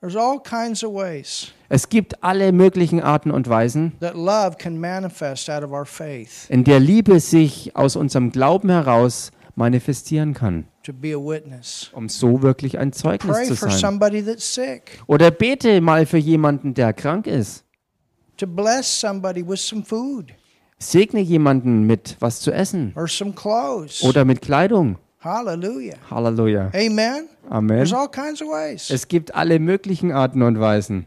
There's 0.00 0.16
all 0.16 0.38
kinds 0.40 0.84
of 0.84 0.92
ways 0.94 1.48
Es 1.68 1.88
gibt 1.88 2.22
alle 2.22 2.52
möglichen 2.52 3.00
Arten 3.02 3.30
und 3.32 3.48
Weisen, 3.48 3.92
that 4.00 4.14
love 4.14 4.56
can 4.58 4.78
manifest 4.78 5.50
out 5.50 5.64
of 5.64 5.72
our 5.72 5.84
faith. 5.86 6.46
in 6.50 6.62
der 6.62 6.78
Liebe 6.78 7.18
sich 7.18 7.74
aus 7.74 7.96
unserem 7.96 8.30
Glauben 8.30 8.68
heraus 8.70 9.32
manifestieren 9.56 10.34
kann. 10.34 10.66
to 10.84 10.92
be 10.92 11.14
a 11.14 11.18
witness. 11.18 11.90
um 11.94 12.08
so 12.08 12.42
wirklich 12.42 12.78
ein 12.78 12.92
Zeugnis 12.92 13.34
Pray 13.36 13.46
zu 13.48 13.56
for 13.56 13.70
sein. 13.70 13.78
somebody 13.80 14.22
that's 14.22 14.54
sick, 14.54 15.00
Oder 15.08 15.30
bete 15.32 15.80
mal 15.80 16.06
für 16.06 16.18
jemanden, 16.18 16.74
der 16.74 16.92
krank 16.92 17.26
ist. 17.26 17.64
to 18.36 18.46
bless 18.46 18.86
somebody 19.00 19.42
with 19.44 19.58
some 19.58 19.82
food 19.82 20.32
Segne 20.90 21.20
jemanden 21.20 21.84
mit 21.84 22.16
was 22.20 22.40
zu 22.40 22.52
essen 22.52 22.94
oder 24.02 24.24
mit 24.24 24.42
Kleidung. 24.42 24.98
Hallelujah. 25.20 25.94
Halleluja. 26.10 26.70
Amen. 26.74 27.28
Amen. 27.48 27.86
Es 28.90 29.08
gibt 29.08 29.34
alle 29.34 29.58
möglichen 29.58 30.12
Arten 30.12 30.42
und 30.42 30.60
Weisen, 30.60 31.06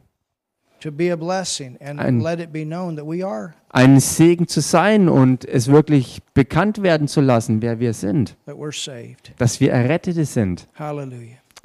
to 0.79 0.91
be 0.91 1.11
a 1.11 1.15
blessing 1.15 1.77
and 1.81 1.99
Ein- 1.99 2.21
let 2.21 2.39
it 2.39 2.51
be 2.51 2.63
known 2.65 2.95
that 2.95 3.05
we 3.05 3.23
are, 3.25 3.53
ein 3.69 3.99
Segen 3.99 4.47
zu 4.47 4.61
sein 4.61 5.07
und 5.07 5.45
es 5.45 5.67
wirklich 5.67 6.21
bekannt 6.33 6.81
werden 6.81 7.07
zu 7.07 7.21
lassen, 7.21 7.61
wer 7.61 7.79
wir 7.79 7.93
sind, 7.93 8.35
dass 9.37 9.59
wir 9.59 9.71
Errettete 9.71 10.25
sind. 10.25 10.67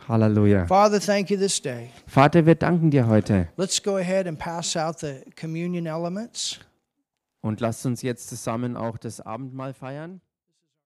Halleluja. 0.08 0.66
Father, 0.66 1.00
thank 1.00 1.30
you 1.30 1.38
this 1.38 1.62
day. 1.62 1.88
Vater, 2.06 2.44
wir 2.44 2.56
danken 2.56 2.90
dir 2.90 3.06
heute 3.06 3.48
Let's 3.56 3.82
go 3.82 3.96
ahead 3.96 4.26
and 4.26 4.38
pass 4.38 4.76
out 4.76 4.98
the 4.98 5.20
communion 5.40 5.86
elements. 5.86 6.58
Und 7.42 7.60
lasst 7.60 7.84
uns 7.84 8.00
jetzt 8.00 8.28
zusammen 8.28 8.76
auch 8.76 8.96
das 8.96 9.20
Abendmahl 9.20 9.74
feiern. 9.74 10.22